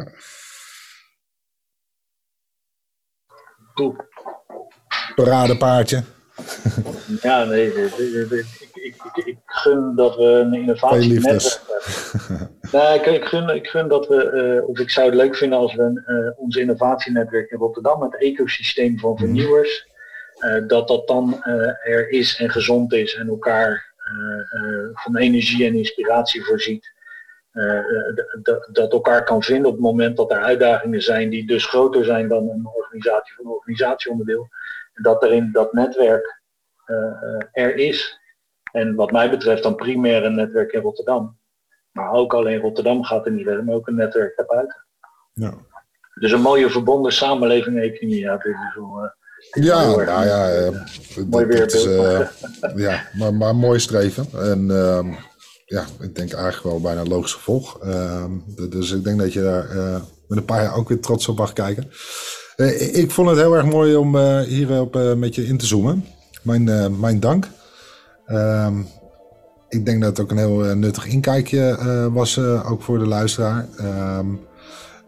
Paradepaardje. 5.16 6.04
ja, 7.22 7.44
nee, 7.44 7.74
nee, 7.74 7.90
nee 8.30 8.44
ik, 8.74 9.26
ik, 9.26 9.38
gun 9.46 9.96
dat 9.96 10.16
we 10.16 10.24
een 10.24 10.54
innovatienetwerk 10.54 11.60
hebben. 11.64 12.50
nee, 12.72 13.00
ik, 13.00 13.06
ik, 13.06 13.26
gun, 13.26 13.50
ik 13.50 13.68
gun 13.68 13.88
dat 13.88 14.08
we, 14.08 14.32
uh, 14.34 14.70
of 14.70 14.80
ik 14.80 14.90
zou 14.90 15.06
het 15.06 15.16
leuk 15.16 15.36
vinden 15.36 15.60
als 15.60 15.76
we 15.76 15.84
een, 15.84 16.04
uh, 16.08 16.40
ons 16.40 16.56
innovatienetwerk 16.56 17.52
in 17.52 17.58
Rotterdam, 17.58 18.02
het 18.02 18.22
ecosysteem 18.22 19.00
van 19.00 19.12
mhm. 19.12 19.20
vernieuwers, 19.20 19.88
uh, 20.40 20.68
dat 20.68 20.88
dat 20.88 21.08
dan 21.08 21.44
er 21.84 22.10
is 22.10 22.38
en 22.40 22.50
gezond 22.50 22.94
is 22.94 23.16
en 23.16 23.28
elkaar 23.28 23.86
van 24.94 25.18
energie 25.18 25.66
en 25.66 25.76
inspiratie 25.76 26.46
voorziet. 26.46 26.94
dat 28.72 28.94
elkaar 28.94 29.24
kan 29.24 29.44
vinden 29.44 29.66
op 29.66 29.74
het 29.74 29.82
moment 29.84 30.18
dat 30.18 30.32
er 30.32 30.38
uitdagingen 30.38 31.02
zijn 31.02 31.30
die 31.30 31.48
dus 31.48 31.66
groter 31.66 32.06
zijn 32.06 32.28
dan 32.28 32.50
een 32.50 32.68
organisatie 32.74 33.34
van 33.36 33.46
een 33.46 33.52
organisatieonderdeel. 33.52 34.50
En 34.98 35.04
dat 35.04 35.24
er 35.24 35.34
in 35.34 35.50
dat 35.52 35.74
netwerk 35.74 36.42
er 37.52 37.76
is 37.76 38.20
en 38.72 38.96
wat 38.96 39.12
mij 39.12 39.30
betreft 39.30 39.64
dan 39.64 39.76
primair 39.76 40.24
een 40.24 40.36
netwerk 40.36 40.72
in 40.72 40.82
Rotterdam. 40.82 41.38
Maar 41.92 42.12
ook 42.12 42.34
alleen 42.34 42.60
Rotterdam 42.60 43.04
gaat 43.04 43.26
er 43.26 43.32
niet 43.32 43.46
redden, 43.46 43.66
maar 43.66 43.76
ook 43.76 43.88
een 43.88 43.96
netwerk 43.96 44.38
daarbuiten. 44.38 44.86
Ja. 45.34 45.54
Dus 46.20 46.32
een 46.32 46.42
mooie 46.42 46.70
verbonden 46.70 47.14
samenleving 47.14 47.80
economie. 47.80 48.20
Ja, 48.20 48.38
dit 48.38 48.46
is 48.46 48.76
wel, 48.76 49.04
uh, 49.04 49.64
ja, 49.66 49.86
nou 49.86 50.26
ja, 50.26 50.60
uh, 50.60 50.70
mooi 51.30 51.46
weerbeeld. 51.46 51.86
Uh, 51.86 52.28
ja, 52.76 53.04
maar, 53.14 53.34
maar 53.34 53.56
mooi 53.56 53.80
streven. 53.80 54.28
En 54.34 54.72
ehm, 54.72 55.14
ja, 55.66 55.86
ik 56.00 56.16
denk 56.16 56.34
eigenlijk 56.34 56.64
wel 56.64 56.82
bijna 56.82 57.02
een 57.02 57.08
logisch 57.08 57.34
gevolg. 57.34 57.80
Ehm, 57.82 58.32
dus 58.70 58.92
ik 58.92 59.04
denk 59.04 59.20
dat 59.20 59.34
je 59.34 59.42
daar 59.42 59.68
met 60.28 60.38
een 60.38 60.46
paar 60.46 60.64
jaar 60.64 60.76
ook 60.76 60.90
weer 60.90 61.00
trots 61.00 61.28
op 61.28 61.38
mag 61.38 61.54
kijken. 61.54 61.92
Ik 62.92 63.12
vond 63.12 63.30
het 63.30 63.38
heel 63.38 63.56
erg 63.56 63.66
mooi 63.66 63.96
om 63.96 64.18
hierop 64.42 65.16
met 65.18 65.36
je 65.36 65.46
in 65.46 65.58
te 65.58 65.66
zoomen. 65.66 66.06
Mijn, 66.42 67.00
mijn 67.00 67.20
dank. 67.20 67.48
Um, 68.28 68.88
ik 69.70 69.86
denk 69.86 70.02
dat 70.02 70.10
het 70.10 70.20
ook 70.20 70.32
een 70.32 70.38
heel 70.38 70.66
uh, 70.66 70.74
nuttig 70.74 71.06
inkijkje 71.06 71.78
uh, 71.82 72.14
was, 72.14 72.38
uh, 72.38 72.72
ook 72.72 72.82
voor 72.82 73.00
de 73.00 73.08
luisteraar. 73.08 73.66
Um, 74.20 74.40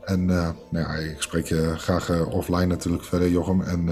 en 0.06 0.26
nou 0.26 0.56
ja, 0.72 0.96
ik 0.96 1.22
spreek 1.22 1.46
je 1.46 1.74
graag 1.78 2.26
offline 2.32 2.66
natuurlijk 2.66 3.04
verder, 3.04 3.30
Jochem. 3.30 3.62
En 3.62 3.90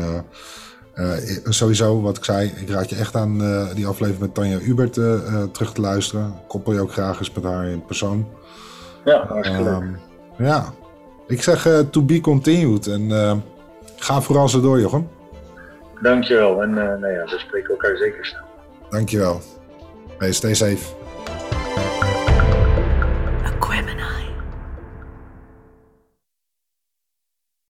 sowieso, 1.43 2.01
wat 2.01 2.17
ik 2.17 2.23
zei, 2.23 2.53
ik 2.55 2.69
raad 2.69 2.89
je 2.89 2.95
echt 2.95 3.15
aan 3.15 3.37
die 3.75 3.87
aflevering 3.87 4.19
met 4.19 4.33
Tanja 4.33 4.59
Ubert 4.59 4.93
terug 5.53 5.73
te 5.73 5.81
luisteren. 5.81 6.33
Koppel 6.47 6.73
je 6.73 6.79
ook 6.79 6.91
graag 6.91 7.19
eens 7.19 7.33
met 7.33 7.43
haar 7.43 7.67
in 7.67 7.85
persoon. 7.85 8.27
Ja, 9.05 9.25
hartstikke 9.27 9.69
um, 9.69 9.97
Ja, 10.37 10.73
ik 11.27 11.41
zeg 11.41 11.67
to 11.91 12.01
be 12.01 12.21
continued. 12.21 12.87
En 12.87 13.11
ga 13.95 14.21
vooral 14.21 14.49
zo 14.49 14.61
door, 14.61 14.79
Jochem. 14.79 15.07
Dankjewel. 16.01 16.61
En 16.61 16.73
nou 16.73 17.07
ja, 17.07 17.23
we 17.23 17.39
spreken 17.39 17.69
elkaar 17.69 17.97
zeker 17.97 18.25
snel. 18.25 18.43
Dankjewel. 18.89 19.41
Hey, 20.17 20.31
stay 20.31 20.53
safe. 20.53 21.06